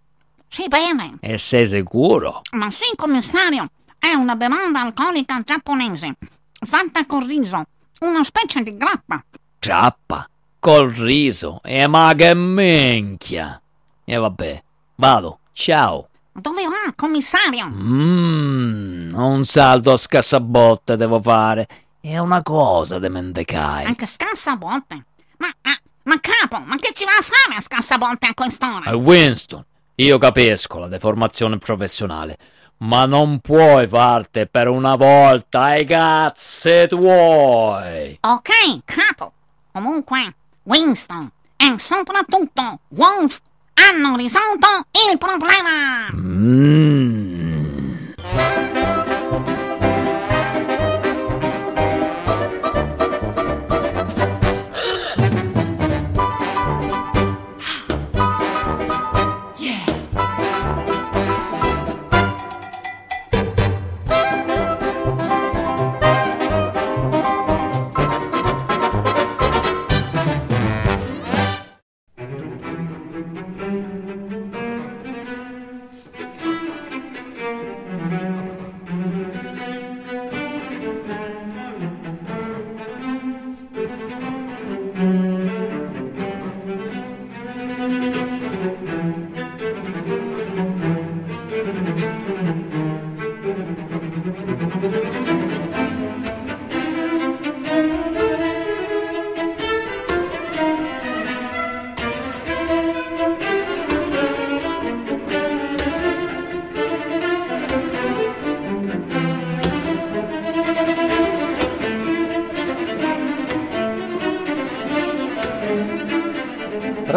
si 0.51 0.67
beve. 0.67 1.13
E 1.21 1.37
sei 1.37 1.65
sicuro? 1.65 2.41
Ma 2.51 2.69
sì, 2.71 2.93
commissario, 2.95 3.69
è 3.97 4.11
una 4.11 4.35
bevanda 4.35 4.81
alcolica 4.81 5.41
giapponese, 5.45 6.17
fatta 6.59 7.05
col 7.05 7.23
riso, 7.23 7.63
una 8.01 8.23
specie 8.25 8.61
di 8.61 8.75
grappa. 8.75 9.23
Grappa? 9.57 10.27
Col 10.59 10.89
riso? 10.89 11.61
E 11.63 11.87
ma 11.87 12.13
che 12.15 12.35
minchia! 12.35 13.61
E 14.03 14.17
vabbè, 14.17 14.63
vado, 14.95 15.39
ciao. 15.53 16.09
Dove 16.33 16.63
va, 16.63 16.91
commissario? 16.95 17.67
Mmm, 17.67 19.13
un 19.13 19.43
salto 19.45 19.93
a 19.93 19.97
scassabotte 19.97 20.97
devo 20.97 21.21
fare. 21.21 21.67
È 22.01 22.17
una 22.17 22.41
cosa 22.41 22.99
de 22.99 23.07
mendecai. 23.07 23.85
Anche 23.85 24.05
scassabotte? 24.05 25.05
Ma, 25.37 25.47
ma, 25.61 25.77
ma 26.03 26.19
capo, 26.19 26.61
ma 26.65 26.75
che 26.75 26.91
ci 26.93 27.05
va 27.05 27.11
a 27.11 27.21
fare 27.21 27.55
a 27.57 27.61
scassabotte 27.61 28.27
a 28.27 28.33
quest'ora? 28.33 28.91
Eh, 28.91 28.95
Winston, 28.95 29.65
io 30.03 30.17
capisco 30.17 30.79
la 30.79 30.87
deformazione 30.87 31.57
professionale, 31.59 32.37
ma 32.77 33.05
non 33.05 33.39
puoi 33.39 33.87
farti 33.87 34.47
per 34.47 34.67
una 34.67 34.95
volta 34.95 35.61
ai 35.61 35.85
cazzi 35.85 36.87
tuoi. 36.87 38.17
Ok, 38.21 38.49
capo. 38.83 39.31
Comunque, 39.71 40.33
Winston 40.63 41.31
e 41.55 41.75
soprattutto 41.77 42.79
Wolf 42.89 43.39
hanno 43.75 44.15
risolto 44.15 44.67
il 45.11 45.17
problema. 45.19 46.09
Mmm. 46.13 47.81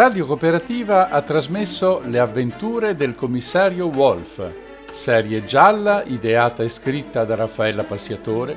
Radio 0.05 0.27
Cooperativa 0.27 1.09
ha 1.09 1.23
trasmesso 1.23 2.03
Le 2.05 2.19
avventure 2.19 2.95
del 2.95 3.15
commissario 3.15 3.87
Wolf, 3.87 4.53
serie 4.91 5.47
gialla 5.47 6.05
ideata 6.05 6.63
e 6.63 6.69
scritta 6.69 7.25
da 7.25 7.35
Raffaella 7.35 7.85
Passiatore, 7.85 8.55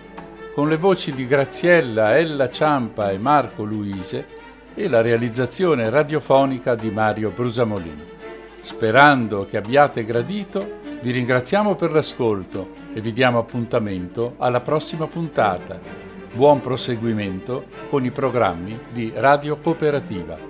con 0.53 0.67
le 0.67 0.75
voci 0.75 1.13
di 1.13 1.25
Graziella, 1.25 2.17
Ella 2.17 2.49
Ciampa 2.49 3.11
e 3.11 3.17
Marco 3.17 3.63
Luise 3.63 4.27
e 4.75 4.89
la 4.89 4.99
realizzazione 4.99 5.89
radiofonica 5.89 6.75
di 6.75 6.89
Mario 6.89 7.29
Brusamolin. 7.29 8.03
Sperando 8.59 9.45
che 9.45 9.55
abbiate 9.55 10.03
gradito, 10.03 10.79
vi 10.99 11.11
ringraziamo 11.11 11.75
per 11.75 11.93
l'ascolto 11.93 12.71
e 12.93 12.99
vi 12.99 13.13
diamo 13.13 13.39
appuntamento 13.39 14.33
alla 14.39 14.59
prossima 14.59 15.07
puntata. 15.07 15.79
Buon 16.33 16.59
proseguimento 16.59 17.67
con 17.87 18.03
i 18.03 18.11
programmi 18.11 18.77
di 18.91 19.13
Radio 19.15 19.57
Cooperativa. 19.61 20.46